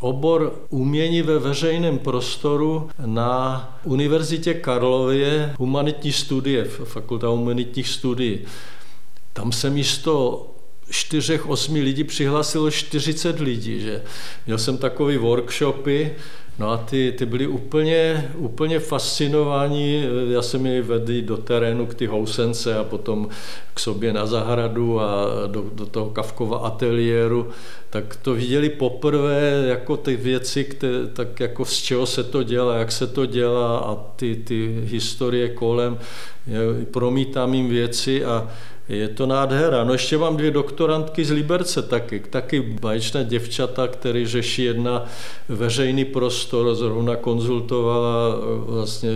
obor 0.00 0.54
umění 0.70 1.22
ve 1.22 1.38
veřejném 1.38 1.98
prostoru 1.98 2.90
na 3.06 3.78
Univerzitě 3.84 4.54
Karlově 4.54 5.54
humanitní 5.58 6.12
studie, 6.12 6.64
fakulta 6.64 7.28
humanitních 7.28 7.88
studií. 7.88 8.38
Tam 9.32 9.52
se 9.52 9.70
místo 9.70 10.46
čtyřech, 10.90 11.48
osmi 11.48 11.80
lidí 11.80 12.04
přihlásilo 12.04 12.70
40 12.70 13.40
lidí. 13.40 13.80
Že? 13.80 14.02
Měl 14.46 14.58
jsem 14.58 14.78
takový 14.78 15.16
workshopy, 15.16 16.12
no 16.58 16.70
a 16.70 16.76
ty, 16.76 17.14
ty 17.18 17.26
byly 17.26 17.46
úplně, 17.46 18.30
úplně 18.36 18.78
fascinováni. 18.78 20.04
Já 20.30 20.42
jsem 20.42 20.66
je 20.66 20.82
vedl 20.82 21.22
do 21.22 21.36
terénu 21.36 21.86
k 21.86 21.94
ty 21.94 22.06
housence 22.06 22.78
a 22.78 22.84
potom 22.84 23.28
k 23.74 23.80
sobě 23.80 24.12
na 24.12 24.26
zahradu 24.26 25.00
a 25.00 25.26
do, 25.46 25.64
do 25.72 25.86
toho 25.86 26.10
Kavkova 26.10 26.58
ateliéru, 26.58 27.48
tak 27.90 28.16
to 28.16 28.34
viděli 28.34 28.68
poprvé 28.68 29.64
jako 29.68 29.96
ty 29.96 30.16
věci, 30.16 30.64
které, 30.64 31.06
tak 31.12 31.40
jako 31.40 31.64
z 31.64 31.76
čeho 31.76 32.06
se 32.06 32.24
to 32.24 32.42
dělá, 32.42 32.76
jak 32.76 32.92
se 32.92 33.06
to 33.06 33.26
dělá 33.26 33.78
a 33.78 33.94
ty, 34.16 34.36
ty 34.36 34.80
historie 34.84 35.48
kolem. 35.48 35.98
Promítám 36.90 37.54
jim 37.54 37.68
věci 37.68 38.24
a 38.24 38.50
je 38.88 39.08
to 39.08 39.26
nádhera. 39.26 39.84
No 39.84 39.92
ještě 39.92 40.18
mám 40.18 40.36
dvě 40.36 40.50
doktorantky 40.50 41.24
z 41.24 41.30
Liberce 41.30 41.82
taky, 41.82 42.20
taky 42.30 42.60
baječné 42.60 43.24
děvčata, 43.24 43.88
který 43.88 44.26
řeší 44.26 44.64
jedna 44.64 45.04
veřejný 45.48 46.04
prostor, 46.04 46.74
zrovna 46.74 47.16
konzultovala 47.16 48.34
eh, 48.34 48.70
vlastně 48.72 49.10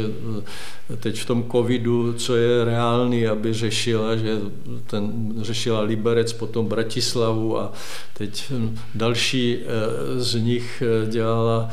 eh, 0.93 0.97
teď 0.97 1.21
v 1.21 1.27
tom 1.27 1.45
covidu, 1.51 2.13
co 2.13 2.37
je 2.37 2.65
reálný, 2.65 3.27
aby 3.27 3.55
řešila, 3.55 4.17
že 4.17 4.39
ten 4.87 5.35
řešila 5.41 5.81
Liberec, 5.81 6.33
potom 6.33 6.67
Bratislavu 6.67 7.59
a 7.59 7.73
teď 8.15 8.45
hm, 8.51 8.79
další 8.95 9.57
eh, 9.57 10.21
z 10.21 10.35
nich 10.35 10.83
dělala 11.07 11.71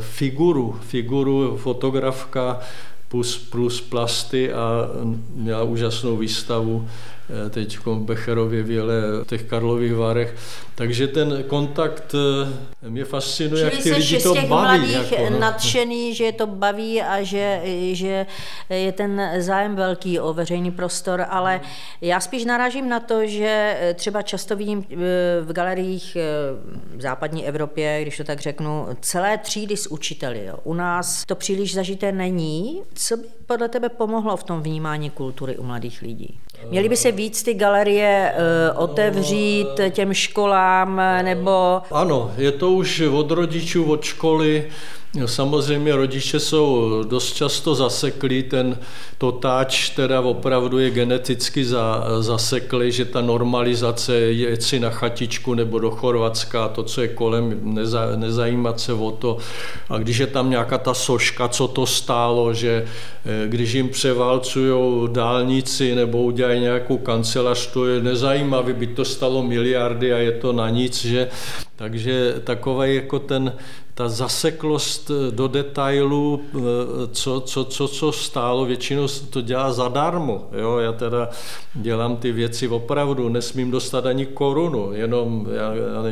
figuru, 0.00 0.78
figuru 0.88 1.56
fotografka, 1.56 2.60
plus, 3.08 3.38
plus 3.38 3.80
plasty 3.80 4.52
a 4.52 4.88
měla 5.34 5.62
úžasnou 5.62 6.16
výstavu 6.16 6.88
teď 7.50 7.78
v 7.78 7.98
Becherově 7.98 8.62
věle, 8.62 8.94
v 9.22 9.26
těch 9.26 9.42
Karlových 9.42 9.94
Varech. 9.94 10.34
Takže 10.74 11.08
ten 11.08 11.44
kontakt 11.46 12.14
eh, 12.82 12.88
mě 12.88 13.04
fascinuje, 13.04 13.70
Čili 13.70 13.74
jak 13.74 13.82
ty 13.82 13.92
lidi 13.92 14.22
to 14.22 14.34
těch 14.34 14.48
baví. 14.48 14.78
mladých 14.78 15.12
jako, 15.12 15.30
no. 15.30 15.38
nadšený, 15.38 16.14
že 16.14 16.32
to 16.32 16.46
baví 16.46 17.02
a 17.02 17.22
že, 17.22 17.60
že 17.92 18.26
je 18.70 18.92
ten 18.92 19.30
zájem 19.38 19.76
velký 19.76 20.20
o 20.20 20.32
veřejný 20.32 20.70
prostor, 20.70 21.24
ale 21.28 21.60
já 22.00 22.20
spíš 22.20 22.44
narážím 22.44 22.88
na 22.88 23.00
to, 23.00 23.26
že 23.26 23.78
třeba 23.94 24.22
často 24.22 24.56
vidím 24.56 24.84
eh, 24.90 24.96
v 25.42 25.52
galeriích 25.52 26.16
v 26.96 27.00
západní 27.00 27.46
Evropě, 27.46 27.98
když 28.02 28.16
to 28.16 28.24
tak 28.24 28.40
řeknu, 28.40 28.86
celé 29.00 29.38
třídy 29.38 29.76
s 29.76 29.86
učiteli. 29.86 30.44
Jo. 30.44 30.58
U 30.64 30.74
nás 30.74 31.24
to 31.24 31.34
příliš 31.34 31.74
zažité 31.74 32.12
není. 32.12 32.82
Co 32.94 33.16
by 33.16 33.24
podle 33.46 33.68
tebe 33.68 33.88
pomohlo 33.88 34.36
v 34.36 34.44
tom 34.44 34.62
vnímání 34.62 35.10
kultury 35.10 35.56
u 35.56 35.62
mladých 35.62 36.02
lidí? 36.02 36.38
Měly 36.70 36.88
by 36.88 36.96
se 36.96 37.12
víc 37.12 37.42
ty 37.42 37.54
galerie 37.54 38.32
uh, 38.32 38.82
otevřít 38.82 39.80
těm 39.90 40.14
školám, 40.14 41.02
nebo... 41.22 41.82
Ano, 41.92 42.32
je 42.36 42.52
to 42.52 42.70
už 42.70 43.00
od 43.00 43.30
rodičů, 43.30 43.84
od 43.84 44.04
školy, 44.04 44.64
Samozřejmě 45.26 45.96
rodiče 45.96 46.40
jsou 46.40 47.02
dost 47.02 47.32
často 47.32 47.74
zaseklí, 47.74 48.42
ten 48.42 48.78
totáč 49.18 49.90
teda 49.90 50.20
opravdu 50.20 50.78
je 50.78 50.90
geneticky 50.90 51.64
za, 51.64 52.04
zaseklý, 52.20 52.92
že 52.92 53.04
ta 53.04 53.20
normalizace 53.20 54.14
je 54.14 54.60
si 54.60 54.80
na 54.80 54.90
chatičku 54.90 55.54
nebo 55.54 55.78
do 55.78 55.90
Chorvatska, 55.90 56.68
to, 56.68 56.82
co 56.82 57.00
je 57.02 57.08
kolem, 57.08 57.60
neza, 57.62 58.16
nezajímat 58.16 58.80
se 58.80 58.92
o 58.92 59.10
to. 59.10 59.38
A 59.88 59.98
když 59.98 60.18
je 60.18 60.26
tam 60.26 60.50
nějaká 60.50 60.78
ta 60.78 60.94
soška, 60.94 61.48
co 61.48 61.68
to 61.68 61.86
stálo, 61.86 62.54
že 62.54 62.84
eh, 62.84 63.15
když 63.46 63.72
jim 63.72 63.88
převálcují 63.88 65.08
dálnici 65.12 65.94
nebo 65.94 66.22
udělají 66.22 66.60
nějakou 66.60 66.98
kancelář, 66.98 67.66
to 67.66 67.86
je 67.86 68.02
nezajímavé, 68.02 68.72
by 68.72 68.86
to 68.86 69.04
stalo 69.04 69.42
miliardy 69.42 70.12
a 70.12 70.18
je 70.18 70.32
to 70.32 70.52
na 70.52 70.70
nic, 70.70 71.04
že 71.04 71.28
takže 71.76 72.34
takový 72.44 72.94
jako 72.94 73.18
ten, 73.18 73.52
ta 73.94 74.08
zaseklost 74.08 75.10
do 75.30 75.48
detailu, 75.48 76.42
co, 77.12 77.40
co, 77.40 77.64
co, 77.64 77.88
co 77.88 78.12
stálo, 78.12 78.64
většinou 78.64 79.08
to 79.30 79.40
dělá 79.40 79.72
zadarmo. 79.72 80.48
Jo? 80.58 80.78
Já 80.78 80.92
teda 80.92 81.28
dělám 81.74 82.16
ty 82.16 82.32
věci 82.32 82.68
opravdu, 82.68 83.28
nesmím 83.28 83.70
dostat 83.70 84.06
ani 84.06 84.26
korunu, 84.26 84.92
jenom 84.92 85.46
já, 85.52 85.74
já 85.74 86.02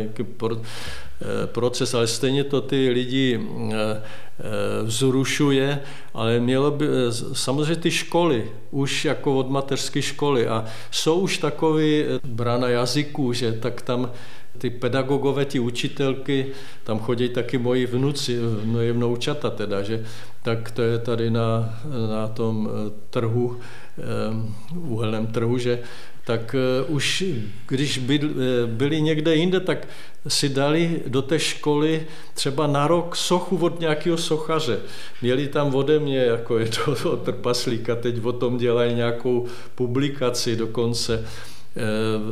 proces, 1.46 1.94
ale 1.94 2.06
stejně 2.06 2.44
to 2.44 2.60
ty 2.60 2.88
lidi 2.88 3.40
vzrušuje, 4.82 5.80
ale 6.14 6.40
mělo 6.40 6.70
by, 6.70 6.86
samozřejmě 7.32 7.76
ty 7.76 7.90
školy, 7.90 8.50
už 8.70 9.04
jako 9.04 9.36
od 9.36 9.50
mateřské 9.50 10.02
školy 10.02 10.48
a 10.48 10.64
jsou 10.90 11.20
už 11.20 11.38
takový 11.38 12.04
brana 12.26 12.68
jazyků, 12.68 13.32
že 13.32 13.52
tak 13.52 13.82
tam 13.82 14.10
ty 14.58 14.70
pedagogové, 14.70 15.44
ty 15.44 15.58
učitelky, 15.58 16.46
tam 16.84 16.98
chodí 16.98 17.28
taky 17.28 17.58
moji 17.58 17.86
vnuci, 17.86 18.38
moje 18.64 18.92
vnoučata 18.92 19.50
teda, 19.50 19.82
že 19.82 20.04
tak 20.42 20.70
to 20.70 20.82
je 20.82 20.98
tady 20.98 21.30
na, 21.30 21.78
na 22.10 22.28
tom 22.28 22.70
trhu, 23.10 23.60
uhelném 24.76 25.26
trhu, 25.26 25.58
že 25.58 25.78
tak 26.24 26.56
už 26.88 27.24
když 27.66 28.00
byli 28.66 29.02
někde 29.02 29.36
jinde, 29.36 29.60
tak 29.60 29.88
si 30.28 30.48
dali 30.48 31.02
do 31.06 31.22
té 31.22 31.38
školy 31.38 32.06
třeba 32.34 32.66
na 32.66 32.86
rok 32.86 33.16
sochu 33.16 33.56
od 33.56 33.80
nějakého 33.80 34.16
sochaře. 34.16 34.78
Měli 35.22 35.48
tam 35.48 35.74
ode 35.74 35.98
mě, 35.98 36.18
jako 36.18 36.58
je 36.58 36.68
to 36.68 37.10
od 37.12 37.22
trpaslíka, 37.22 37.96
teď 37.96 38.24
o 38.24 38.32
tom 38.32 38.58
dělají 38.58 38.94
nějakou 38.94 39.46
publikaci 39.74 40.56
dokonce. 40.56 41.24
Eh, 41.76 41.82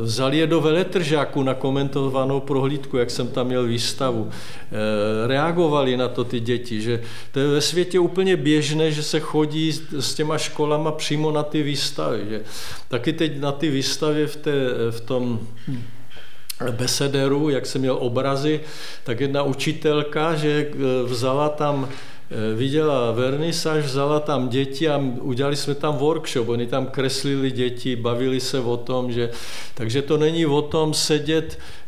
vzali 0.03 0.39
je 0.39 0.47
do 0.47 0.61
veletržáku 0.61 1.43
na 1.43 1.55
komentovanou 1.55 2.41
prohlídku, 2.41 2.97
jak 2.97 3.11
jsem 3.11 3.29
tam 3.29 3.47
měl 3.47 3.67
výstavu. 3.67 4.31
Eh, 4.31 5.27
reagovali 5.27 5.97
na 5.97 6.09
to 6.09 6.25
ty 6.25 6.41
děti, 6.41 6.81
že 6.81 7.03
to 7.33 7.41
je 7.41 7.49
ve 7.49 7.61
světě 7.61 7.99
úplně 7.99 8.37
běžné, 8.37 8.93
že 8.93 9.03
se 9.03 9.21
chodí 9.21 9.73
s 9.99 10.15
těma 10.15 10.39
školama 10.39 10.93
přímo 10.93 11.31
na 11.31 11.43
ty 11.43 11.63
výstavy. 11.63 12.21
Že 12.29 12.41
taky 12.89 13.13
teď 13.13 13.41
na 13.41 13.53
ty 13.53 13.71
výstavy 13.71 14.27
v, 14.27 14.37
té, 14.37 14.53
v 14.91 15.01
tom 15.01 15.41
besederu, 16.71 17.49
jak 17.49 17.67
jsem 17.67 17.81
měl 17.81 17.97
obrazy, 18.01 18.61
tak 19.05 19.21
jedna 19.21 19.43
učitelka, 19.43 20.35
že 20.35 20.71
eh, 20.71 21.03
vzala 21.03 21.49
tam 21.49 21.89
viděla 22.55 23.13
vernisáž, 23.13 23.85
vzala 23.85 24.21
tam 24.21 24.49
děti 24.49 24.89
a 24.89 24.99
udělali 25.21 25.57
jsme 25.57 25.75
tam 25.75 25.97
workshop. 25.97 26.49
Oni 26.49 26.67
tam 26.67 26.87
kreslili 26.87 27.51
děti, 27.51 27.97
bavili 27.97 28.41
se 28.41 28.61
o 28.61 28.77
tom, 28.77 29.13
že... 29.13 29.31
Takže 29.75 30.03
to 30.03 30.17
není 30.17 30.47
o 30.47 30.63
tom 30.63 30.95
sedět 30.95 31.59
Eh, 31.59 31.82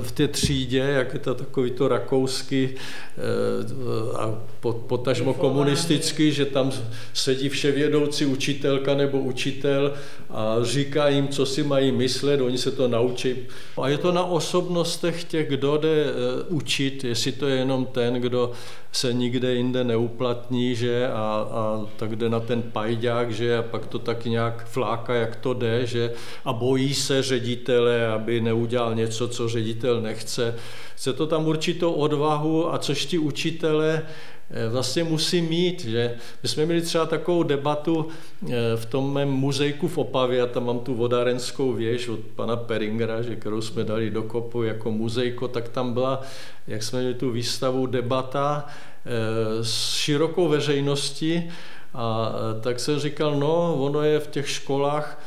v 0.00 0.12
té 0.12 0.28
třídě, 0.28 0.78
jak 0.78 1.12
je 1.12 1.18
to 1.18 1.34
takový 1.34 1.70
to 1.70 1.88
rakouský 1.88 2.68
eh, 2.70 4.16
a 4.16 4.38
potažmo 4.86 5.34
komunistický, 5.34 6.32
že 6.32 6.44
tam 6.44 6.72
sedí 7.14 7.48
vševědoucí 7.48 8.26
učitelka 8.26 8.94
nebo 8.94 9.18
učitel 9.18 9.92
a 10.30 10.56
říká 10.62 11.08
jim, 11.08 11.28
co 11.28 11.46
si 11.46 11.62
mají 11.62 11.92
myslet, 11.92 12.40
oni 12.40 12.58
se 12.58 12.70
to 12.70 12.88
naučí. 12.88 13.34
A 13.82 13.88
je 13.88 13.98
to 13.98 14.12
na 14.12 14.24
osobnostech 14.24 15.24
těch, 15.24 15.48
kdo 15.48 15.76
jde 15.76 16.04
eh, 16.04 16.12
učit, 16.48 17.04
jestli 17.04 17.32
to 17.32 17.46
je 17.46 17.56
jenom 17.56 17.86
ten, 17.86 18.14
kdo 18.14 18.52
se 18.92 19.12
nikde 19.12 19.54
jinde 19.54 19.84
neuplatní, 19.84 20.74
že 20.74 21.08
a, 21.08 21.12
a 21.50 21.86
tak 21.96 22.16
jde 22.16 22.28
na 22.28 22.40
ten 22.40 22.62
pajďák, 22.62 23.30
že 23.30 23.58
a 23.58 23.62
pak 23.62 23.86
to 23.86 23.98
tak 23.98 24.24
nějak 24.24 24.66
fláka, 24.68 25.14
jak 25.14 25.36
to 25.36 25.54
jde, 25.54 25.86
že 25.86 26.12
a 26.44 26.52
bojí 26.52 26.94
se 26.94 27.22
ředitele, 27.22 28.06
aby 28.06 28.40
neudělal 28.40 28.65
udělal 28.66 28.94
něco, 28.94 29.28
co 29.28 29.48
ředitel 29.48 30.00
nechce. 30.00 30.54
Chce 30.96 31.12
to 31.12 31.26
tam 31.26 31.46
určitou 31.46 31.92
odvahu 31.92 32.74
a 32.74 32.78
což 32.78 33.06
ti 33.06 33.18
učitele 33.18 34.02
eh, 34.02 34.68
vlastně 34.68 35.04
musí 35.04 35.42
mít. 35.42 35.84
Že? 35.84 36.14
My 36.42 36.48
jsme 36.48 36.66
měli 36.66 36.82
třeba 36.82 37.06
takovou 37.06 37.42
debatu 37.42 38.08
eh, 38.10 38.76
v 38.76 38.86
tom 38.86 39.12
mém 39.12 39.28
muzejku 39.28 39.88
v 39.88 39.98
Opavě, 39.98 40.42
a 40.42 40.46
tam 40.46 40.66
mám 40.66 40.78
tu 40.78 40.94
vodárenskou 40.94 41.72
věž 41.72 42.08
od 42.08 42.20
pana 42.20 42.56
Peringera, 42.56 43.22
že, 43.22 43.36
kterou 43.36 43.60
jsme 43.60 43.84
dali 43.84 44.10
do 44.10 44.22
kopu 44.22 44.62
jako 44.62 44.90
muzejko, 44.90 45.48
tak 45.48 45.68
tam 45.68 45.92
byla, 45.94 46.22
jak 46.66 46.82
jsme 46.82 46.98
měli 46.98 47.14
tu 47.14 47.30
výstavu, 47.30 47.86
debata 47.86 48.66
eh, 48.66 49.64
s 49.64 49.94
širokou 49.94 50.48
veřejností 50.48 51.50
a 51.94 52.32
tak 52.60 52.80
jsem 52.80 52.98
říkal, 52.98 53.36
no, 53.36 53.74
ono 53.74 54.02
je 54.02 54.20
v 54.20 54.26
těch 54.26 54.50
školách 54.50 55.22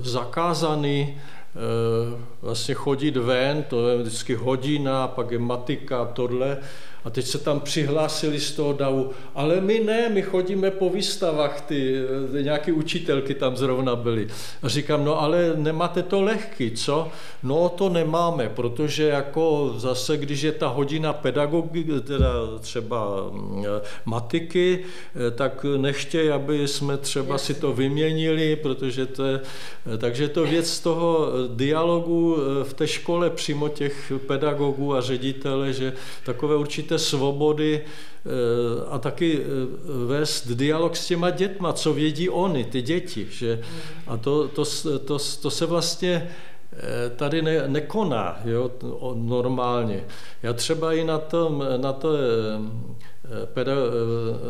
zakázaný 0.00 1.20
vlastně 2.42 2.74
chodit 2.74 3.16
ven, 3.16 3.62
to 3.62 3.88
je 3.88 3.98
vždycky 3.98 4.34
hodina, 4.34 5.08
pak 5.08 5.30
je 5.30 5.38
matika, 5.38 6.04
tohle. 6.04 6.58
A 7.08 7.10
teď 7.10 7.26
se 7.26 7.38
tam 7.38 7.60
přihlásili 7.60 8.40
z 8.40 8.52
toho 8.52 8.72
davu, 8.72 9.10
ale 9.34 9.60
my 9.60 9.80
ne, 9.80 10.08
my 10.08 10.22
chodíme 10.22 10.70
po 10.70 10.90
výstavách, 10.90 11.60
ty, 11.60 11.94
ty 12.32 12.42
nějaký 12.42 12.72
učitelky 12.72 13.34
tam 13.34 13.56
zrovna 13.56 13.96
byly. 13.96 14.28
A 14.62 14.68
říkám, 14.68 15.04
no 15.04 15.20
ale 15.20 15.52
nemáte 15.56 16.02
to 16.02 16.22
lehký, 16.22 16.70
co? 16.70 17.08
No 17.42 17.68
to 17.68 17.88
nemáme, 17.88 18.48
protože 18.48 19.04
jako 19.04 19.74
zase, 19.76 20.16
když 20.16 20.42
je 20.42 20.52
ta 20.52 20.68
hodina 20.68 21.12
pedagogy, 21.12 21.84
teda 22.06 22.32
třeba 22.60 23.30
mm, 23.30 23.64
matiky, 24.04 24.78
eh, 24.78 25.30
tak 25.30 25.66
nechtějí, 25.76 26.30
aby 26.30 26.68
jsme 26.68 26.96
třeba 26.96 27.38
si 27.38 27.54
to 27.54 27.72
vyměnili, 27.72 28.56
protože 28.56 29.06
to 29.06 29.24
je, 29.24 29.40
eh, 29.94 29.98
takže 29.98 30.28
to 30.28 30.44
věc 30.44 30.80
toho 30.80 31.32
dialogu 31.48 32.36
eh, 32.36 32.64
v 32.64 32.74
té 32.74 32.86
škole 32.86 33.30
přímo 33.30 33.68
těch 33.68 34.12
pedagogů 34.26 34.94
a 34.94 35.00
ředitele, 35.00 35.72
že 35.72 35.92
takové 36.24 36.56
určité 36.56 36.97
svobody 36.98 37.80
eh, 37.80 38.30
a 38.90 38.98
taky 38.98 39.40
eh, 39.40 39.46
vést 40.06 40.48
dialog 40.48 40.96
s 40.96 41.06
těma 41.06 41.30
dětma, 41.30 41.72
co 41.72 41.92
vědí 41.92 42.28
oni, 42.28 42.64
ty 42.64 42.82
děti. 42.82 43.26
Že? 43.30 43.60
A 44.06 44.16
to, 44.16 44.48
to, 44.48 44.64
to, 45.04 45.18
to 45.42 45.50
se 45.50 45.66
vlastně 45.66 46.30
eh, 46.72 47.10
tady 47.16 47.42
ne, 47.42 47.68
nekoná 47.68 48.40
jo, 48.44 48.70
normálně. 49.14 50.04
Já 50.42 50.52
třeba 50.52 50.92
i 50.92 51.04
na, 51.04 51.18
tom, 51.18 51.64
na, 51.76 51.92
to, 51.92 52.08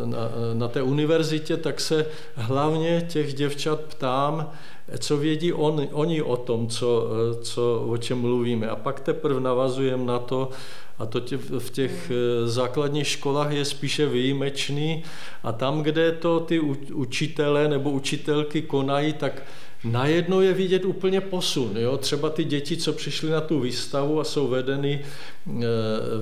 na, 0.04 0.18
na 0.54 0.68
té 0.68 0.82
univerzitě, 0.82 1.56
tak 1.56 1.80
se 1.80 2.06
hlavně 2.34 3.06
těch 3.08 3.34
děvčat 3.34 3.80
ptám, 3.80 4.50
co 4.98 5.16
vědí 5.16 5.52
on, 5.52 5.86
oni 5.92 6.22
o 6.22 6.36
tom, 6.36 6.68
co, 6.68 7.08
co, 7.42 7.84
o 7.88 7.96
čem 7.96 8.18
mluvíme. 8.20 8.68
A 8.68 8.76
pak 8.76 9.00
teprve 9.00 9.40
navazujeme 9.40 10.04
na 10.04 10.18
to, 10.18 10.50
a 10.98 11.06
to 11.06 11.20
tě, 11.20 11.36
v 11.36 11.70
těch 11.70 12.10
eh, 12.10 12.48
základních 12.48 13.06
školách 13.06 13.52
je 13.52 13.64
spíše 13.64 14.06
výjimečný 14.06 15.02
a 15.42 15.52
tam, 15.52 15.82
kde 15.82 16.12
to 16.12 16.40
ty 16.40 16.60
učitele 16.60 17.68
nebo 17.68 17.90
učitelky 17.90 18.62
konají, 18.62 19.12
tak 19.12 19.42
najednou 19.84 20.40
je 20.40 20.52
vidět 20.52 20.84
úplně 20.84 21.20
posun. 21.20 21.76
Jo? 21.76 21.96
Třeba 21.96 22.30
ty 22.30 22.44
děti, 22.44 22.76
co 22.76 22.92
přišly 22.92 23.30
na 23.30 23.40
tu 23.40 23.60
výstavu 23.60 24.20
a 24.20 24.24
jsou 24.24 24.48
vedeny, 24.48 25.04
eh, 25.48 25.62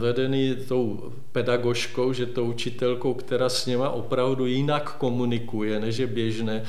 vedeny 0.01 0.57
tou 0.69 1.13
pedagožkou, 1.33 2.13
že 2.13 2.27
tou 2.27 2.45
učitelkou, 2.45 3.15
která 3.15 3.49
s 3.49 3.67
něma 3.67 3.91
opravdu 3.91 4.47
jinak 4.47 4.97
komunikuje, 4.97 5.81
než 5.81 5.97
je 5.97 6.07
běžné, 6.07 6.63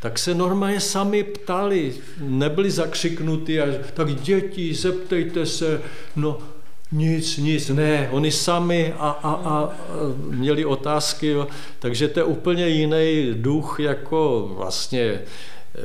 tak 0.00 0.18
se 0.18 0.34
normálně 0.34 0.80
sami 0.80 1.22
ptali, 1.24 1.94
nebyli 2.18 2.70
zakřiknutí 2.70 3.60
a 3.60 3.66
tak 3.94 4.14
děti, 4.14 4.74
zeptejte 4.74 5.46
se, 5.46 5.80
no 6.16 6.38
nic, 6.92 7.36
nic, 7.36 7.68
ne, 7.68 8.08
oni 8.12 8.30
sami 8.30 8.94
a, 8.98 9.10
a, 9.10 9.32
a 9.32 9.72
měli 10.30 10.64
otázky, 10.64 11.26
jo. 11.26 11.46
takže 11.78 12.08
to 12.08 12.20
je 12.20 12.24
úplně 12.24 12.68
jiný 12.68 13.34
duch 13.34 13.76
jako 13.80 14.50
vlastně 14.56 15.20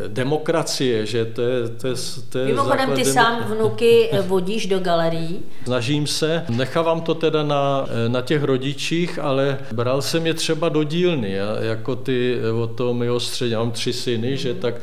demokracie, 0.07 1.05
že 1.05 1.25
to 1.25 1.41
je, 1.41 1.69
to 1.69 1.87
je, 1.87 1.93
to 2.29 2.39
je 2.39 2.45
Mimochodem, 2.45 2.91
ty 2.91 3.05
sám 3.05 3.43
vnuky 3.43 4.09
vodíš 4.21 4.67
do 4.67 4.79
galerií? 4.79 5.39
Snažím 5.63 6.07
se, 6.07 6.45
nechávám 6.49 7.01
to 7.01 7.15
teda 7.15 7.43
na, 7.43 7.85
na 8.07 8.21
těch 8.21 8.43
rodičích, 8.43 9.19
ale 9.19 9.57
bral 9.71 10.01
jsem 10.01 10.27
je 10.27 10.33
třeba 10.33 10.69
do 10.69 10.83
dílny, 10.83 11.35
jako 11.59 11.95
ty 11.95 12.39
o 12.63 12.67
toho 12.67 12.93
mého 12.93 13.19
středě, 13.19 13.57
mám 13.57 13.71
tři 13.71 13.93
syny, 13.93 14.31
mm. 14.31 14.37
že 14.37 14.53
tak 14.53 14.75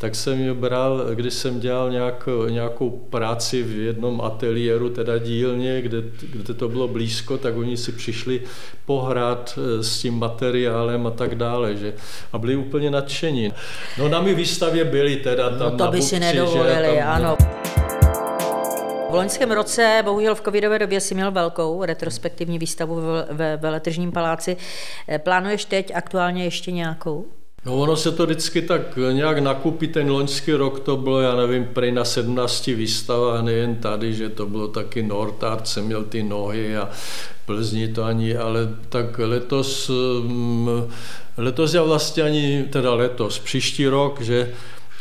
tak 0.00 0.14
jsem 0.14 0.40
ji 0.40 0.54
bral, 0.54 1.06
když 1.14 1.34
jsem 1.34 1.60
dělal 1.60 1.90
nějak, 1.90 2.28
nějakou 2.50 2.90
práci 2.90 3.62
v 3.62 3.78
jednom 3.78 4.20
ateliéru, 4.20 4.88
teda 4.90 5.18
dílně, 5.18 5.82
kde, 5.82 6.02
kde 6.32 6.54
to 6.54 6.68
bylo 6.68 6.88
blízko, 6.88 7.38
tak 7.38 7.56
oni 7.56 7.76
si 7.76 7.92
přišli 7.92 8.40
pohrát 8.86 9.58
eh, 9.58 9.82
s 9.82 10.00
tím 10.00 10.18
materiálem 10.18 11.06
a 11.06 11.10
tak 11.10 11.34
dále. 11.34 11.76
Že? 11.76 11.94
A 12.32 12.38
byli 12.38 12.56
úplně 12.56 12.90
nadšení. 12.90 13.52
No 13.98 14.08
na 14.08 14.20
mi 14.20 14.34
výstavě 14.34 14.84
byli 14.84 15.16
teda 15.16 15.50
tam 15.50 15.72
no 15.72 15.84
to 15.84 15.90
by 15.90 15.96
Bukci, 15.96 16.08
si 16.08 16.20
nedovolili, 16.20 16.94
že, 16.94 17.00
tam, 17.00 17.08
ano. 17.08 17.36
V 19.10 19.14
loňském 19.14 19.50
roce, 19.50 20.02
bohužel 20.04 20.34
v 20.34 20.40
covidové 20.40 20.78
době, 20.78 21.00
si 21.00 21.14
měl 21.14 21.30
velkou 21.30 21.84
retrospektivní 21.84 22.58
výstavu 22.58 23.00
ve 23.30 23.56
Veletržním 23.56 24.12
paláci. 24.12 24.56
Eh, 25.08 25.18
plánuješ 25.18 25.64
teď 25.64 25.92
aktuálně 25.94 26.44
ještě 26.44 26.72
nějakou? 26.72 27.39
No 27.66 27.76
ono 27.76 27.96
se 27.96 28.12
to 28.12 28.26
vždycky 28.26 28.62
tak 28.62 28.98
nějak 29.12 29.38
nakupí, 29.38 29.88
ten 29.88 30.10
loňský 30.10 30.52
rok 30.52 30.80
to 30.80 30.96
bylo, 30.96 31.20
já 31.20 31.36
nevím, 31.36 31.64
prej 31.64 31.92
na 31.92 32.04
17 32.04 32.66
výstavách, 32.66 33.42
nejen 33.42 33.76
tady, 33.76 34.14
že 34.14 34.28
to 34.28 34.46
bylo 34.46 34.68
taky 34.68 35.02
Nordart, 35.02 35.68
jsem 35.68 35.84
měl 35.84 36.04
ty 36.04 36.22
nohy 36.22 36.76
a 36.76 36.88
Plzni 37.46 37.88
to 37.88 38.04
ani, 38.04 38.36
ale 38.36 38.68
tak 38.88 39.18
letos, 39.18 39.90
mm, 40.22 40.68
letos 41.36 41.74
já 41.74 41.82
vlastně 41.82 42.22
ani, 42.22 42.64
teda 42.70 42.94
letos, 42.94 43.38
příští 43.38 43.88
rok, 43.88 44.20
že 44.20 44.52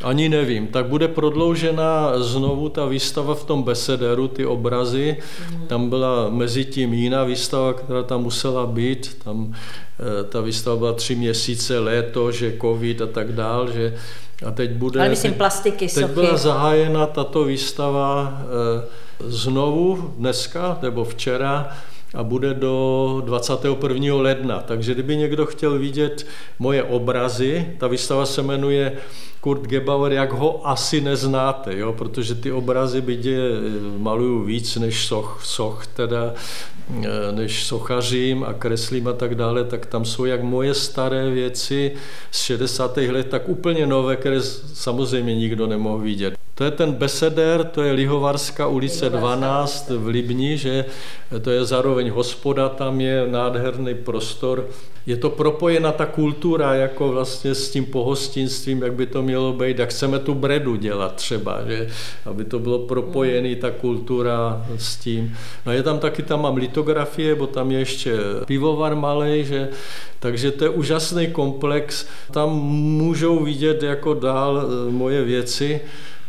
ani 0.03 0.29
nevím. 0.29 0.67
Tak 0.67 0.85
bude 0.85 1.07
prodloužena 1.07 2.19
znovu 2.23 2.69
ta 2.69 2.85
výstava 2.85 3.35
v 3.35 3.43
tom 3.43 3.63
Besederu, 3.63 4.27
ty 4.27 4.45
obrazy. 4.45 5.17
Tam 5.67 5.89
byla 5.89 6.29
mezi 6.29 6.65
tím 6.65 6.93
jiná 6.93 7.23
výstava, 7.23 7.73
která 7.73 8.03
tam 8.03 8.21
musela 8.21 8.65
být. 8.65 9.17
Tam 9.23 9.53
eh, 9.53 10.23
ta 10.23 10.41
výstava 10.41 10.75
byla 10.75 10.93
tři 10.93 11.15
měsíce, 11.15 11.79
léto, 11.79 12.31
že 12.31 12.57
covid 12.61 13.01
a 13.01 13.07
tak 13.07 13.31
dál, 13.31 13.71
že 13.71 13.95
a 14.47 14.51
teď 14.51 14.71
bude... 14.71 14.99
Ale 14.99 15.09
myslím 15.09 15.33
plastiky, 15.33 15.87
Teď 15.87 15.91
sochy. 16.03 16.13
byla 16.13 16.37
zahájena 16.37 17.05
tato 17.05 17.43
výstava 17.43 18.41
eh, 18.41 18.85
znovu 19.19 20.13
dneska 20.17 20.77
nebo 20.81 21.03
včera 21.03 21.67
a 22.13 22.23
bude 22.23 22.53
do 22.53 23.21
21. 23.25 24.15
ledna. 24.15 24.59
Takže 24.59 24.93
kdyby 24.93 25.17
někdo 25.17 25.45
chtěl 25.45 25.79
vidět 25.79 26.27
moje 26.59 26.83
obrazy, 26.83 27.75
ta 27.77 27.87
výstava 27.87 28.25
se 28.25 28.41
jmenuje 28.41 28.97
Kurt 29.41 29.61
Gebauer, 29.61 30.11
jak 30.11 30.33
ho 30.33 30.67
asi 30.67 31.01
neznáte, 31.01 31.77
jo? 31.77 31.93
protože 31.93 32.35
ty 32.35 32.51
obrazy 32.51 33.01
bydě 33.01 33.37
maluju 33.97 34.43
víc 34.43 34.75
než 34.75 35.07
soch, 35.07 35.39
soch 35.43 35.87
teda, 35.87 36.33
eh, 37.03 37.31
než 37.31 37.63
sochařím 37.63 38.43
a 38.43 38.53
kreslím 38.53 39.07
a 39.07 39.13
tak 39.13 39.35
dále, 39.35 39.63
tak 39.63 39.85
tam 39.85 40.05
jsou 40.05 40.25
jak 40.25 40.43
moje 40.43 40.73
staré 40.73 41.29
věci 41.29 41.91
z 42.31 42.41
60. 42.41 43.11
let, 43.11 43.29
tak 43.29 43.49
úplně 43.49 43.87
nové, 43.87 44.15
které 44.15 44.41
samozřejmě 44.73 45.35
nikdo 45.35 45.67
nemohl 45.67 45.97
vidět. 45.97 46.38
To 46.59 46.63
je 46.63 46.71
ten 46.71 46.91
Beseder, 46.91 47.63
to 47.63 47.83
je 47.83 47.91
Lihovarská 47.91 48.67
ulice 48.67 49.09
12 49.09 49.89
v 49.89 50.07
Libni, 50.07 50.57
že 50.57 50.85
to 51.41 51.51
je 51.51 51.65
zároveň 51.65 52.11
hospoda, 52.11 52.69
tam 52.69 53.01
je 53.01 53.27
nádherný 53.27 53.95
prostor. 53.95 54.67
Je 55.05 55.17
to 55.17 55.29
propojena 55.29 55.91
ta 55.91 56.05
kultura 56.05 56.75
jako 56.75 57.07
vlastně 57.07 57.55
s 57.55 57.71
tím 57.71 57.85
pohostinstvím, 57.85 58.81
jak 58.81 58.93
by 58.93 59.05
to 59.05 59.21
mělo 59.21 59.53
být, 59.53 59.79
jak 59.79 59.89
chceme 59.89 60.19
tu 60.19 60.33
bredu 60.35 60.75
dělat 60.75 61.15
třeba, 61.15 61.59
že 61.67 61.87
aby 62.25 62.45
to 62.45 62.59
bylo 62.59 62.79
propojený 62.79 63.55
ta 63.55 63.71
kultura 63.71 64.65
s 64.77 64.95
tím. 64.95 65.37
No 65.65 65.71
je 65.71 65.83
tam 65.83 65.99
taky, 65.99 66.23
tam 66.23 66.41
mám 66.41 66.57
litografie, 66.57 67.35
bo 67.35 67.47
tam 67.47 67.71
je 67.71 67.79
ještě 67.79 68.13
pivovar 68.45 68.95
malej, 68.95 69.43
že 69.43 69.69
takže 70.19 70.51
to 70.51 70.63
je 70.63 70.69
úžasný 70.69 71.27
komplex. 71.27 72.05
Tam 72.31 72.49
můžou 72.99 73.43
vidět 73.43 73.83
jako 73.83 74.13
dál 74.13 74.61
e, 74.61 74.91
moje 74.91 75.23
věci. 75.23 75.81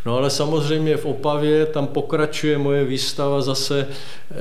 No 0.07 0.17
ale 0.17 0.31
samozřejmě 0.31 0.97
v 0.97 1.07
Opavě 1.07 1.67
tam 1.67 1.87
pokračuje 1.87 2.59
moje 2.59 2.85
výstava 2.85 3.41
zase 3.41 3.87
eh, 3.89 4.35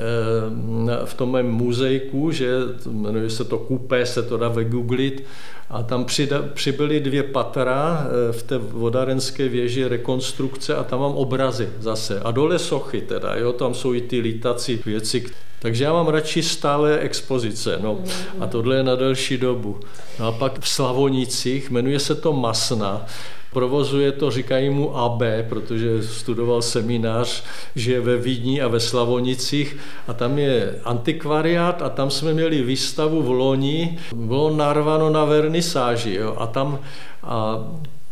v 1.04 1.14
tom 1.14 1.32
mém 1.32 1.50
muzejku, 1.50 2.30
že 2.30 2.50
jmenuje 2.90 3.30
se 3.30 3.44
to 3.44 3.58
Kupé, 3.58 4.06
se 4.06 4.22
to 4.22 4.36
dá 4.36 4.48
vygooglit, 4.48 5.24
a 5.70 5.82
tam 5.82 6.06
přibyly 6.54 7.00
dvě 7.00 7.22
patra 7.22 8.06
eh, 8.06 8.32
v 8.32 8.42
té 8.42 8.58
vodárenské 8.58 9.48
věži 9.48 9.88
rekonstrukce 9.88 10.76
a 10.76 10.84
tam 10.84 11.00
mám 11.00 11.12
obrazy 11.12 11.68
zase. 11.80 12.20
A 12.20 12.30
dole 12.30 12.58
sochy 12.58 13.00
teda, 13.00 13.36
jo, 13.36 13.52
tam 13.52 13.74
jsou 13.74 13.94
i 13.94 14.00
ty 14.00 14.20
lítací 14.20 14.80
věci. 14.86 15.24
Takže 15.58 15.84
já 15.84 15.92
mám 15.92 16.08
radši 16.08 16.42
stále 16.42 16.98
expozice, 16.98 17.78
no. 17.82 17.98
A 18.40 18.46
tohle 18.46 18.76
je 18.76 18.82
na 18.82 18.96
delší 18.96 19.38
dobu. 19.38 19.80
No 20.18 20.26
a 20.26 20.32
pak 20.32 20.60
v 20.60 20.68
Slavonicích, 20.68 21.70
jmenuje 21.70 22.00
se 22.00 22.14
to 22.14 22.32
Masna, 22.32 23.06
Provozuje 23.52 24.12
to, 24.12 24.30
říkají 24.30 24.70
mu 24.70 24.96
AB, 24.96 25.22
protože 25.48 26.02
studoval 26.02 26.62
seminář, 26.62 27.44
že 27.76 28.00
ve 28.00 28.16
Vídni 28.16 28.62
a 28.62 28.68
ve 28.68 28.80
Slavonicích. 28.80 29.76
A 30.08 30.12
tam 30.12 30.38
je 30.38 30.80
antikvariát 30.84 31.82
a 31.82 31.88
tam 31.88 32.10
jsme 32.10 32.34
měli 32.34 32.62
výstavu 32.62 33.22
v 33.22 33.30
loni, 33.30 33.98
bylo 34.14 34.50
narváno 34.50 35.10
na 35.10 35.24
vernisáži 35.24 36.14
jo, 36.14 36.34
a 36.38 36.46
tam 36.46 36.78
a 37.22 37.58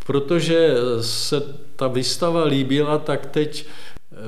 protože 0.07 0.75
se 1.01 1.43
ta 1.77 1.89
výstava 1.89 2.45
líbila, 2.45 2.99
tak 2.99 3.27
teď 3.27 3.67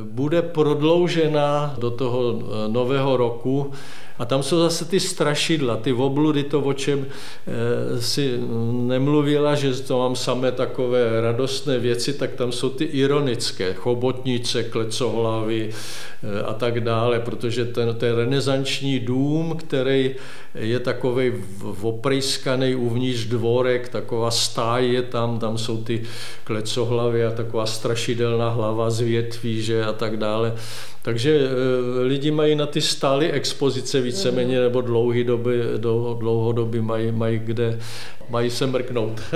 bude 0.03 0.43
prodloužena 0.43 1.75
do 1.79 1.91
toho 1.91 2.43
nového 2.69 3.17
roku 3.17 3.73
a 4.21 4.25
tam 4.25 4.43
jsou 4.43 4.59
zase 4.59 4.85
ty 4.85 5.01
strašidla, 5.01 5.77
ty 5.77 5.93
obludy, 5.93 6.43
to, 6.45 6.61
o 6.61 6.73
čem 6.73 7.07
e, 7.07 8.01
si 8.01 8.39
nemluvila, 8.73 9.55
že 9.55 9.73
to 9.75 9.99
mám 9.99 10.17
samé 10.17 10.53
takové 10.53 11.21
radostné 11.21 11.79
věci, 11.79 12.13
tak 12.13 12.31
tam 12.33 12.53
jsou 12.53 12.71
ty 12.71 12.85
ironické, 12.85 13.75
chobotnice, 13.75 14.65
klecohlavy 14.65 15.71
e, 15.71 16.43
a 16.43 16.53
tak 16.53 16.81
dále, 16.81 17.21
protože 17.21 17.65
ten, 17.65 17.95
ten 17.95 18.17
renesanční 18.17 18.99
dům, 18.99 19.57
který 19.57 20.15
je 20.55 20.81
takový 20.81 21.33
oprejskaný 21.83 22.75
uvnitř 22.75 23.25
dvorek, 23.25 23.89
taková 23.89 24.31
stáj 24.31 24.93
je 24.93 25.03
tam, 25.03 25.39
tam 25.39 25.59
jsou 25.59 25.85
ty 25.85 26.03
klecohlavy 26.45 27.25
a 27.25 27.31
taková 27.31 27.67
strašidelná 27.67 28.49
hlava 28.49 28.91
z 28.91 29.01
větví, 29.01 29.63
že 29.63 29.85
a 29.85 29.93
tak 29.93 30.17
dále. 30.17 30.55
Takže 31.03 31.39
e, 31.39 32.03
lidi 32.03 32.31
mají 32.31 32.55
na 32.55 32.67
ty 32.67 32.81
stály 32.81 33.33
expozice 33.33 34.01
víceméně 34.01 34.61
nebo 34.61 34.81
dlouhý 34.81 35.25
doby, 35.25 35.61
dlouhodobě 36.19 36.83
mají, 36.83 37.13
mají 37.13 37.39
kde, 37.39 37.79
mají 38.29 38.51
se 38.51 38.67
mrknout. 38.67 39.21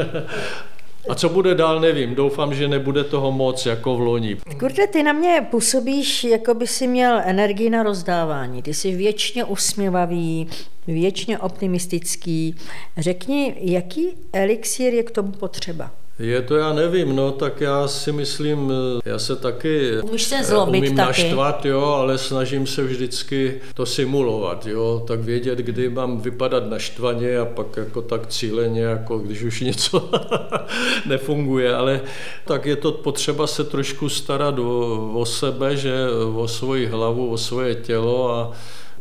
A 1.08 1.14
co 1.14 1.28
bude 1.28 1.54
dál, 1.54 1.80
nevím. 1.80 2.14
Doufám, 2.14 2.54
že 2.54 2.68
nebude 2.68 3.04
toho 3.04 3.32
moc 3.32 3.66
jako 3.66 3.96
v 3.96 4.00
loni. 4.00 4.36
Kurde, 4.58 4.86
ty 4.86 5.02
na 5.02 5.12
mě 5.12 5.46
působíš, 5.50 6.24
jako 6.24 6.54
by 6.54 6.66
si 6.66 6.86
měl 6.86 7.20
energii 7.24 7.70
na 7.70 7.82
rozdávání. 7.82 8.62
Ty 8.62 8.74
jsi 8.74 8.96
věčně 8.96 9.44
usměvavý, 9.44 10.48
věčně 10.86 11.38
optimistický. 11.38 12.54
Řekni, 12.96 13.54
jaký 13.58 14.08
elixír 14.32 14.94
je 14.94 15.02
k 15.02 15.10
tomu 15.10 15.32
potřeba? 15.32 15.90
Je 16.18 16.42
to, 16.42 16.56
já 16.56 16.72
nevím, 16.72 17.16
no, 17.16 17.32
tak 17.32 17.60
já 17.60 17.88
si 17.88 18.12
myslím, 18.12 18.72
já 19.04 19.18
se 19.18 19.36
taky 19.36 19.90
Umíš 20.02 20.22
se 20.22 20.44
zlobit 20.44 20.78
umím 20.78 20.96
taky. 20.96 21.06
naštvat, 21.08 21.64
jo, 21.66 21.82
ale 21.84 22.18
snažím 22.18 22.66
se 22.66 22.82
vždycky 22.82 23.60
to 23.74 23.86
simulovat, 23.86 24.66
jo, 24.66 25.04
tak 25.06 25.20
vědět, 25.20 25.58
kdy 25.58 25.88
mám 25.88 26.20
vypadat 26.20 26.70
naštvaně 26.70 27.38
a 27.38 27.44
pak 27.44 27.76
jako 27.76 28.02
tak 28.02 28.26
cíleně, 28.26 28.82
jako 28.82 29.18
když 29.18 29.42
už 29.42 29.60
něco 29.60 30.10
nefunguje, 31.06 31.74
ale 31.74 32.00
tak 32.44 32.66
je 32.66 32.76
to 32.76 32.92
potřeba 32.92 33.46
se 33.46 33.64
trošku 33.64 34.08
starat 34.08 34.58
o, 34.58 35.10
o 35.14 35.26
sebe, 35.26 35.76
že 35.76 35.94
o 36.34 36.48
svoji 36.48 36.86
hlavu, 36.86 37.30
o 37.30 37.38
svoje 37.38 37.74
tělo 37.74 38.30
a 38.30 38.52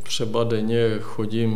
třeba 0.03 0.43
denně 0.43 0.89
chodím 1.01 1.51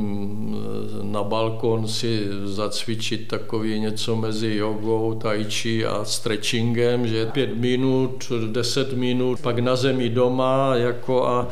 eh, 0.55 1.03
na 1.03 1.23
balkon 1.23 1.87
si 1.87 2.27
zacvičit 2.43 3.27
takový 3.27 3.79
něco 3.79 4.15
mezi 4.15 4.55
jogou, 4.55 5.13
tai 5.13 5.43
chi 5.43 5.85
a 5.85 6.05
stretchingem, 6.05 7.07
že 7.07 7.25
pět 7.25 7.55
minut, 7.55 8.31
deset 8.51 8.93
minut, 8.93 9.39
pak 9.41 9.59
na 9.59 9.75
zemi 9.75 10.09
doma 10.09 10.75
jako 10.75 11.27
a 11.27 11.47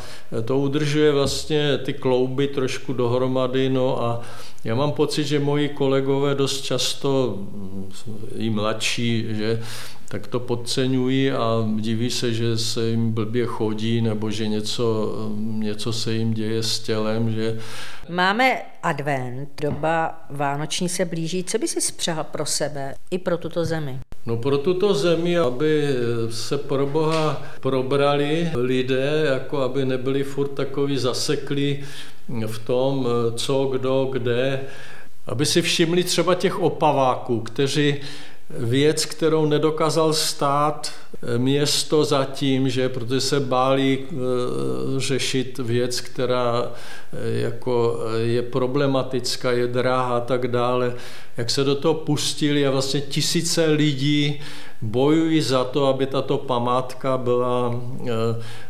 to 0.46 0.58
udržuje 0.58 1.12
vlastně 1.12 1.78
ty 1.78 1.94
klouby 1.94 2.48
trošku 2.48 2.94
dohromady, 2.94 3.70
no 3.70 4.04
a 4.04 4.22
já 4.66 4.76
mám 4.76 4.92
pocit, 4.92 5.24
že 5.24 5.40
moji 5.40 5.70
kolegové 5.70 6.36
dost 6.36 6.62
často, 6.62 7.38
mm, 7.38 7.92
i 8.36 8.50
mladší, 8.50 9.26
že 9.30 9.62
tak 10.08 10.28
to 10.28 10.40
podceňují 10.40 11.32
a 11.32 11.68
diví 11.80 12.10
se, 12.12 12.34
že 12.34 12.58
se 12.58 12.88
jim 12.88 13.12
blbě 13.12 13.46
chodí 13.46 14.02
nebo 14.02 14.32
že 14.32 14.48
něco, 14.48 15.16
něco 15.40 15.94
se 15.94 16.14
jim 16.14 16.34
děje 16.34 16.64
s 16.64 16.80
tělem. 16.80 17.32
Že... 17.32 17.60
Máme 18.10 18.62
advent, 18.84 19.50
doba 19.62 20.26
vánoční 20.30 20.90
se 20.90 21.06
blíží. 21.06 21.44
Co 21.44 21.58
by 21.58 21.68
si 21.68 21.82
spřál 21.82 22.24
pro 22.24 22.46
sebe 22.46 22.94
i 23.12 23.18
pro 23.18 23.38
tuto 23.38 23.66
zemi? 23.66 24.00
No 24.26 24.38
pro 24.38 24.58
tuto 24.58 24.94
zemi, 24.94 25.38
aby 25.38 25.88
se 26.30 26.58
pro 26.58 26.86
Boha 26.86 27.44
probrali 27.60 28.52
lidé, 28.56 29.26
jako 29.34 29.62
aby 29.62 29.86
nebyli 29.86 30.24
furt 30.24 30.48
takový 30.48 30.98
zaseklí 30.98 31.84
v 32.48 32.60
tom, 32.60 33.08
co, 33.36 33.66
kdo, 33.66 34.10
kde, 34.12 34.62
aby 35.28 35.46
si 35.46 35.62
všimli 35.62 36.04
třeba 36.04 36.36
těch 36.36 36.60
opaváků, 36.60 37.40
kteří 37.40 37.96
věc, 38.50 39.06
kterou 39.06 39.46
nedokázal 39.46 40.14
stát 40.14 40.92
eh, 41.14 41.38
město 41.38 42.06
zatím, 42.06 42.70
že 42.70 42.90
protože 42.90 43.22
se 43.22 43.40
báli 43.40 44.00
eh, 44.02 44.16
řešit 44.98 45.58
věc, 45.58 46.02
která 46.02 46.72
eh, 47.14 47.40
jako 47.40 48.00
je 48.24 48.42
problematická, 48.42 49.52
je 49.52 49.68
drahá 49.68 50.18
a 50.18 50.20
tak 50.20 50.48
dále, 50.48 50.94
jak 51.38 51.50
se 51.50 51.64
do 51.64 51.76
toho 51.76 51.94
pustili 51.94 52.68
a 52.68 52.72
vlastně 52.72 53.02
tisíce 53.02 53.66
lidí 53.66 54.42
bojují 54.82 55.42
za 55.42 55.64
to, 55.64 55.88
aby 55.88 56.06
tato 56.06 56.38
památka 56.38 57.18
byla, 57.18 57.82
eh, 58.04 58.12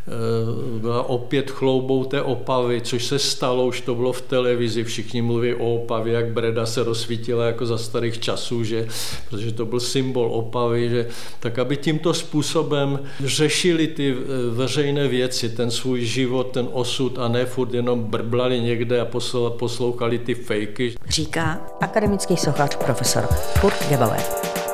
eh, 0.08 0.80
byla 0.80 1.10
opět 1.10 1.52
chloubou 1.52 2.04
té 2.04 2.22
Opavy, 2.22 2.82
což 2.82 3.06
se 3.06 3.20
stalo, 3.20 3.66
už 3.66 3.82
to 3.82 3.96
bylo 3.96 4.14
v 4.14 4.22
televizi, 4.22 4.84
všichni 4.84 5.22
mluví 5.22 5.54
o 5.54 5.76
Opavě, 5.76 6.14
jak 6.14 6.32
Breda 6.32 6.66
se 6.66 6.84
rozsvítila 6.84 7.46
jako 7.46 7.66
za 7.66 7.78
starých 7.78 8.20
časů, 8.20 8.64
že, 8.64 8.88
protože 9.30 9.52
to 9.52 9.66
byl 9.66 9.80
symbol 9.80 10.32
Opavy, 10.32 10.90
že, 10.90 11.08
tak 11.40 11.60
aby 11.60 11.78
tímto 11.78 12.14
způsobem 12.14 13.00
řešili 13.24 13.88
ty 13.88 14.16
veřejné 14.52 15.08
věci, 15.08 15.50
ten 15.50 15.72
svůj 15.72 16.06
život, 16.06 16.48
ten 16.52 16.68
osud 16.72 17.20
a 17.20 17.28
ne 17.28 17.46
furt 17.46 17.74
jenom 17.74 18.04
brblali 18.04 18.62
někde 18.62 19.02
a 19.02 19.08
poslouchali 19.50 20.20
ty 20.20 20.36
fejky. 20.36 20.96
Říká 21.10 21.62
akademický 21.82 22.38
sochař 22.38 22.76
profesor 22.76 23.28
Kurt 23.62 23.90
Gebauer. 23.90 24.65